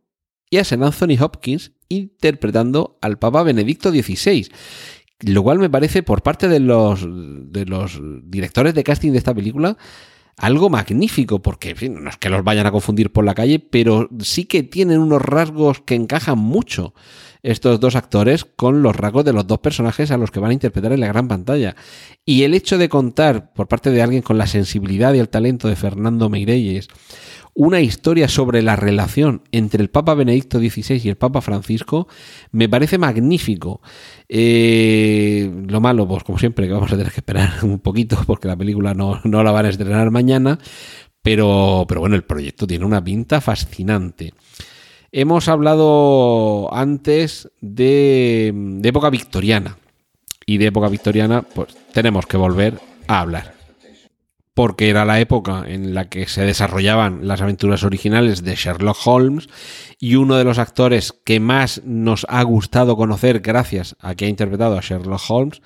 y 0.50 0.58
a 0.58 0.62
St. 0.62 0.84
Anthony 0.84 1.20
Hopkins 1.20 1.72
interpretando 1.88 2.98
al 3.00 3.18
Papa 3.18 3.42
Benedicto 3.42 3.90
XVI. 3.90 4.48
Lo 5.20 5.42
cual 5.42 5.58
me 5.58 5.68
parece, 5.68 6.02
por 6.02 6.22
parte 6.22 6.48
de 6.48 6.60
los, 6.60 7.04
de 7.04 7.66
los 7.66 8.00
directores 8.24 8.74
de 8.74 8.84
casting 8.84 9.12
de 9.12 9.18
esta 9.18 9.34
película, 9.34 9.76
algo 10.36 10.70
magnífico, 10.70 11.42
porque 11.42 11.74
no 11.90 12.08
es 12.08 12.16
que 12.16 12.28
los 12.28 12.44
vayan 12.44 12.66
a 12.66 12.70
confundir 12.70 13.12
por 13.12 13.24
la 13.24 13.34
calle, 13.34 13.58
pero 13.58 14.08
sí 14.20 14.44
que 14.44 14.62
tienen 14.62 15.00
unos 15.00 15.20
rasgos 15.20 15.80
que 15.80 15.96
encajan 15.96 16.38
mucho 16.38 16.94
estos 17.42 17.80
dos 17.80 17.96
actores 17.96 18.44
con 18.44 18.82
los 18.82 18.94
rasgos 18.94 19.24
de 19.24 19.32
los 19.32 19.46
dos 19.46 19.58
personajes 19.58 20.10
a 20.10 20.16
los 20.16 20.30
que 20.30 20.40
van 20.40 20.50
a 20.50 20.54
interpretar 20.54 20.92
en 20.92 21.00
la 21.00 21.08
gran 21.08 21.26
pantalla. 21.26 21.74
Y 22.24 22.44
el 22.44 22.54
hecho 22.54 22.78
de 22.78 22.88
contar 22.88 23.52
por 23.52 23.66
parte 23.66 23.90
de 23.90 24.02
alguien 24.02 24.22
con 24.22 24.38
la 24.38 24.46
sensibilidad 24.46 25.12
y 25.14 25.18
el 25.18 25.28
talento 25.28 25.66
de 25.66 25.76
Fernando 25.76 26.28
Meirelles 26.28 26.88
una 27.58 27.80
historia 27.80 28.28
sobre 28.28 28.62
la 28.62 28.76
relación 28.76 29.42
entre 29.50 29.82
el 29.82 29.90
Papa 29.90 30.14
Benedicto 30.14 30.60
XVI 30.60 31.00
y 31.02 31.08
el 31.08 31.16
Papa 31.16 31.40
Francisco 31.40 32.06
me 32.52 32.68
parece 32.68 32.98
magnífico. 32.98 33.82
Eh, 34.28 35.50
lo 35.66 35.80
malo, 35.80 36.06
pues 36.06 36.22
como 36.22 36.38
siempre, 36.38 36.68
que 36.68 36.72
vamos 36.72 36.92
a 36.92 36.96
tener 36.96 37.10
que 37.10 37.18
esperar 37.18 37.54
un 37.64 37.80
poquito 37.80 38.16
porque 38.28 38.46
la 38.46 38.54
película 38.54 38.94
no, 38.94 39.20
no 39.24 39.42
la 39.42 39.50
van 39.50 39.66
a 39.66 39.70
estrenar 39.70 40.12
mañana. 40.12 40.60
Pero, 41.20 41.84
pero 41.88 42.00
bueno, 42.00 42.14
el 42.14 42.22
proyecto 42.22 42.64
tiene 42.64 42.84
una 42.84 43.02
pinta 43.02 43.40
fascinante. 43.40 44.34
Hemos 45.10 45.48
hablado 45.48 46.72
antes 46.72 47.50
de, 47.60 48.52
de 48.54 48.88
época 48.88 49.10
victoriana. 49.10 49.78
Y 50.46 50.58
de 50.58 50.66
época 50.66 50.88
victoriana, 50.88 51.42
pues 51.42 51.76
tenemos 51.92 52.24
que 52.24 52.36
volver 52.36 52.78
a 53.08 53.18
hablar 53.18 53.57
porque 54.58 54.88
era 54.88 55.04
la 55.04 55.20
época 55.20 55.62
en 55.68 55.94
la 55.94 56.08
que 56.08 56.26
se 56.26 56.42
desarrollaban 56.42 57.28
las 57.28 57.40
aventuras 57.40 57.84
originales 57.84 58.42
de 58.42 58.56
Sherlock 58.56 58.96
Holmes 59.04 59.48
y 60.00 60.16
uno 60.16 60.34
de 60.34 60.42
los 60.42 60.58
actores 60.58 61.14
que 61.24 61.38
más 61.38 61.80
nos 61.84 62.26
ha 62.28 62.42
gustado 62.42 62.96
conocer 62.96 63.38
gracias 63.38 63.94
a 64.00 64.16
que 64.16 64.24
ha 64.24 64.28
interpretado 64.28 64.76
a 64.76 64.80
Sherlock 64.80 65.20
Holmes, 65.28 65.62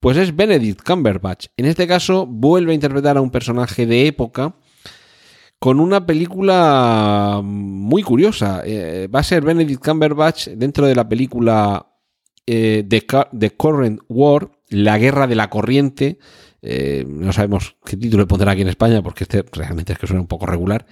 pues 0.00 0.18
es 0.18 0.36
Benedict 0.36 0.82
Cumberbatch. 0.82 1.46
En 1.56 1.64
este 1.64 1.86
caso 1.86 2.26
vuelve 2.26 2.72
a 2.72 2.74
interpretar 2.74 3.16
a 3.16 3.22
un 3.22 3.30
personaje 3.30 3.86
de 3.86 4.08
época 4.08 4.54
con 5.58 5.80
una 5.80 6.04
película 6.04 7.40
muy 7.42 8.02
curiosa. 8.02 8.60
Eh, 8.66 9.08
va 9.08 9.20
a 9.20 9.24
ser 9.24 9.42
Benedict 9.42 9.82
Cumberbatch 9.82 10.48
dentro 10.48 10.86
de 10.86 10.94
la 10.94 11.08
película 11.08 11.86
eh, 12.46 12.86
The 12.86 13.50
Current 13.56 14.02
War, 14.10 14.50
La 14.68 14.98
Guerra 14.98 15.26
de 15.26 15.36
la 15.36 15.48
Corriente, 15.48 16.18
eh, 16.62 17.04
no 17.08 17.32
sabemos 17.32 17.76
qué 17.84 17.96
título 17.96 18.24
le 18.24 18.26
pondrá 18.26 18.52
aquí 18.52 18.62
en 18.62 18.68
España, 18.68 19.02
porque 19.02 19.24
este 19.24 19.44
realmente 19.52 19.92
es 19.92 19.98
que 19.98 20.06
suena 20.06 20.20
un 20.20 20.26
poco 20.26 20.46
regular. 20.46 20.86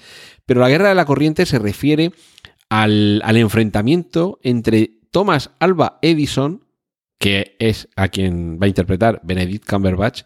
Pero 0.47 0.61
la 0.61 0.69
guerra 0.69 0.89
de 0.89 0.95
la 0.95 1.05
corriente 1.05 1.47
se 1.47 1.59
refiere 1.59 2.13
al, 2.69 3.23
enfrentamiento 3.37 4.39
entre 4.43 4.91
Thomas 5.11 5.51
Alba 5.59 5.99
Edison, 6.03 6.65
que 7.19 7.57
es 7.59 7.89
a 7.97 8.09
quien 8.09 8.59
va 8.61 8.67
a 8.67 8.69
interpretar 8.69 9.21
Benedict 9.25 9.69
Cumberbatch, 9.69 10.23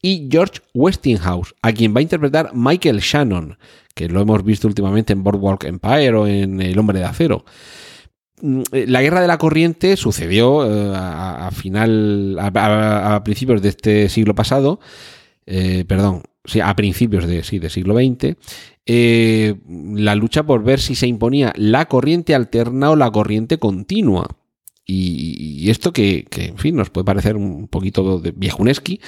y 0.00 0.28
George 0.30 0.60
Westinghouse, 0.74 1.54
a 1.60 1.72
quien 1.72 1.94
va 1.94 1.98
a 1.98 2.02
interpretar 2.02 2.50
Michael 2.54 3.00
Shannon, 3.00 3.58
que 3.94 4.08
lo 4.08 4.20
hemos 4.20 4.44
visto 4.44 4.68
últimamente 4.68 5.12
en 5.12 5.24
Boardwalk 5.24 5.64
Empire 5.64 6.14
o 6.14 6.26
en 6.26 6.60
El 6.60 6.78
Hombre 6.78 7.00
de 7.00 7.04
Acero. 7.04 7.44
Mm, 8.42 8.62
eh, 8.72 8.84
la 8.86 9.02
guerra 9.02 9.20
de 9.22 9.28
la 9.28 9.38
corriente 9.38 9.96
sucedió 9.96 10.66
eh, 10.66 10.92
a, 10.94 11.50
final, 11.52 12.36
a, 12.38 13.22
principios 13.24 13.62
de 13.62 13.70
este 13.70 14.08
siglo 14.08 14.34
pasado, 14.34 14.78
eh, 15.46 15.84
perdón, 15.86 16.22
sí, 16.44 16.60
a 16.60 16.74
principios 16.76 17.26
de, 17.26 17.42
sí, 17.44 17.60
siglo 17.70 17.94
XX, 17.94 18.36
la 19.98 20.14
lucha 20.14 20.44
por 20.44 20.62
ver 20.62 20.80
si 20.80 20.94
se 20.94 21.06
imponía 21.06 21.52
la 21.56 21.86
corriente 21.86 22.34
alterna 22.34 22.90
o 22.90 22.96
la 22.96 23.10
corriente 23.10 23.58
continua. 23.58 24.28
Y, 24.88 25.68
esto 25.68 25.92
que, 25.92 26.28
en 26.36 26.58
fin, 26.58 26.76
nos 26.76 26.90
puede 26.90 27.04
parecer 27.04 27.36
un 27.36 27.66
poquito 27.66 28.20
de 28.20 28.30
viejuneski, 28.30 29.00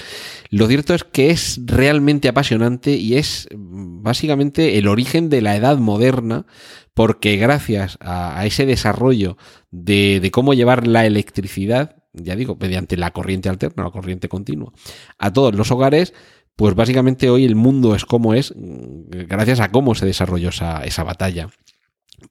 lo 0.51 0.67
cierto 0.67 0.93
es 0.93 1.05
que 1.05 1.31
es 1.31 1.61
realmente 1.65 2.29
apasionante 2.29 2.97
y 2.97 3.15
es 3.15 3.49
mm, 3.57 4.03
básicamente 4.03 4.77
el 4.79 4.89
origen 4.89 5.29
de 5.29 5.41
la 5.41 5.55
edad 5.55 5.79
moderna, 5.79 6.47
porque 6.95 7.37
gracias 7.37 7.97
a, 8.01 8.45
ese 8.45 8.67
desarrollo 8.67 9.37
de, 9.71 10.29
cómo 10.33 10.53
llevar 10.53 10.89
la 10.89 11.07
electricidad, 11.07 12.03
ya 12.13 12.35
digo, 12.35 12.57
mediante 12.61 12.97
la 12.97 13.13
corriente 13.13 13.49
alterna, 13.49 13.85
la 13.85 13.91
corriente 13.91 14.29
continua, 14.29 14.73
a 15.17 15.33
todos 15.33 15.55
los 15.55 15.71
hogares, 15.71 16.13
pues 16.57 16.75
básicamente 16.75 17.31
hoy 17.31 17.45
el 17.45 17.55
mundo 17.55 17.95
es 17.95 18.05
como 18.05 18.35
es, 18.35 18.53
mm, 18.57 19.11
gracias 19.29 19.61
a 19.61 19.71
cómo 19.71 19.95
se 19.95 20.07
desarrolló 20.07 20.49
esa, 20.49 20.83
esa 20.83 21.05
batalla 21.05 21.51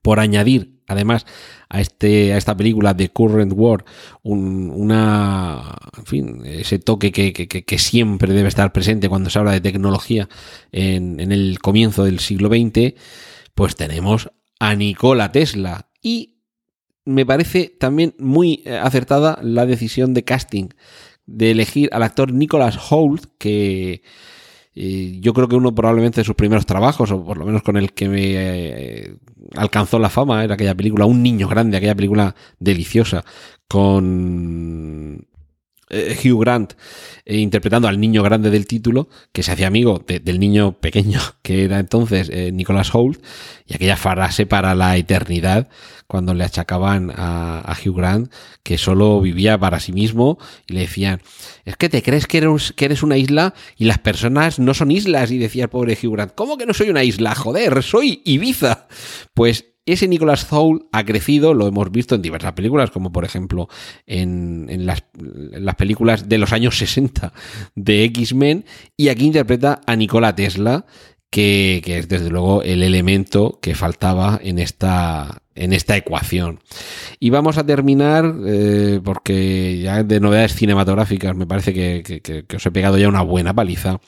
por 0.02 0.20
añadir 0.20 0.78
además 0.88 1.26
a 1.70 1.82
este 1.82 2.34
a 2.34 2.38
esta 2.38 2.56
película 2.56 2.94
de 2.94 3.10
Current 3.10 3.54
War 3.56 3.84
una 4.24 5.76
en 5.98 6.06
fin 6.06 6.42
ese 6.46 6.80
toque 6.80 7.12
que, 7.12 7.80
siempre 7.80 8.34
debe 8.34 8.48
estar 8.48 8.72
presente 8.72 9.10
cuando 9.10 9.30
se 9.30 9.40
habla 9.40 9.52
de 9.52 9.62
tecnología 9.62 10.30
en, 10.72 11.20
en, 11.20 11.32
el 11.32 11.60
comienzo 11.60 12.06
del 12.06 12.20
siglo 12.20 12.48
XX 12.50 12.94
pues 13.54 13.76
tenemos 13.76 14.30
a 14.60 14.76
Nikola 14.76 15.32
Tesla. 15.32 15.90
Y 16.02 16.38
me 17.06 17.26
parece 17.26 17.76
también 17.80 18.16
muy 18.20 18.64
eh, 18.66 18.78
acertada 18.78 19.40
la 19.42 19.66
decisión 19.66 20.14
de 20.14 20.24
casting 20.24 20.70
de 21.26 21.52
elegir 21.52 21.90
al 21.92 22.04
actor 22.04 22.32
Nicholas 22.32 22.78
Holt 22.90 23.26
que 23.38 24.02
yo 24.78 25.34
creo 25.34 25.48
que 25.48 25.56
uno 25.56 25.74
probablemente 25.74 26.22
de 26.22 26.26
sus 26.26 26.36
primeros 26.36 26.66
trabajos, 26.66 27.12
o 27.12 27.24
por 27.24 27.38
lo 27.38 27.46
menos 27.46 27.64
con 27.64 27.78
el 27.78 27.94
que 27.94 28.08
me 28.10 28.34
eh, 28.36 29.16
alcanzó 29.56 29.98
la 29.98 30.10
fama, 30.10 30.44
era 30.44 30.54
aquella 30.54 30.76
película 30.76 31.06
Un 31.06 31.24
niño 31.24 31.48
grande, 31.48 31.78
aquella 31.78 31.96
película 31.96 32.36
deliciosa, 32.60 33.26
con 33.68 35.26
eh, 35.90 36.18
Hugh 36.24 36.40
Grant 36.42 36.74
eh, 37.26 37.38
interpretando 37.38 37.88
al 37.88 38.00
niño 38.00 38.24
grande 38.24 38.50
del 38.50 38.68
título, 38.68 39.10
que 39.32 39.44
se 39.44 39.52
hacía 39.52 39.68
amigo 39.68 40.04
del 40.08 40.40
niño 40.40 40.80
pequeño 40.80 41.20
que 41.42 41.66
era 41.66 41.80
entonces 41.80 42.32
Nicholas 42.54 42.94
Holt, 42.94 43.24
y 43.66 43.76
aquella 43.76 43.98
frase 43.98 44.46
para 44.46 44.76
la 44.76 44.98
eternidad 44.98 45.70
cuando 46.08 46.34
le 46.34 46.46
achacaban 46.46 47.12
a, 47.16 47.76
Hugh 47.86 47.96
Grant 47.96 48.32
que 48.64 48.78
solo 48.78 49.20
vivía 49.22 49.58
para 49.58 49.80
sí 49.80 49.92
mismo 49.92 50.40
y 50.66 50.74
le 50.74 50.80
decían, 50.82 51.22
es 51.66 51.76
que 51.76 51.90
te 51.90 52.02
crees 52.02 52.28
que 52.28 52.40
eres, 52.40 52.72
que 52.72 52.86
eres 52.86 53.04
una 53.04 53.18
isla 53.18 53.54
y 53.78 53.86
las 53.86 54.00
personas 54.00 54.58
no 54.58 54.74
son 54.74 54.92
islas. 54.92 55.32
Y 55.32 55.38
decía 55.38 55.64
el 55.64 55.70
pobre 55.70 55.98
Hugh 56.02 56.14
Grant, 56.14 56.34
¿cómo 56.34 56.58
que 56.58 56.66
no 56.66 56.74
soy 56.74 56.90
una 56.90 57.04
isla? 57.04 57.36
Joder, 57.36 57.84
soy 57.84 58.22
Ibiza. 58.26 58.88
Pues 59.34 59.66
ese 59.94 60.08
Nicholas 60.08 60.42
Soul 60.42 60.88
ha 60.92 61.04
crecido, 61.06 61.54
lo 61.54 61.68
hemos 61.68 61.92
visto 61.92 62.16
en 62.16 62.22
diversas 62.22 62.54
películas, 62.54 62.92
como 62.92 63.12
por 63.12 63.26
ejemplo 63.26 63.70
en, 64.06 64.86
las, 64.86 65.04
las, 65.16 65.76
películas 65.76 66.28
de 66.28 66.38
los 66.38 66.54
años 66.54 66.78
60 66.78 67.34
de 67.76 68.04
X-Men, 68.06 68.66
y 68.96 69.10
aquí 69.10 69.26
interpreta 69.26 69.82
a 69.86 69.96
Nikola 69.96 70.36
Tesla, 70.36 70.86
que, 71.30 71.82
es 71.86 72.08
desde 72.08 72.30
luego 72.30 72.64
el 72.64 72.84
elemento 72.84 73.60
que 73.62 73.76
faltaba 73.76 74.40
en 74.42 74.60
esta, 74.60 75.42
en 75.56 75.74
esta 75.74 75.98
ecuación. 75.98 76.60
Y 77.20 77.30
vamos 77.30 77.58
a 77.58 77.66
terminar, 77.66 78.34
eh, 78.46 79.00
porque 79.04 79.80
ya 79.82 80.04
de 80.04 80.20
novedades 80.20 80.56
cinematográficas 80.56 81.36
me 81.36 81.46
parece 81.48 81.74
que, 81.74 82.46
os 82.56 82.66
he 82.66 82.72
pegado 82.72 82.98
ya 82.98 83.10
una 83.10 83.22
buena 83.22 83.54
paliza, 83.54 84.00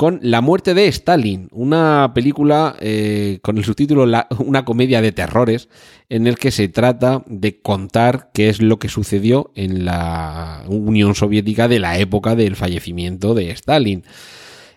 con 0.00 0.18
La 0.22 0.40
muerte 0.40 0.72
de 0.72 0.88
Stalin, 0.88 1.50
una 1.52 2.12
película 2.14 2.74
eh, 2.80 3.38
con 3.42 3.58
el 3.58 3.64
subtítulo 3.66 4.06
Una 4.38 4.64
comedia 4.64 5.02
de 5.02 5.12
terrores, 5.12 5.68
en 6.08 6.26
el 6.26 6.38
que 6.38 6.50
se 6.50 6.68
trata 6.68 7.22
de 7.26 7.60
contar 7.60 8.30
qué 8.32 8.48
es 8.48 8.62
lo 8.62 8.78
que 8.78 8.88
sucedió 8.88 9.50
en 9.54 9.84
la 9.84 10.64
Unión 10.68 11.14
Soviética 11.14 11.68
de 11.68 11.80
la 11.80 11.98
época 11.98 12.34
del 12.34 12.56
fallecimiento 12.56 13.34
de 13.34 13.50
Stalin. 13.50 14.04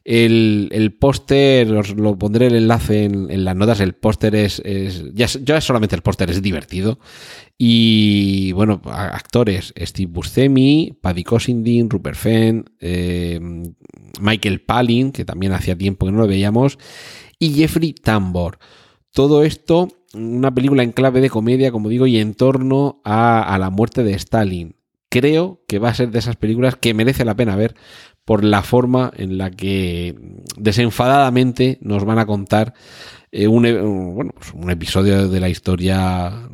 El, 0.03 0.97
póster, 0.99 1.71
os 1.71 1.95
lo 1.95 2.17
pondré 2.17 2.47
el 2.47 2.55
enlace 2.55 3.05
en, 3.05 3.45
las 3.45 3.55
notas, 3.55 3.79
el 3.79 3.93
póster 3.93 4.35
es, 4.35 4.61
ya, 5.13 5.61
solamente 5.61 5.95
el 5.95 6.01
póster 6.01 6.31
es 6.31 6.41
divertido. 6.41 6.99
Y 7.65 8.51
bueno, 8.51 8.81
actores, 8.83 9.73
Steve 9.79 10.11
Buscemi, 10.11 10.97
Paddy 10.99 11.23
Cosindin, 11.23 11.89
Rupert 11.89 12.17
Fenn, 12.17 12.65
eh, 12.81 13.39
Michael 14.19 14.59
Palin, 14.59 15.13
que 15.13 15.23
también 15.23 15.53
hacía 15.53 15.77
tiempo 15.77 16.05
que 16.05 16.11
no 16.11 16.17
lo 16.17 16.27
veíamos, 16.27 16.77
y 17.39 17.53
Jeffrey 17.53 17.93
Tambor. 17.93 18.59
Todo 19.13 19.45
esto, 19.45 19.87
una 20.13 20.53
película 20.53 20.83
en 20.83 20.91
clave 20.91 21.21
de 21.21 21.29
comedia, 21.29 21.71
como 21.71 21.87
digo, 21.87 22.05
y 22.05 22.17
en 22.17 22.33
torno 22.33 22.99
a, 23.05 23.57
la 23.57 23.69
muerte 23.69 24.03
de 24.03 24.11
Stalin 24.15 24.75
creo 25.07 25.63
que 25.65 25.79
va 25.79 25.87
a 25.87 25.95
ser 25.95 26.11
de 26.11 26.19
esas 26.19 26.35
películas 26.35 26.75
que 26.75 26.93
merece 26.93 27.23
la 27.23 27.37
pena 27.37 27.55
ver 27.55 27.75
por 28.25 28.43
la 28.43 28.61
forma 28.61 29.09
en 29.15 29.37
la 29.37 29.51
que 29.51 30.15
desenfadadamente 30.57 31.77
nos 31.79 32.03
van 32.03 32.19
a 32.19 32.25
contar 32.25 32.73
eh, 33.31 33.47
un, 33.47 33.65
e, 33.65 33.79
bueno, 33.79 34.31
pues 34.35 34.53
un 34.53 34.69
episodio 34.69 35.29
de 35.29 35.39
la 35.39 35.49
historia 35.49 36.49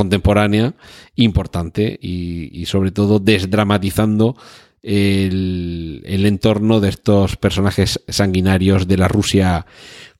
contemporánea 0.00 0.72
importante 1.14 1.98
y, 2.00 2.64
sobre 2.64 2.90
todo 2.90 3.18
desdramatizando 3.18 4.34
el, 4.82 6.22
entorno 6.24 6.80
de 6.80 6.88
estos 6.88 7.36
personajes 7.36 8.00
sanguinarios 8.08 8.88
de 8.88 8.96
la 8.96 9.08
Rusia 9.08 9.66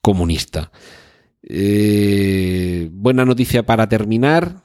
comunista. 0.02 0.70
Eh, 1.42 2.90
buena 2.92 3.24
noticia 3.24 3.64
para 3.64 3.88
terminar. 3.88 4.64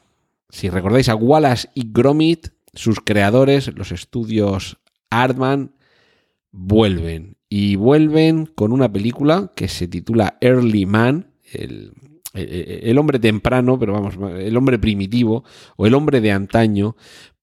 Si 0.50 0.70
recordáis 0.70 1.08
a 1.08 1.16
Wallace 1.16 1.70
y 1.74 1.90
Gromit, 1.94 2.50
sus 2.74 3.00
creadores, 3.00 3.74
los 3.74 3.94
estudios 3.94 4.80
Artman, 5.10 5.76
vuelven. 6.52 7.38
Y 7.48 7.78
vuelven 7.78 8.48
con 8.48 8.74
una 8.74 8.92
película 8.92 9.54
que 9.56 9.70
se 9.70 9.88
titula 9.88 10.38
Early 10.42 10.86
Man, 10.86 11.32
hombre 12.98 13.20
temprano, 13.20 13.80
pero 13.80 13.94
vamos, 13.94 14.16
el 14.38 14.56
hombre 14.58 14.80
primitivo 14.80 15.44
o 15.78 15.86
el 15.86 15.94
hombre 15.94 16.22
de 16.22 16.32
antaño, 16.32 16.96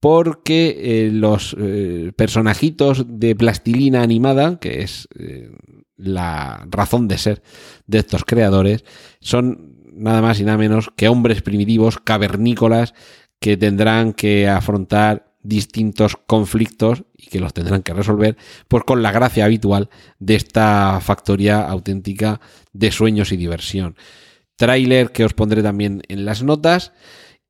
porque 0.02 0.76
eh, 0.80 1.10
los 1.12 1.56
eh, 1.60 2.10
personajitos 2.16 3.06
de 3.08 3.36
plastilina 3.36 4.02
animada, 4.02 4.58
que 4.58 4.82
es 4.82 5.08
eh, 5.16 5.52
la 5.96 6.66
razón 6.68 7.06
de 7.06 7.18
ser 7.18 7.42
de 7.86 7.98
estos 7.98 8.24
creadores, 8.24 8.84
son 9.20 9.76
nada 9.94 10.20
más 10.20 10.40
y 10.40 10.44
nada 10.44 10.58
menos 10.58 10.90
que 10.96 11.08
hombres 11.08 11.42
primitivos, 11.42 11.98
cavernícolas, 11.98 12.94
que 13.38 13.56
tendrán 13.56 14.12
que 14.12 14.48
afrontar 14.48 15.32
distintos 15.42 16.16
conflictos 16.26 17.04
y 17.16 17.26
que 17.28 17.40
los 17.40 17.52
tendrán 17.52 17.82
que 17.82 17.94
resolver, 17.94 18.36
pues 18.66 18.84
con 18.84 19.02
la 19.02 19.12
gracia 19.12 19.44
habitual 19.44 19.88
de 20.18 20.36
esta 20.36 21.00
factoría 21.00 21.62
auténtica 21.62 22.40
de 22.72 22.90
sueños 22.90 23.32
y 23.32 23.36
diversión. 23.36 23.96
Tráiler 24.56 25.10
que 25.10 25.24
os 25.24 25.34
pondré 25.34 25.62
también 25.62 26.02
en 26.08 26.24
las 26.24 26.42
notas. 26.42 26.92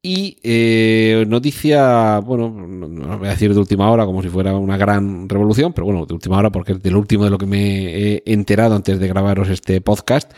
Y 0.04 0.38
eh, 0.42 1.24
noticia, 1.28 2.18
bueno, 2.18 2.50
no 2.50 3.18
voy 3.18 3.28
a 3.28 3.30
decir 3.30 3.54
de 3.54 3.60
última 3.60 3.88
hora 3.88 4.04
como 4.04 4.20
si 4.20 4.28
fuera 4.28 4.56
una 4.56 4.76
gran 4.76 5.28
revolución, 5.28 5.72
pero 5.72 5.84
bueno, 5.84 6.06
de 6.06 6.14
última 6.14 6.38
hora 6.38 6.50
porque 6.50 6.72
es 6.72 6.82
del 6.82 6.96
último 6.96 7.24
de 7.24 7.30
lo 7.30 7.38
que 7.38 7.46
me 7.46 8.14
he 8.14 8.22
enterado 8.26 8.74
antes 8.74 8.98
de 8.98 9.06
grabaros 9.06 9.48
este 9.48 9.80
podcast. 9.80 10.32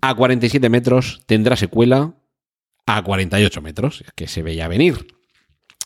A 0.00 0.14
47 0.14 0.70
metros 0.70 1.20
tendrá 1.26 1.56
secuela, 1.56 2.14
a 2.86 3.02
48 3.02 3.60
metros, 3.60 4.02
que 4.14 4.26
se 4.26 4.42
veía 4.42 4.66
venir. 4.66 5.06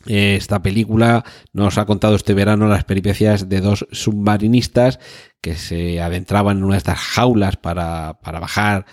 Esta 0.06 0.62
película 0.62 1.24
nos 1.52 1.78
ha 1.78 1.86
contado 1.86 2.14
este 2.14 2.34
verano 2.34 2.68
las 2.68 2.84
peripecias 2.84 3.48
de 3.48 3.60
dos 3.60 3.88
submarinistas 3.90 5.00
que 5.40 5.56
se 5.56 6.00
adentraban 6.00 6.58
en 6.58 6.64
una 6.64 6.74
de 6.74 6.78
estas 6.78 6.98
jaulas 6.98 7.56
para, 7.56 8.20
para 8.22 8.38
bajar 8.38 8.86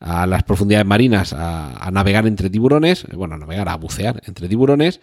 a 0.00 0.26
las 0.26 0.42
profundidades 0.42 0.86
marinas 0.86 1.32
a, 1.32 1.90
navegar 1.92 2.26
entre 2.26 2.50
tiburones, 2.50 3.06
bueno, 3.14 3.34
a 3.34 3.38
navegar, 3.38 3.68
a 3.68 3.76
bucear 3.76 4.22
entre 4.26 4.48
tiburones, 4.48 5.00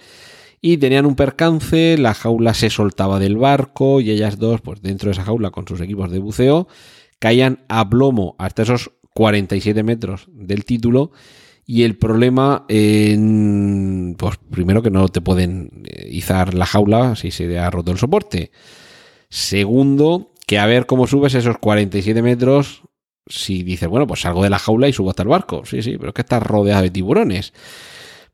y 0.62 0.78
tenían 0.78 1.06
un 1.06 1.16
percance, 1.16 1.98
la 1.98 2.14
jaula 2.14 2.54
se 2.54 2.70
soltaba 2.70 3.20
del 3.20 3.38
barco 3.38 4.00
y 4.00 4.12
ellas 4.12 4.38
dos, 4.38 4.62
pues 4.62 4.82
dentro 4.82 5.08
de 5.08 5.14
esa 5.14 5.26
jaula 5.26 5.52
con 5.52 5.68
sus 5.68 5.82
equipos 5.82 6.12
de 6.12 6.20
buceo, 6.20 6.68
caían 7.20 7.66
a 7.68 7.89
plomo 7.89 8.36
hasta 8.38 8.64
esos 8.64 8.91
47 9.14 9.84
metros 9.84 10.28
del 10.32 10.66
título 10.66 11.12
y 11.66 11.84
el 11.84 11.98
problema, 11.98 12.66
pues 12.68 14.38
primero 14.52 14.82
que 14.82 14.91
no 14.91 15.08
te 15.08 15.22
pueden 15.22 15.84
eh, 15.86 16.08
izar 16.12 16.54
la 16.54 16.66
jaula 16.66 17.16
si 17.16 17.32
se 17.32 17.58
ha 17.58 17.70
roto 17.70 17.91
el 17.91 17.98
soporte. 17.98 18.52
Segundo, 19.30 20.34
que 20.46 20.60
a 20.60 20.66
ver 20.66 20.86
cómo 20.86 21.08
subes 21.08 21.34
esos 21.36 21.58
47 21.58 22.22
metros 22.22 22.84
si 23.28 23.63
dices, 23.63 23.88
bueno, 23.89 24.07
pues 24.07 24.21
salgo 24.21 24.43
de 24.43 24.49
la 24.49 24.59
jaula 24.59 24.88
y 24.88 24.93
subo 24.93 25.09
hasta 25.09 25.24
el 25.24 25.30
barco. 25.30 25.65
Sí, 25.65 25.82
sí, 25.82 25.97
pero 25.97 26.09
es 26.09 26.13
que 26.13 26.21
estás 26.21 26.43
rodeado 26.43 26.82
de 26.82 26.89
tiburones. 26.89 27.53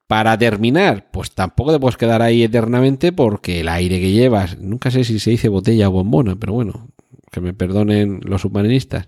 Para 0.08 0.38
terminar, 0.38 1.12
pues 1.12 1.32
tampoco 1.32 1.72
te 1.72 1.80
puedes 1.80 1.98
quedar 1.98 2.22
ahí 2.22 2.44
eternamente 2.44 3.12
porque 3.12 3.60
el 3.60 3.70
aire 3.70 4.00
que 4.00 4.12
llevas, 4.12 4.58
nunca 4.58 4.90
sé 4.90 5.04
si 5.04 5.20
se 5.20 5.30
dice 5.30 5.50
botella 5.50 5.90
o 5.90 5.92
bombona, 5.92 6.36
pero 6.36 6.54
bueno, 6.54 6.88
que 7.32 7.42
me 7.42 7.54
perdonen 7.54 8.20
los 8.24 8.42
submarinistas. 8.42 9.08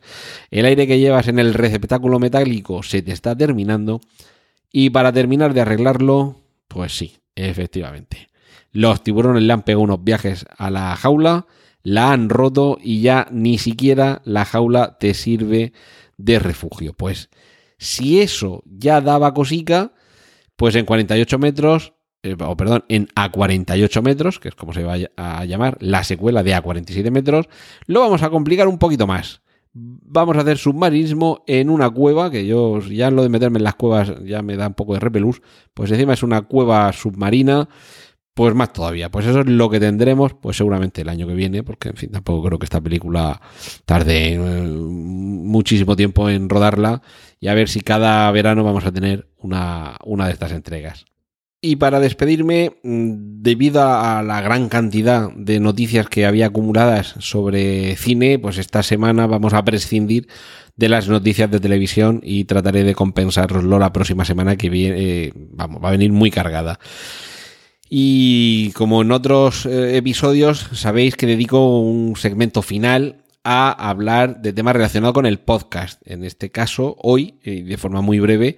El 0.51 0.65
aire 0.65 0.85
que 0.85 0.99
llevas 0.99 1.27
en 1.27 1.39
el 1.39 1.53
receptáculo 1.53 2.19
metálico 2.19 2.83
se 2.83 3.01
te 3.01 3.11
está 3.11 3.35
terminando. 3.35 4.01
Y 4.71 4.91
para 4.91 5.11
terminar 5.11 5.53
de 5.53 5.61
arreglarlo, 5.61 6.37
pues 6.67 6.95
sí, 6.95 7.17
efectivamente. 7.35 8.29
Los 8.71 9.03
tiburones 9.03 9.43
le 9.43 9.51
han 9.51 9.63
pegado 9.63 9.83
unos 9.83 10.03
viajes 10.03 10.45
a 10.55 10.69
la 10.69 10.95
jaula 10.95 11.47
la 11.83 12.11
han 12.11 12.29
roto 12.29 12.77
y 12.81 13.01
ya 13.01 13.27
ni 13.31 13.57
siquiera 13.57 14.21
la 14.25 14.45
jaula 14.45 14.97
te 14.99 15.13
sirve 15.13 15.73
de 16.17 16.39
refugio. 16.39 16.93
Pues 16.93 17.29
si 17.77 18.21
eso 18.21 18.63
ya 18.65 19.01
daba 19.01 19.33
cosica, 19.33 19.93
pues 20.55 20.75
en 20.75 20.85
48 20.85 21.39
metros, 21.39 21.93
eh, 22.23 22.35
o 22.39 22.55
perdón, 22.55 22.85
en 22.87 23.07
A48 23.07 24.01
metros, 24.03 24.39
que 24.39 24.49
es 24.49 24.55
como 24.55 24.73
se 24.73 24.83
va 24.83 24.97
a 25.17 25.45
llamar 25.45 25.77
la 25.79 26.03
secuela 26.03 26.43
de 26.43 26.55
A47 26.55 27.09
metros, 27.09 27.47
lo 27.87 28.01
vamos 28.01 28.21
a 28.21 28.29
complicar 28.29 28.67
un 28.67 28.77
poquito 28.77 29.07
más. 29.07 29.41
Vamos 29.73 30.35
a 30.35 30.41
hacer 30.41 30.57
submarinismo 30.57 31.43
en 31.47 31.69
una 31.69 31.89
cueva, 31.89 32.29
que 32.29 32.45
yo 32.45 32.79
ya 32.81 33.09
lo 33.09 33.23
de 33.23 33.29
meterme 33.29 33.57
en 33.57 33.63
las 33.63 33.75
cuevas 33.75 34.13
ya 34.25 34.41
me 34.41 34.57
da 34.57 34.67
un 34.67 34.73
poco 34.73 34.93
de 34.93 34.99
repelús, 34.99 35.41
pues 35.73 35.89
encima 35.91 36.13
es 36.13 36.23
una 36.23 36.41
cueva 36.41 36.91
submarina 36.91 37.69
pues 38.41 38.55
más 38.55 38.73
todavía. 38.73 39.11
Pues 39.11 39.27
eso 39.27 39.41
es 39.41 39.45
lo 39.45 39.69
que 39.69 39.79
tendremos, 39.79 40.33
pues 40.33 40.57
seguramente 40.57 41.03
el 41.03 41.09
año 41.09 41.27
que 41.27 41.35
viene, 41.35 41.61
porque 41.61 41.89
en 41.89 41.95
fin, 41.95 42.09
tampoco 42.09 42.47
creo 42.47 42.57
que 42.57 42.65
esta 42.65 42.81
película 42.81 43.39
tarde 43.85 44.33
eh, 44.33 44.39
muchísimo 44.39 45.95
tiempo 45.95 46.27
en 46.27 46.49
rodarla 46.49 47.03
y 47.39 47.49
a 47.49 47.53
ver 47.53 47.69
si 47.69 47.81
cada 47.81 48.31
verano 48.31 48.63
vamos 48.63 48.83
a 48.83 48.91
tener 48.91 49.27
una, 49.37 49.95
una 50.05 50.25
de 50.25 50.33
estas 50.33 50.53
entregas. 50.53 51.05
Y 51.61 51.75
para 51.75 51.99
despedirme, 51.99 52.77
mm, 52.81 53.43
debido 53.43 53.83
a 53.83 54.23
la 54.23 54.41
gran 54.41 54.69
cantidad 54.69 55.31
de 55.35 55.59
noticias 55.59 56.09
que 56.09 56.25
había 56.25 56.47
acumuladas 56.47 57.13
sobre 57.19 57.95
cine, 57.95 58.39
pues 58.39 58.57
esta 58.57 58.81
semana 58.81 59.27
vamos 59.27 59.53
a 59.53 59.63
prescindir 59.63 60.27
de 60.75 60.89
las 60.89 61.07
noticias 61.07 61.51
de 61.51 61.59
televisión 61.59 62.21
y 62.23 62.45
trataré 62.45 62.83
de 62.83 62.95
compensaroslo 62.95 63.77
la 63.77 63.93
próxima 63.93 64.25
semana 64.25 64.55
que 64.55 64.71
viene, 64.71 64.95
eh, 64.97 65.33
vamos, 65.35 65.83
va 65.83 65.89
a 65.89 65.91
venir 65.91 66.11
muy 66.11 66.31
cargada. 66.31 66.79
Y 67.93 68.71
como 68.71 69.01
en 69.01 69.11
otros 69.11 69.65
eh, 69.65 69.97
episodios, 69.97 70.69
sabéis 70.71 71.17
que 71.17 71.27
dedico 71.27 71.81
un 71.81 72.15
segmento 72.15 72.61
final 72.61 73.17
a 73.43 73.89
hablar 73.89 74.41
de 74.41 74.53
temas 74.53 74.77
relacionados 74.77 75.13
con 75.13 75.25
el 75.25 75.39
podcast. 75.39 76.01
En 76.05 76.23
este 76.23 76.51
caso, 76.51 76.95
hoy, 77.01 77.35
y 77.43 77.63
de 77.63 77.75
forma 77.75 77.99
muy 77.99 78.21
breve, 78.21 78.55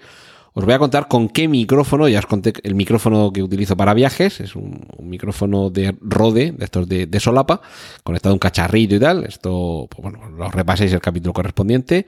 os 0.53 0.63
voy 0.65 0.75
a 0.75 0.77
contar 0.77 1.07
con 1.07 1.29
qué 1.29 1.47
micrófono, 1.47 2.07
ya 2.07 2.19
os 2.19 2.27
conté 2.27 2.53
el 2.61 2.75
micrófono 2.75 3.33
que 3.33 3.41
utilizo 3.41 3.75
para 3.75 3.95
viajes, 3.95 4.39
es 4.39 4.55
un, 4.55 4.85
micrófono 4.99 5.71
de 5.71 5.95
Rode, 5.99 6.51
de 6.51 6.65
estos 6.65 6.87
de, 6.87 7.07
de, 7.07 7.19
solapa, 7.19 7.59
conectado 8.03 8.33
a 8.33 8.35
un 8.35 8.39
cacharrito 8.39 8.93
y 8.93 8.99
tal. 8.99 9.23
Esto, 9.23 9.87
pues 9.89 10.03
bueno, 10.03 10.29
lo 10.29 10.51
repaséis 10.51 10.93
el 10.93 11.01
capítulo 11.01 11.33
correspondiente. 11.33 12.05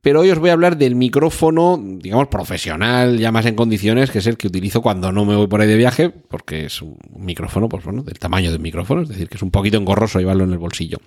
Pero 0.00 0.20
hoy 0.20 0.30
os 0.30 0.38
voy 0.38 0.50
a 0.50 0.52
hablar 0.52 0.76
del 0.76 0.94
micrófono, 0.94 1.82
digamos, 1.82 2.28
profesional, 2.28 3.18
ya 3.18 3.32
más 3.32 3.46
en 3.46 3.54
condiciones, 3.54 4.10
que 4.10 4.18
es 4.18 4.26
el 4.26 4.36
que 4.36 4.46
utilizo 4.46 4.80
cuando 4.80 5.12
no 5.12 5.24
me 5.24 5.34
voy 5.34 5.46
por 5.48 5.60
ahí 5.60 5.68
de 5.68 5.76
viaje, 5.76 6.10
porque 6.10 6.66
es 6.66 6.82
un 6.82 6.98
micrófono, 7.16 7.68
pues 7.68 7.84
bueno, 7.84 8.02
del 8.02 8.18
tamaño 8.18 8.52
del 8.52 8.60
micrófono, 8.60 9.02
es 9.02 9.08
decir, 9.08 9.28
que 9.28 9.36
es 9.36 9.42
un 9.42 9.50
poquito 9.50 9.76
engorroso 9.76 10.18
llevarlo 10.18 10.44
en 10.44 10.52
el 10.52 10.58
bolsillo. 10.58 10.98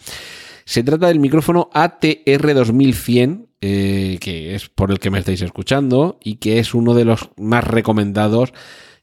Se 0.66 0.84
trata 0.84 1.08
del 1.08 1.20
micrófono 1.20 1.70
ATR 1.74 2.54
2100, 2.54 3.48
eh, 3.62 4.18
que 4.20 4.56
es 4.56 4.70
por 4.70 4.92
el 4.92 5.00
que 5.00 5.10
me 5.10 5.20
estáis 5.20 5.42
escuchando 5.42 6.20
y 6.24 6.36
que 6.36 6.60
es 6.60 6.74
uno 6.74 6.94
de 6.94 7.06
los 7.06 7.30
más 7.38 7.64
recomendados 7.64 8.54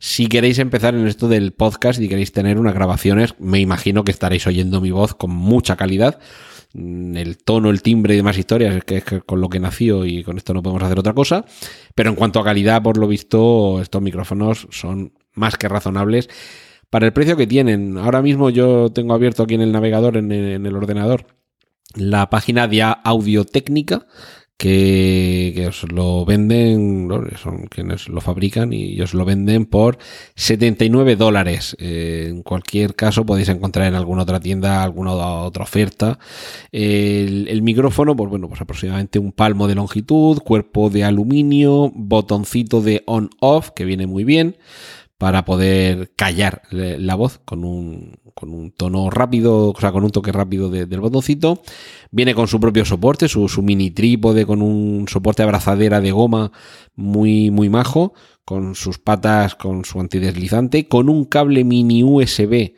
si 0.01 0.29
queréis 0.29 0.59
empezar 0.61 0.95
en 0.95 1.07
esto 1.09 1.29
del 1.29 1.53
podcast 1.53 2.01
y 2.01 2.09
queréis 2.09 2.33
tener 2.33 2.59
unas 2.59 2.75
grabaciones. 2.75 3.35
Me 3.39 3.59
imagino 3.59 4.05
que 4.05 4.13
estaréis 4.13 4.47
oyendo 4.47 4.81
mi 4.81 4.91
voz 4.93 5.15
con 5.15 5.31
mucha 5.31 5.77
calidad 5.77 6.21
el 6.75 7.39
tono, 7.39 7.71
el 7.71 7.83
timbre 7.83 8.15
y 8.15 8.19
demás 8.19 8.39
historias, 8.39 8.77
es 8.77 8.85
que 8.85 8.97
es 8.99 9.05
con 9.25 9.41
lo 9.41 9.49
que 9.49 9.61
nació 9.61 10.05
y 10.05 10.23
con 10.23 10.37
esto 10.37 10.55
no 10.55 10.63
podemos 10.63 10.83
hacer 10.83 10.99
otra 10.99 11.15
cosa. 11.15 11.45
Pero 11.95 12.11
en 12.11 12.17
cuanto 12.17 12.41
a 12.41 12.45
calidad, 12.45 12.83
por 12.83 12.99
lo 12.99 13.09
visto, 13.09 13.81
estos 13.81 14.03
micrófonos 14.03 14.69
son 14.71 15.13
más 15.35 15.57
que 15.57 15.69
razonables 15.69 16.29
para 16.91 17.07
el 17.07 17.13
precio 17.13 17.37
que 17.37 17.47
tienen. 17.47 17.99
Ahora 17.99 18.23
mismo 18.23 18.51
yo 18.51 18.91
tengo 18.91 19.15
abierto 19.15 19.43
aquí 19.43 19.55
en 19.55 19.63
el 19.63 19.73
navegador, 19.73 20.17
en 20.17 20.33
el, 20.33 20.77
ordenador, 20.77 21.27
la 21.95 22.31
página 22.31 22.69
de 22.69 22.83
Audio 22.83 23.45
Técnica 23.45 24.07
que, 24.59 25.67
os 25.69 25.85
lo 25.85 26.25
venden, 26.25 27.09
son 27.41 27.67
quienes 27.69 28.09
lo 28.09 28.21
fabrican 28.21 28.73
y 28.73 29.01
os 29.01 29.15
lo 29.15 29.25
venden 29.25 29.67
por 29.67 29.99
79 30.35 31.15
dólares. 31.15 31.77
Eh, 31.79 32.27
en 32.29 32.43
cualquier 32.43 32.97
caso 32.97 33.25
podéis 33.25 33.49
encontrar 33.51 33.87
en 33.87 33.95
alguna 33.95 34.23
otra 34.23 34.41
tienda 34.41 34.83
alguna 34.83 35.13
otra 35.13 35.63
oferta. 35.63 36.19
El, 36.73 37.47
el, 37.49 37.63
micrófono, 37.63 38.17
pues 38.17 38.29
bueno, 38.29 38.49
pues 38.49 38.61
aproximadamente 38.61 39.21
un 39.21 39.31
palmo 39.31 39.69
de 39.69 39.77
longitud, 39.77 40.41
cuerpo 40.41 40.91
de 40.91 41.05
aluminio, 41.05 41.93
botoncito 41.95 42.81
de 42.81 43.05
on-off 43.07 43.71
que 43.71 43.85
viene 43.85 44.09
muy 44.09 44.25
bien 44.25 44.57
para 45.19 45.45
poder 45.45 46.13
callar 46.15 46.63
la 46.71 47.17
voz 47.17 47.41
con 47.45 47.65
un, 47.65 48.19
con 48.35 48.51
un 48.51 48.71
tono 48.71 49.11
rápido, 49.11 49.71
o 49.71 49.81
sea, 49.81 49.91
con 49.91 50.05
un 50.05 50.11
toque 50.11 50.31
rápido 50.31 50.71
del 50.71 51.01
botoncito. 51.01 51.61
Viene 52.13 52.35
con 52.35 52.47
su 52.47 52.61
propio 52.61 52.85
soporte, 52.85 53.29
su, 53.29 53.49
su, 53.49 53.63
mini 53.63 53.91
trípode 53.91 54.47
con 54.47 54.63
un 54.63 55.07
soporte 55.09 55.43
abrazadera 55.43 56.01
de 56.01 56.13
goma 56.13 56.53
muy, 56.95 57.51
muy 57.51 57.69
majo, 57.69 58.15
con 58.45 58.77
sus 58.77 58.99
patas, 58.99 59.57
con 59.57 59.85
su 59.85 59.99
antideslizante, 59.99 60.87
con 60.87 61.09
un 61.09 61.25
cable 61.25 61.65
mini 61.65 62.05
USB 62.05 62.73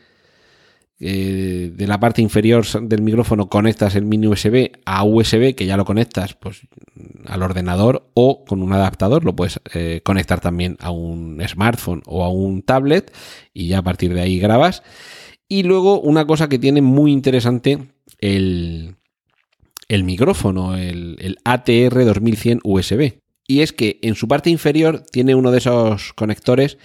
eh, 1.03 1.73
de 1.75 1.87
la 1.87 1.99
parte 1.99 2.21
inferior 2.21 2.67
del 2.83 3.01
micrófono 3.01 3.49
conectas 3.49 3.95
el 3.95 4.05
mini 4.05 4.27
USB 4.27 4.71
a 4.85 5.03
USB, 5.03 5.55
que 5.55 5.65
ya 5.65 5.79
lo 5.79 5.87
conectas 5.87 6.35
pues, 6.35 6.61
al 7.25 7.43
ordenador 7.43 8.11
o 8.13 8.45
con 8.45 8.63
un 8.63 8.75
adaptador, 8.75 9.25
lo 9.25 9.35
puedes 9.35 9.61
eh, 9.73 10.03
conectar 10.05 10.41
también 10.41 10.77
a 10.79 10.91
un 10.91 11.43
smartphone 11.49 12.03
o 12.05 12.23
a 12.23 12.29
un 12.29 12.61
tablet 12.61 13.15
y 13.55 13.69
ya 13.69 13.79
a 13.79 13.83
partir 13.83 14.13
de 14.13 14.21
ahí 14.21 14.39
grabas. 14.39 14.83
Y 15.49 15.63
luego 15.63 16.01
una 16.03 16.27
cosa 16.27 16.51
que 16.51 16.59
tiene 16.59 16.83
muy 16.83 17.13
interesante 17.13 17.79
el, 18.19 18.97
el 19.89 20.05
micrófono, 20.05 20.77
el, 20.77 21.17
el 21.19 21.39
ATR 21.45 22.05
2100 22.05 22.61
USB. 22.63 23.15
Y 23.47 23.63
es 23.63 23.73
que 23.73 23.99
en 24.03 24.17
su 24.17 24.29
parte 24.29 24.51
inferior 24.51 25.03
tiene 25.11 25.35
uno 25.35 25.51
de 25.51 25.59
esos 25.59 26.13
conectores 26.13 26.77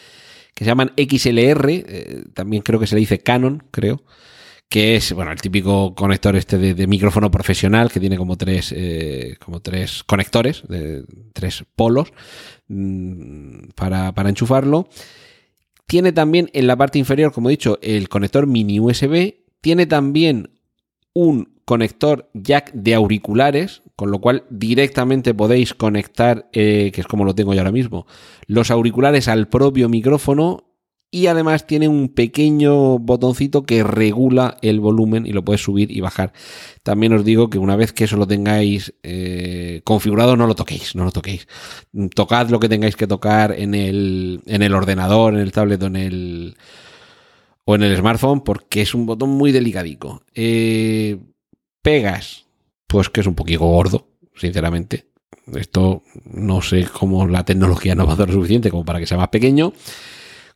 que 0.56 0.64
se 0.64 0.70
llaman 0.70 0.94
XLR, 0.98 1.70
eh, 1.70 2.24
también 2.34 2.64
creo 2.64 2.80
que 2.80 2.88
se 2.88 2.96
le 2.96 3.02
dice 3.02 3.20
Canon, 3.20 3.64
creo, 3.70 4.04
que 4.70 4.96
es 4.96 5.14
bueno 5.14 5.32
el 5.32 5.40
típico 5.42 5.94
conector 5.94 6.36
este 6.36 6.58
de, 6.58 6.88
micrófono 6.88 7.30
profesional 7.30 7.92
que 7.92 8.00
tiene 8.00 8.18
como 8.18 8.38
tres, 8.38 8.74
eh, 8.76 9.36
como 9.44 9.62
tres 9.62 10.04
conectores, 10.04 10.64
tres 11.34 11.64
polos 11.76 12.12
mm, 12.68 13.68
para, 13.76 14.12
para 14.14 14.30
enchufarlo. 14.30 14.90
Tiene 15.86 16.12
también 16.12 16.50
en 16.54 16.66
la 16.66 16.76
parte 16.76 16.98
inferior, 16.98 17.32
como 17.32 17.50
he 17.50 17.52
dicho, 17.52 17.78
el 17.84 18.10
conector 18.10 18.48
mini 18.48 18.80
USB. 18.80 19.36
Tiene 19.62 19.86
también 19.86 20.50
un 21.14 21.56
conector 21.66 22.30
jack 22.34 22.72
de 22.74 22.96
auriculares, 22.96 23.82
con 23.96 24.12
lo 24.12 24.20
cual 24.20 24.44
directamente 24.50 25.34
podéis 25.34 25.74
conectar, 25.74 26.50
eh, 26.54 26.92
que 26.94 27.02
es 27.02 27.08
como 27.08 27.26
lo 27.26 27.36
tengo 27.36 27.54
yo 27.54 27.62
ahora 27.62 27.72
mismo, 27.72 28.06
los 28.48 28.72
auriculares 28.72 29.28
al 29.28 29.48
propio 29.48 29.90
micrófono 29.90 30.66
y 31.16 31.28
además 31.28 31.66
tiene 31.66 31.88
un 31.88 32.10
pequeño 32.10 33.00
botoncito 33.00 33.66
que 33.66 33.84
regula 33.84 34.58
el 34.62 34.82
volumen 34.82 35.26
y 35.26 35.32
lo 35.32 35.46
puedes 35.46 35.62
subir 35.62 35.90
y 35.90 36.02
bajar. 36.02 36.34
También 36.84 37.14
os 37.14 37.24
digo 37.24 37.50
que 37.50 37.58
una 37.58 37.78
vez 37.78 37.94
que 37.94 38.04
eso 38.04 38.18
lo 38.18 38.28
tengáis 38.28 38.94
eh, 39.02 39.80
configurado, 39.86 40.36
no 40.36 40.46
lo 40.46 40.56
toquéis, 40.56 40.94
no 40.94 41.06
lo 41.06 41.12
toquéis. 41.12 41.48
Tocad 42.14 42.50
lo 42.50 42.60
que 42.60 42.68
tengáis 42.68 42.98
que 42.98 43.08
tocar 43.08 43.54
en 43.58 43.76
el, 43.76 44.42
en 44.46 44.62
el 44.62 44.74
ordenador, 44.74 45.36
en 45.36 45.40
el 45.40 45.54
tablet 45.54 45.82
o 45.84 45.86
en 45.86 45.96
el, 45.96 46.58
o 47.64 47.76
en 47.76 47.84
el 47.84 47.96
smartphone, 47.96 48.42
porque 48.42 48.82
es 48.82 48.94
un 48.94 49.06
botón 49.06 49.30
muy 49.30 49.54
delicadico. 49.54 50.22
Eh, 50.34 51.18
pegas, 51.82 52.45
pues 52.88 53.10
que 53.10 53.22
es 53.22 53.28
un 53.28 53.36
poquito 53.36 53.66
gordo, 53.66 54.08
sinceramente. 54.36 55.08
Esto 55.54 56.04
no 56.26 56.62
sé 56.62 56.88
cómo 56.92 57.28
la 57.28 57.46
tecnología 57.46 57.94
no 57.96 58.08
va 58.08 58.14
a 58.14 58.18
dar 58.18 58.32
suficiente 58.32 58.72
como 58.72 58.84
para 58.86 59.00
que 59.00 59.06
sea 59.06 59.18
más 59.18 59.30
pequeño. 59.30 59.74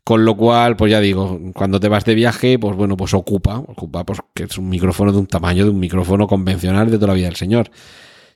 Con 0.03 0.25
lo 0.25 0.35
cual, 0.35 0.75
pues 0.75 0.91
ya 0.91 0.99
digo, 0.99 1.39
cuando 1.53 1.79
te 1.79 1.87
vas 1.87 2.03
de 2.03 2.15
viaje, 2.15 2.57
pues 2.57 2.75
bueno, 2.75 2.97
pues 2.97 3.13
ocupa, 3.13 3.59
ocupa, 3.59 4.03
pues 4.05 4.19
que 4.33 4.43
es 4.43 4.57
un 4.57 4.67
micrófono 4.67 5.11
de 5.11 5.19
un 5.19 5.27
tamaño 5.27 5.65
de 5.65 5.69
un 5.69 5.79
micrófono 5.79 6.25
convencional 6.25 6.89
de 6.89 6.97
toda 6.97 7.09
la 7.09 7.13
vida 7.13 7.27
del 7.27 7.35
señor. 7.35 7.69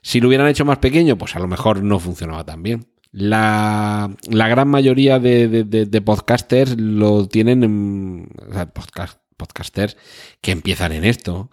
Si 0.00 0.20
lo 0.20 0.28
hubieran 0.28 0.46
hecho 0.46 0.64
más 0.64 0.78
pequeño, 0.78 1.18
pues 1.18 1.34
a 1.34 1.40
lo 1.40 1.48
mejor 1.48 1.82
no 1.82 1.98
funcionaba 1.98 2.44
tan 2.44 2.62
bien. 2.62 2.86
La, 3.10 4.10
gran 4.28 4.68
mayoría 4.68 5.18
de, 5.18 6.02
podcasters 6.04 6.78
lo 6.78 7.26
tienen 7.26 7.62
en, 7.64 8.28
podcast, 8.72 9.18
podcasters 9.36 9.96
que 10.40 10.52
empiezan 10.52 10.92
en 10.92 11.04
esto. 11.04 11.50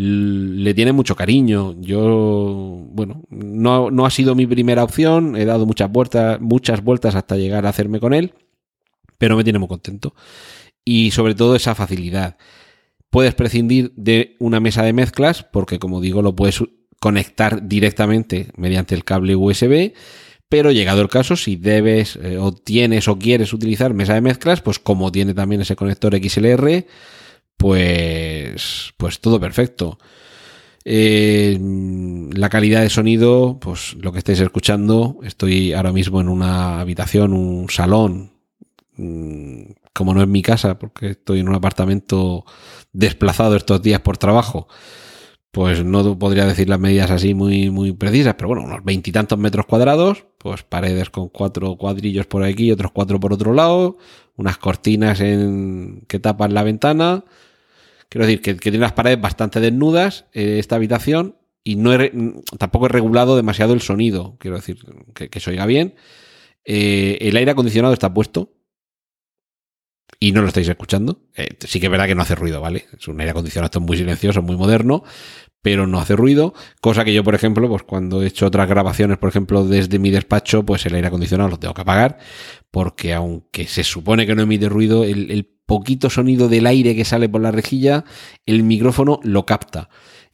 Le 0.00 0.74
tienen 0.74 0.94
mucho 0.94 1.16
cariño. 1.16 1.74
Yo, 1.80 2.86
bueno, 2.90 3.22
no, 3.30 3.90
no 3.90 4.06
ha 4.06 4.10
sido 4.10 4.34
mi 4.34 4.46
primera 4.46 4.84
opción. 4.84 5.36
He 5.36 5.44
dado 5.44 5.66
muchas 5.66 5.90
vueltas, 5.90 6.40
muchas 6.40 6.84
vueltas 6.84 7.14
hasta 7.14 7.36
llegar 7.36 7.66
a 7.66 7.70
hacerme 7.70 7.98
con 7.98 8.14
él 8.14 8.32
pero 9.18 9.36
me 9.36 9.44
tiene 9.44 9.58
muy 9.58 9.68
contento. 9.68 10.14
Y 10.84 11.10
sobre 11.10 11.34
todo 11.34 11.54
esa 11.56 11.74
facilidad. 11.74 12.38
Puedes 13.10 13.34
prescindir 13.34 13.92
de 13.96 14.36
una 14.38 14.60
mesa 14.60 14.82
de 14.82 14.92
mezclas 14.92 15.42
porque, 15.42 15.78
como 15.78 16.00
digo, 16.00 16.22
lo 16.22 16.34
puedes 16.34 16.62
conectar 17.00 17.66
directamente 17.66 18.48
mediante 18.56 18.94
el 18.94 19.04
cable 19.04 19.36
USB. 19.36 19.92
Pero 20.48 20.72
llegado 20.72 21.02
el 21.02 21.08
caso, 21.08 21.36
si 21.36 21.56
debes 21.56 22.16
eh, 22.16 22.38
o 22.38 22.52
tienes 22.52 23.06
o 23.08 23.18
quieres 23.18 23.52
utilizar 23.52 23.92
mesa 23.92 24.14
de 24.14 24.22
mezclas, 24.22 24.62
pues 24.62 24.78
como 24.78 25.12
tiene 25.12 25.34
también 25.34 25.60
ese 25.60 25.76
conector 25.76 26.16
XLR, 26.16 26.86
pues, 27.58 28.94
pues 28.96 29.20
todo 29.20 29.38
perfecto. 29.38 29.98
Eh, 30.86 31.58
la 32.32 32.48
calidad 32.48 32.80
de 32.80 32.88
sonido, 32.88 33.58
pues 33.60 33.94
lo 34.00 34.12
que 34.12 34.18
estáis 34.18 34.40
escuchando, 34.40 35.18
estoy 35.22 35.74
ahora 35.74 35.92
mismo 35.92 36.22
en 36.22 36.30
una 36.30 36.80
habitación, 36.80 37.34
un 37.34 37.68
salón 37.68 38.38
Mm, 38.98 39.74
como 39.94 40.12
no 40.14 40.22
es 40.22 40.28
mi 40.28 40.42
casa, 40.42 40.78
porque 40.78 41.10
estoy 41.10 41.40
en 41.40 41.48
un 41.48 41.54
apartamento 41.54 42.44
desplazado 42.92 43.56
estos 43.56 43.80
días 43.82 44.00
por 44.00 44.18
trabajo, 44.18 44.68
pues 45.52 45.84
no 45.84 46.18
podría 46.18 46.46
decir 46.46 46.68
las 46.68 46.80
medidas 46.80 47.10
así 47.10 47.34
muy, 47.34 47.70
muy 47.70 47.92
precisas, 47.92 48.34
pero 48.34 48.48
bueno, 48.48 48.64
unos 48.64 48.84
veintitantos 48.84 49.38
metros 49.38 49.66
cuadrados, 49.66 50.26
pues 50.38 50.62
paredes 50.64 51.10
con 51.10 51.28
cuatro 51.28 51.76
cuadrillos 51.76 52.26
por 52.26 52.44
aquí 52.44 52.66
y 52.66 52.72
otros 52.72 52.92
cuatro 52.92 53.20
por 53.20 53.32
otro 53.32 53.54
lado, 53.54 53.98
unas 54.36 54.58
cortinas 54.58 55.20
en, 55.20 56.04
que 56.08 56.18
tapan 56.20 56.54
la 56.54 56.64
ventana. 56.64 57.24
Quiero 58.08 58.26
decir 58.26 58.40
que, 58.40 58.54
tiene 58.54 58.78
las 58.78 58.92
paredes 58.92 59.20
bastante 59.20 59.60
desnudas 59.60 60.26
eh, 60.32 60.58
esta 60.58 60.76
habitación 60.76 61.36
y 61.62 61.76
no 61.76 61.92
tampoco 62.58 62.86
he 62.86 62.88
regulado 62.88 63.36
demasiado 63.36 63.74
el 63.74 63.82
sonido, 63.82 64.36
quiero 64.38 64.56
decir 64.56 64.78
que, 65.14 65.40
se 65.40 65.50
oiga 65.50 65.66
bien. 65.66 65.94
Eh, 66.64 67.18
el 67.20 67.36
aire 67.36 67.50
acondicionado 67.50 67.92
está 67.92 68.14
puesto, 68.14 68.58
y 70.20 70.32
no 70.32 70.42
lo 70.42 70.48
estáis 70.48 70.68
escuchando. 70.68 71.20
Eh, 71.36 71.48
sí 71.60 71.80
que 71.80 71.86
es 71.86 71.90
verdad 71.90 72.06
que 72.06 72.14
no 72.14 72.22
hace 72.22 72.34
ruido, 72.34 72.60
¿vale? 72.60 72.86
Es 72.98 73.08
un 73.08 73.20
aire 73.20 73.30
acondicionado 73.30 73.80
muy 73.80 73.96
silencioso, 73.96 74.42
muy 74.42 74.56
moderno, 74.56 75.04
pero 75.62 75.86
no 75.86 76.00
hace 76.00 76.16
ruido. 76.16 76.54
Cosa 76.80 77.04
que 77.04 77.14
yo, 77.14 77.22
por 77.22 77.34
ejemplo, 77.34 77.68
pues 77.68 77.82
cuando 77.82 78.22
he 78.22 78.26
hecho 78.26 78.46
otras 78.46 78.68
grabaciones, 78.68 79.18
por 79.18 79.28
ejemplo, 79.28 79.64
desde 79.64 79.98
mi 79.98 80.10
despacho, 80.10 80.64
pues 80.64 80.84
el 80.86 80.94
aire 80.94 81.08
acondicionado 81.08 81.50
lo 81.50 81.58
tengo 81.58 81.74
que 81.74 81.82
apagar, 81.82 82.18
porque 82.70 83.14
aunque 83.14 83.66
se 83.66 83.84
supone 83.84 84.26
que 84.26 84.34
no 84.34 84.42
emite 84.42 84.68
ruido, 84.68 85.04
el, 85.04 85.48
poquito 85.66 86.08
sonido 86.08 86.48
del 86.48 86.66
aire 86.66 86.96
que 86.96 87.04
sale 87.04 87.28
por 87.28 87.42
la 87.42 87.50
rejilla, 87.50 88.06
el 88.46 88.62
micrófono 88.62 89.20
lo 89.22 89.44
capta. 89.44 89.90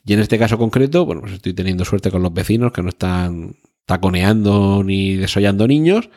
Y 0.07 0.13
en 0.13 0.21
este 0.21 0.39
caso 0.39 0.59
concreto, 0.59 1.05
bueno, 1.05 1.23
pues 1.23 1.33
estoy 1.33 1.53
teniendo 1.55 1.85
suerte 1.85 2.13
con 2.13 2.23
los 2.23 2.33
vecinos 2.33 2.71
que 2.71 2.83
no 2.83 2.91
están 2.91 3.57
taconeando 3.85 4.85
ni 4.85 5.17
desollando 5.17 5.67
niños 5.67 6.09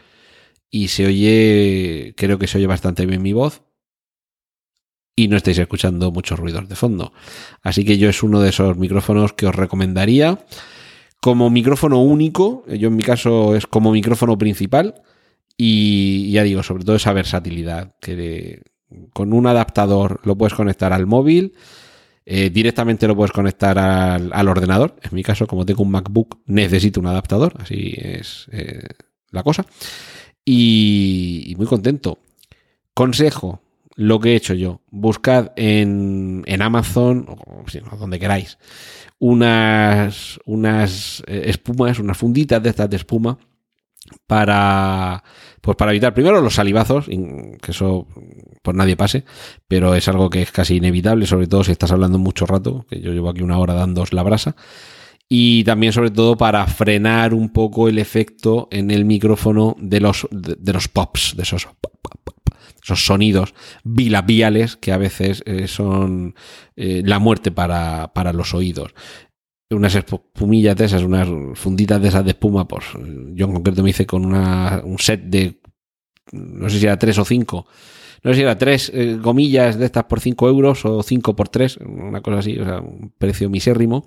y 0.69 0.89
se 0.89 1.07
oye, 1.07 2.13
creo 2.15 2.37
que 2.37 2.45
se 2.45 2.59
oye 2.59 2.67
bastante 2.67 3.07
bien 3.07 3.23
mi 3.23 3.33
voz 3.33 3.63
y 5.15 5.29
no 5.29 5.35
estáis 5.35 5.57
escuchando 5.57 6.11
muchos 6.11 6.37
ruidos 6.37 6.69
de 6.69 6.75
fondo. 6.75 7.11
Así 7.63 7.85
que 7.85 7.97
yo 7.97 8.09
es 8.09 8.21
uno 8.21 8.39
de 8.39 8.49
esos 8.49 8.77
micrófonos 8.77 9.33
que 9.33 9.47
os 9.47 9.55
recomendaría 9.55 10.45
como 11.21 11.49
micrófono 11.49 12.03
único, 12.03 12.65
yo 12.67 12.89
en 12.89 12.95
mi 12.95 13.03
caso 13.03 13.55
es 13.55 13.65
como 13.65 13.91
micrófono 13.91 14.37
principal 14.37 15.01
y 15.57 16.31
ya 16.31 16.43
digo, 16.43 16.63
sobre 16.63 16.85
todo 16.85 16.95
esa 16.95 17.13
versatilidad, 17.13 17.95
que 17.99 18.61
con 19.11 19.33
un 19.33 19.47
adaptador 19.47 20.21
lo 20.23 20.37
puedes 20.37 20.53
conectar 20.53 20.93
al 20.93 21.07
móvil, 21.07 21.53
eh, 22.25 22.49
directamente 22.49 23.07
lo 23.07 23.15
puedes 23.15 23.31
conectar 23.31 23.77
al, 23.79 24.47
ordenador, 24.47 24.95
en 25.01 25.15
mi 25.15 25.23
caso 25.23 25.47
como 25.47 25.65
tengo 25.65 25.83
un 25.83 25.91
MacBook 25.91 26.39
necesito 26.45 26.99
un 26.99 27.07
adaptador, 27.07 27.53
así 27.59 27.95
es 27.97 28.47
eh, 28.51 28.87
la 29.31 29.43
cosa 29.43 29.65
y, 30.47 31.53
muy 31.57 31.67
contento. 31.67 32.19
Consejo, 32.93 33.61
lo 33.95 34.19
que 34.19 34.31
he 34.31 34.35
hecho 34.35 34.53
yo. 34.53 34.81
Buscad 34.89 35.51
en, 35.57 36.43
en 36.47 36.61
Amazon, 36.61 37.25
o 37.27 37.97
donde 37.97 38.19
queráis, 38.19 38.57
unas, 39.19 40.39
unas 40.45 41.23
eh, 41.27 41.43
espumas, 41.47 41.99
unas 41.99 42.17
funditas 42.17 42.63
de 42.63 42.69
estas 42.69 42.89
de 42.89 42.95
espuma 42.95 43.37
para 44.25 45.23
pues 45.61 45.75
para 45.77 45.91
evitar 45.91 46.13
primero 46.13 46.41
los 46.41 46.55
salivazos, 46.55 47.05
que 47.07 47.71
eso 47.71 48.07
pues 48.61 48.75
nadie 48.75 48.95
pase, 48.95 49.25
pero 49.67 49.95
es 49.95 50.07
algo 50.07 50.29
que 50.29 50.41
es 50.41 50.51
casi 50.51 50.75
inevitable, 50.75 51.25
sobre 51.25 51.47
todo 51.47 51.63
si 51.63 51.71
estás 51.71 51.91
hablando 51.91 52.19
mucho 52.19 52.45
rato, 52.45 52.85
que 52.89 52.99
yo 52.99 53.11
llevo 53.11 53.29
aquí 53.29 53.41
una 53.41 53.57
hora 53.59 53.73
dando 53.73 54.03
la 54.11 54.23
brasa 54.23 54.55
y 55.29 55.63
también 55.63 55.93
sobre 55.93 56.11
todo 56.11 56.37
para 56.37 56.65
frenar 56.67 57.33
un 57.33 57.49
poco 57.49 57.89
el 57.89 57.99
efecto 57.99 58.67
en 58.71 58.91
el 58.91 59.05
micrófono 59.05 59.75
de 59.79 59.99
los, 59.99 60.27
de, 60.31 60.73
los 60.73 60.87
pops, 60.87 61.35
de 61.35 61.43
esos, 61.43 61.67
esos 62.81 63.05
sonidos 63.05 63.53
bilabiales 63.83 64.77
que 64.77 64.93
a 64.93 64.97
veces 64.97 65.43
eh, 65.45 65.67
son 65.67 66.35
eh, 66.75 67.01
la 67.05 67.19
muerte 67.19 67.51
para, 67.51 68.13
para 68.13 68.31
los 68.31 68.53
oídos 68.53 68.93
unas 69.69 69.95
espumillas 69.95 70.75
de 70.75 70.85
esas, 70.85 71.03
unas 71.03 71.27
funditas 71.55 72.01
de 72.01 72.07
esas 72.07 72.23
de 72.23 72.31
espuma, 72.31 72.67
pues 72.67 72.85
yo 73.33 73.45
en 73.45 73.53
concreto 73.53 73.83
me 73.83 73.89
hice 73.89 74.05
con 74.05 74.25
una, 74.25 74.81
un 74.83 74.97
set 74.99 75.23
de, 75.23 75.59
no 76.31 76.69
sé 76.69 76.79
si 76.79 76.85
era 76.85 76.97
tres 76.97 77.17
o 77.17 77.25
cinco, 77.25 77.67
no 78.23 78.31
sé 78.31 78.37
si 78.37 78.41
era 78.43 78.57
tres 78.57 78.91
eh, 78.93 79.17
gomillas 79.21 79.77
de 79.77 79.85
estas 79.85 80.05
por 80.05 80.19
cinco 80.19 80.47
euros 80.47 80.85
o 80.85 81.03
cinco 81.03 81.35
por 81.35 81.49
tres, 81.49 81.77
una 81.77 82.21
cosa 82.21 82.39
así, 82.39 82.57
o 82.57 82.65
sea, 82.65 82.79
un 82.79 83.13
precio 83.17 83.49
misérrimo. 83.49 84.05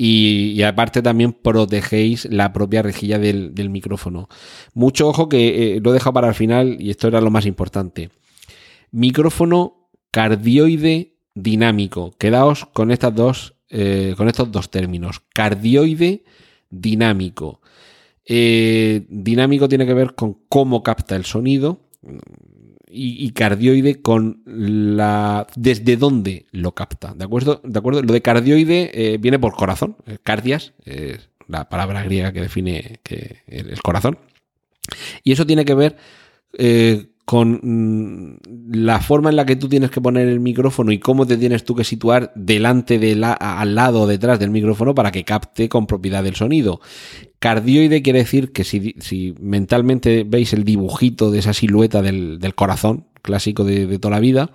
Y, 0.00 0.62
aparte 0.62 1.02
también 1.02 1.32
protegéis 1.32 2.26
la 2.30 2.52
propia 2.52 2.82
rejilla 2.82 3.18
del, 3.18 3.68
micrófono. 3.68 4.28
Mucho 4.72 5.08
ojo 5.08 5.28
que 5.28 5.76
eh, 5.76 5.80
lo 5.82 5.90
he 5.90 5.94
dejado 5.94 6.12
para 6.12 6.28
el 6.28 6.34
final 6.34 6.76
y 6.78 6.90
esto 6.90 7.08
era 7.08 7.20
lo 7.20 7.32
más 7.32 7.46
importante. 7.46 8.10
Micrófono 8.92 9.90
cardioide 10.12 11.16
dinámico. 11.34 12.12
Quedaos 12.16 12.66
con 12.66 12.92
estas 12.92 13.12
dos, 13.12 13.54
eh, 13.70 14.14
con 14.16 14.28
estos 14.28 14.50
dos 14.50 14.70
términos. 14.70 15.22
Cardioide 15.34 16.24
dinámico. 16.70 17.60
Eh, 18.24 19.06
dinámico 19.08 19.68
tiene 19.68 19.86
que 19.86 19.94
ver 19.94 20.14
con 20.14 20.38
cómo 20.48 20.82
capta 20.82 21.16
el 21.16 21.24
sonido 21.24 21.80
y, 22.90 23.30
cardioide 23.30 24.00
con 24.02 24.42
la 24.44 25.46
desde 25.56 25.96
dónde 25.96 26.46
lo 26.50 26.74
capta. 26.74 27.14
¿De 27.14 27.24
acuerdo? 27.24 27.60
¿De 27.64 27.78
acuerdo? 27.78 28.02
Lo 28.02 28.12
de 28.12 28.22
cardioide 28.22 28.90
eh, 28.94 29.18
viene 29.18 29.38
por 29.38 29.54
corazón. 29.54 29.96
Cardias 30.22 30.74
es 30.84 31.30
la 31.46 31.68
palabra 31.68 32.02
griega 32.02 32.32
que 32.32 32.42
define 32.42 33.00
que 33.02 33.42
el, 33.46 33.80
corazón. 33.82 34.18
Y 35.22 35.32
eso 35.32 35.46
tiene 35.46 35.64
que 35.64 35.74
ver 35.74 35.96
con 37.28 37.60
mm, 37.62 38.38
la 38.74 39.00
forma 39.00 39.28
en 39.28 39.36
la 39.36 39.44
que 39.44 39.54
tú 39.56 39.68
tienes 39.68 39.90
que 39.90 40.00
poner 40.00 40.28
el 40.28 40.40
micrófono 40.40 40.92
y 40.92 40.98
cómo 40.98 41.26
te 41.26 41.36
tienes 41.36 41.62
tú 41.62 41.74
que 41.74 41.84
situar 41.84 42.32
delante 42.34 42.98
de 42.98 43.14
la, 43.16 43.34
al 43.34 43.74
lado 43.74 44.00
o 44.00 44.06
detrás 44.06 44.38
del 44.38 44.48
micrófono 44.48 44.94
para 44.94 45.12
que 45.12 45.24
capte 45.24 45.68
con 45.68 45.86
propiedad 45.86 46.26
el 46.26 46.36
sonido. 46.36 46.80
Cardioide 47.38 48.00
quiere 48.00 48.20
decir 48.20 48.50
que 48.50 48.64
si, 48.64 49.34
mentalmente 49.42 50.24
veis 50.24 50.54
el 50.54 50.64
dibujito 50.64 51.30
de 51.30 51.40
esa 51.40 51.52
silueta 51.52 52.00
del, 52.00 52.40
corazón 52.54 53.08
clásico 53.20 53.62
de, 53.62 53.86
de 53.86 53.98
toda 53.98 54.14
la 54.14 54.20
vida, 54.20 54.50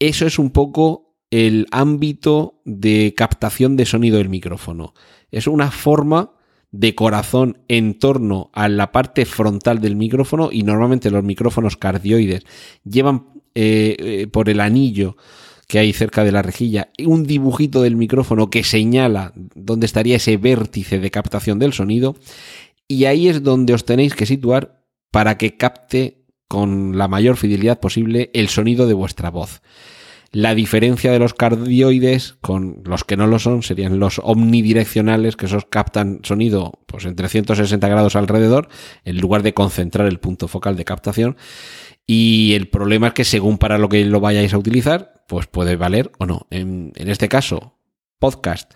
eso 0.00 0.26
es 0.26 0.40
un 0.40 0.50
poco 0.50 1.14
el 1.30 1.68
ámbito 1.70 2.60
de 2.64 3.14
captación 3.16 3.76
de 3.76 3.86
sonido 3.86 4.18
del 4.18 4.30
micrófono. 4.30 4.94
Es 5.30 5.46
una 5.46 5.70
forma 5.70 6.33
de 6.74 6.96
corazón 6.96 7.58
en 7.68 8.00
torno 8.00 8.50
a 8.52 8.68
la 8.68 8.90
parte 8.90 9.26
frontal 9.26 9.80
del 9.80 9.94
micrófono 9.94 10.50
y 10.50 10.64
normalmente 10.64 11.08
los 11.08 11.22
micrófonos 11.22 11.76
cardioides 11.76 12.42
llevan 12.84 13.28
eh, 13.54 13.94
eh, 13.98 14.26
por 14.26 14.48
el 14.48 14.58
anillo 14.58 15.16
que 15.68 15.78
hay 15.78 15.92
cerca 15.92 16.24
de 16.24 16.32
la 16.32 16.42
rejilla 16.42 16.88
un 16.98 17.26
dibujito 17.26 17.80
del 17.80 17.94
micrófono 17.94 18.50
que 18.50 18.64
señala 18.64 19.32
dónde 19.54 19.86
estaría 19.86 20.16
ese 20.16 20.36
vértice 20.36 20.98
de 20.98 21.12
captación 21.12 21.60
del 21.60 21.72
sonido 21.72 22.16
y 22.88 23.04
ahí 23.04 23.28
es 23.28 23.44
donde 23.44 23.72
os 23.72 23.84
tenéis 23.84 24.16
que 24.16 24.26
situar 24.26 24.82
para 25.12 25.38
que 25.38 25.56
capte 25.56 26.24
con 26.48 26.98
la 26.98 27.06
mayor 27.06 27.36
fidelidad 27.36 27.78
posible 27.78 28.30
el 28.34 28.48
sonido 28.48 28.88
de 28.88 28.94
vuestra 28.94 29.30
voz. 29.30 29.62
La 30.34 30.56
diferencia 30.56 31.12
de 31.12 31.20
los 31.20 31.32
cardioides 31.32 32.34
con 32.40 32.82
los 32.84 33.04
que 33.04 33.16
no 33.16 33.28
lo 33.28 33.38
son 33.38 33.62
serían 33.62 34.00
los 34.00 34.20
omnidireccionales, 34.20 35.36
que 35.36 35.46
esos 35.46 35.64
captan 35.64 36.22
sonido 36.24 36.80
pues, 36.86 37.04
en 37.04 37.14
360 37.14 37.86
grados 37.86 38.16
alrededor, 38.16 38.66
en 39.04 39.18
lugar 39.18 39.44
de 39.44 39.54
concentrar 39.54 40.08
el 40.08 40.18
punto 40.18 40.48
focal 40.48 40.74
de 40.74 40.84
captación. 40.84 41.36
Y 42.04 42.54
el 42.54 42.68
problema 42.68 43.06
es 43.06 43.12
que 43.14 43.24
según 43.24 43.58
para 43.58 43.78
lo 43.78 43.88
que 43.88 44.04
lo 44.06 44.18
vayáis 44.18 44.52
a 44.54 44.58
utilizar, 44.58 45.24
pues 45.28 45.46
puede 45.46 45.76
valer 45.76 46.10
o 46.18 46.26
no. 46.26 46.48
En, 46.50 46.92
en 46.96 47.08
este 47.08 47.28
caso, 47.28 47.78
podcast. 48.18 48.74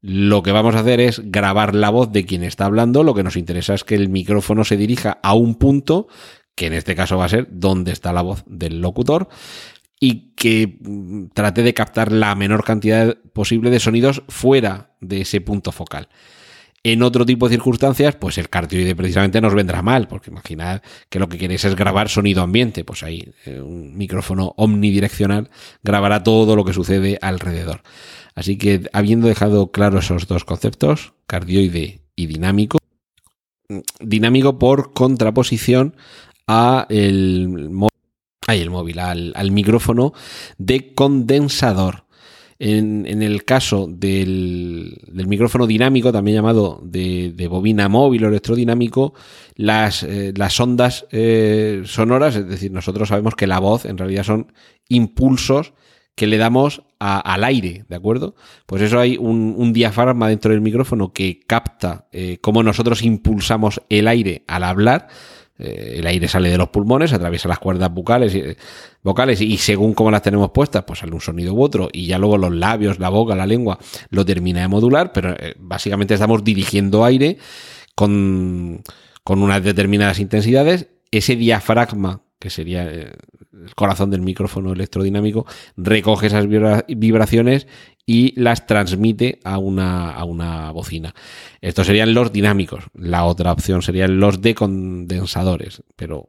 Lo 0.00 0.44
que 0.44 0.52
vamos 0.52 0.76
a 0.76 0.80
hacer 0.80 1.00
es 1.00 1.22
grabar 1.24 1.74
la 1.74 1.90
voz 1.90 2.12
de 2.12 2.24
quien 2.24 2.44
está 2.44 2.66
hablando. 2.66 3.02
Lo 3.02 3.14
que 3.14 3.24
nos 3.24 3.34
interesa 3.34 3.74
es 3.74 3.82
que 3.82 3.96
el 3.96 4.10
micrófono 4.10 4.62
se 4.62 4.76
dirija 4.76 5.18
a 5.24 5.34
un 5.34 5.56
punto, 5.56 6.06
que 6.54 6.66
en 6.66 6.74
este 6.74 6.94
caso 6.94 7.18
va 7.18 7.24
a 7.24 7.30
ser 7.30 7.48
donde 7.50 7.90
está 7.90 8.12
la 8.12 8.22
voz 8.22 8.44
del 8.46 8.80
locutor 8.80 9.28
y 10.00 10.32
que 10.34 10.78
mm, 10.80 11.26
trate 11.34 11.62
de 11.62 11.74
captar 11.74 12.10
la 12.10 12.34
menor 12.34 12.64
cantidad 12.64 13.16
posible 13.34 13.70
de 13.70 13.78
sonidos 13.78 14.22
fuera 14.28 14.94
de 15.00 15.20
ese 15.20 15.40
punto 15.42 15.70
focal. 15.70 16.08
En 16.82 17.02
otro 17.02 17.26
tipo 17.26 17.46
de 17.46 17.56
circunstancias, 17.56 18.16
pues 18.16 18.38
el 18.38 18.48
cardioide 18.48 18.96
precisamente 18.96 19.42
nos 19.42 19.52
vendrá 19.52 19.82
mal, 19.82 20.08
porque 20.08 20.30
imaginad 20.30 20.80
que 21.10 21.18
lo 21.18 21.28
que 21.28 21.36
queréis 21.36 21.62
es 21.66 21.76
grabar 21.76 22.08
sonido 22.08 22.42
ambiente, 22.42 22.84
pues 22.84 23.02
ahí 23.02 23.34
eh, 23.44 23.60
un 23.60 23.98
micrófono 23.98 24.54
omnidireccional 24.56 25.50
grabará 25.82 26.22
todo 26.22 26.56
lo 26.56 26.64
que 26.64 26.72
sucede 26.72 27.18
alrededor. 27.20 27.82
Así 28.34 28.56
que 28.56 28.88
habiendo 28.94 29.28
dejado 29.28 29.70
claro 29.70 29.98
esos 29.98 30.26
dos 30.26 30.46
conceptos, 30.46 31.12
cardioide 31.26 32.00
y 32.16 32.26
dinámico, 32.26 32.78
mm, 33.68 33.80
dinámico 34.00 34.58
por 34.58 34.94
contraposición 34.94 35.94
a 36.46 36.86
el 36.88 37.68
el 38.58 38.70
móvil, 38.70 38.98
al, 38.98 39.50
micrófono 39.50 40.12
de 40.58 40.94
condensador. 40.94 42.04
En, 42.62 43.06
el 43.22 43.46
caso 43.46 43.86
del, 43.88 45.00
micrófono 45.12 45.66
dinámico, 45.66 46.12
también 46.12 46.36
llamado 46.36 46.80
de, 46.84 47.48
bobina 47.48 47.88
móvil 47.88 48.24
o 48.24 48.28
electrodinámico, 48.28 49.14
las, 49.56 50.02
eh, 50.02 50.34
las 50.36 50.60
ondas 50.60 51.06
eh, 51.10 51.82
sonoras, 51.86 52.36
es 52.36 52.46
decir, 52.46 52.70
nosotros 52.70 53.08
sabemos 53.08 53.34
que 53.34 53.46
la 53.46 53.60
voz 53.60 53.86
en 53.86 53.96
realidad 53.96 54.24
son 54.24 54.52
impulsos 54.90 55.72
que 56.20 56.26
le 56.26 56.36
damos 56.36 56.82
al 56.98 57.44
aire, 57.44 57.86
¿de 57.88 57.96
acuerdo? 57.96 58.34
Pues 58.66 58.82
eso 58.82 59.00
hay 59.00 59.16
un, 59.16 59.72
diafragma 59.72 60.28
dentro 60.28 60.52
del 60.52 60.60
micrófono 60.60 61.14
que 61.14 61.40
capta 61.46 62.08
eh, 62.12 62.36
cómo 62.42 62.62
nosotros 62.62 63.02
impulsamos 63.02 63.80
el 63.88 64.06
aire 64.06 64.44
al 64.46 64.64
hablar 64.64 65.08
eh, 65.60 65.96
el 65.98 66.06
aire 66.06 66.26
sale 66.26 66.48
de 66.48 66.56
los 66.56 66.70
pulmones, 66.70 67.12
atraviesa 67.12 67.48
las 67.48 67.58
cuerdas 67.58 67.92
bucales 67.92 68.34
y, 68.34 68.42
vocales 69.02 69.40
y 69.40 69.56
según 69.58 69.94
cómo 69.94 70.10
las 70.10 70.22
tenemos 70.22 70.50
puestas, 70.50 70.84
pues 70.84 71.00
sale 71.00 71.12
un 71.12 71.20
sonido 71.20 71.54
u 71.54 71.62
otro 71.62 71.88
y 71.92 72.06
ya 72.06 72.18
luego 72.18 72.38
los 72.38 72.52
labios, 72.52 72.98
la 72.98 73.10
boca, 73.10 73.34
la 73.34 73.46
lengua 73.46 73.78
lo 74.10 74.24
termina 74.24 74.62
de 74.62 74.68
modular, 74.68 75.12
pero 75.12 75.34
eh, 75.38 75.54
básicamente 75.58 76.14
estamos 76.14 76.42
dirigiendo 76.42 77.04
aire 77.04 77.38
con, 77.94 78.82
con 79.22 79.42
unas 79.42 79.62
determinadas 79.62 80.18
intensidades. 80.18 80.88
Ese 81.10 81.36
diafragma, 81.36 82.22
que 82.38 82.50
sería 82.50 82.84
eh, 82.84 83.12
el 83.52 83.74
corazón 83.74 84.10
del 84.10 84.22
micrófono 84.22 84.72
electrodinámico, 84.72 85.46
recoge 85.76 86.28
esas 86.28 86.46
vibraciones 86.48 87.66
y 88.12 88.34
las 88.34 88.66
transmite 88.66 89.38
a 89.44 89.58
una, 89.58 90.10
a 90.10 90.24
una 90.24 90.72
bocina. 90.72 91.14
Estos 91.60 91.86
serían 91.86 92.12
los 92.12 92.32
dinámicos. 92.32 92.86
La 92.92 93.24
otra 93.24 93.52
opción 93.52 93.82
serían 93.82 94.18
los 94.18 94.42
de 94.42 94.56
condensadores. 94.56 95.84
Pero 95.94 96.28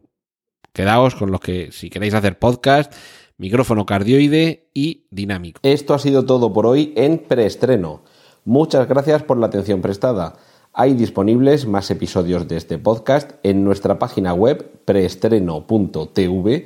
quedaos 0.73 1.15
con 1.15 1.31
los 1.31 1.41
que, 1.41 1.71
si 1.71 1.89
queréis 1.89 2.13
hacer 2.13 2.37
podcast, 2.37 2.93
micrófono 3.37 3.87
cardioide 3.87 4.69
y 4.75 5.07
dinámico. 5.09 5.59
Esto 5.63 5.95
ha 5.95 5.99
sido 5.99 6.23
todo 6.23 6.53
por 6.53 6.67
hoy 6.67 6.93
en 6.95 7.17
preestreno. 7.17 8.03
Muchas 8.45 8.87
gracias 8.87 9.23
por 9.23 9.39
la 9.39 9.47
atención 9.47 9.81
prestada. 9.81 10.35
Hay 10.73 10.93
disponibles 10.93 11.65
más 11.65 11.89
episodios 11.89 12.47
de 12.47 12.57
este 12.57 12.77
podcast 12.77 13.31
en 13.41 13.63
nuestra 13.63 13.97
página 13.97 14.35
web 14.35 14.83
preestreno.tv 14.85 16.65